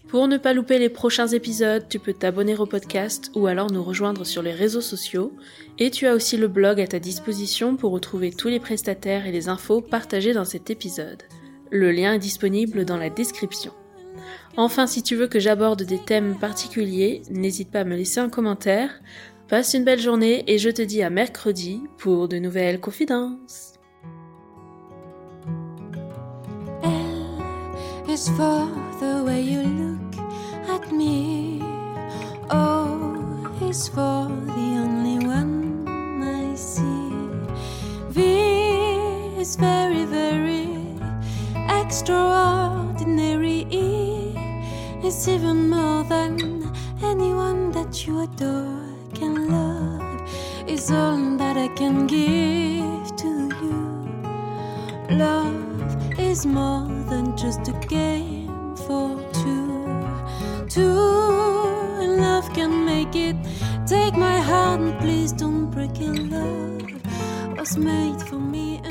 Pour 0.08 0.30
ne 0.30 0.38
pas 0.38 0.54
louper 0.54 0.80
les 0.80 0.88
prochains 0.88 1.28
épisodes, 1.28 1.86
tu 1.90 2.00
peux 2.00 2.14
t'abonner 2.14 2.56
au 2.56 2.66
podcast 2.66 3.30
ou 3.36 3.46
alors 3.48 3.70
nous 3.70 3.84
rejoindre 3.84 4.26
sur 4.26 4.42
les 4.42 4.54
réseaux 4.54 4.82
sociaux. 4.82 5.34
Et 5.80 5.92
tu 5.92 6.08
as 6.08 6.16
aussi 6.16 6.38
le 6.38 6.48
blog 6.48 6.80
à 6.80 6.88
ta 6.88 7.00
disposition 7.00 7.76
pour 7.76 7.92
retrouver 7.92 8.32
tous 8.32 8.48
les 8.48 8.62
prestataires 8.62 9.28
et 9.28 9.34
les 9.34 9.50
infos 9.50 9.82
partagées 9.82 10.34
dans 10.34 10.46
cet 10.46 10.70
épisode. 10.70 11.24
Le 11.72 11.92
lien 11.92 12.14
est 12.14 12.20
disponible 12.20 12.86
dans 12.86 12.96
la 12.96 13.10
description. 13.10 13.74
Enfin, 14.56 14.88
si 14.88 15.04
tu 15.04 15.16
veux 15.16 15.28
que 15.28 15.42
j'aborde 15.42 15.84
des 15.84 16.00
thèmes 16.00 16.38
particuliers, 16.40 17.22
n'hésite 17.30 17.70
pas 17.70 17.82
à 17.82 17.84
me 17.84 17.98
laisser 17.98 18.22
un 18.22 18.30
commentaire. 18.30 18.90
Passe 19.50 19.74
une 19.74 19.86
belle 19.86 20.02
journée 20.02 20.44
et 20.48 20.58
je 20.58 20.70
te 20.70 20.82
dis 20.82 21.02
à 21.02 21.10
mercredi 21.10 21.84
pour 21.98 22.28
de 22.28 22.38
nouvelles 22.38 22.82
confidences. 22.82 23.74
for 28.36 28.68
the 29.00 29.24
way 29.24 29.42
you 29.44 29.62
look 29.62 30.18
at 30.68 30.92
me. 30.92 31.62
for 33.94 34.28
the 34.28 34.68
only 34.84 35.20
one 35.26 35.86
I 36.24 36.56
see. 36.56 37.14
very, 39.60 40.06
very 40.06 40.68
extraordinary. 41.70 43.66
It's 45.04 45.28
even 45.28 45.70
more 45.70 46.04
than 46.04 46.64
anyone 47.02 47.72
that 47.72 48.06
you 48.06 48.24
adore 48.24 48.87
and 49.22 49.50
love 49.50 50.30
is 50.68 50.92
all 50.92 51.38
that 51.38 51.58
I 51.58 51.68
can 51.70 52.08
give 52.08 53.16
to 53.18 53.32
you. 53.62 55.18
Love 55.18 56.20
is 56.20 56.46
more 56.46 56.88
than 57.10 57.36
just 57.38 57.68
a 57.68 57.74
game 57.88 58.76
for 58.76 59.20
two. 59.34 59.86
Two 60.70 61.38
love 62.20 62.54
can 62.54 62.86
make 62.86 63.16
it. 63.16 63.36
Take 63.86 64.16
my 64.16 64.38
hand, 64.40 65.00
please 65.00 65.32
don't 65.32 65.70
break 65.72 66.00
it. 66.00 66.18
Love 66.32 67.58
was 67.58 67.78
made 67.78 68.22
for 68.24 68.40
me. 68.40 68.82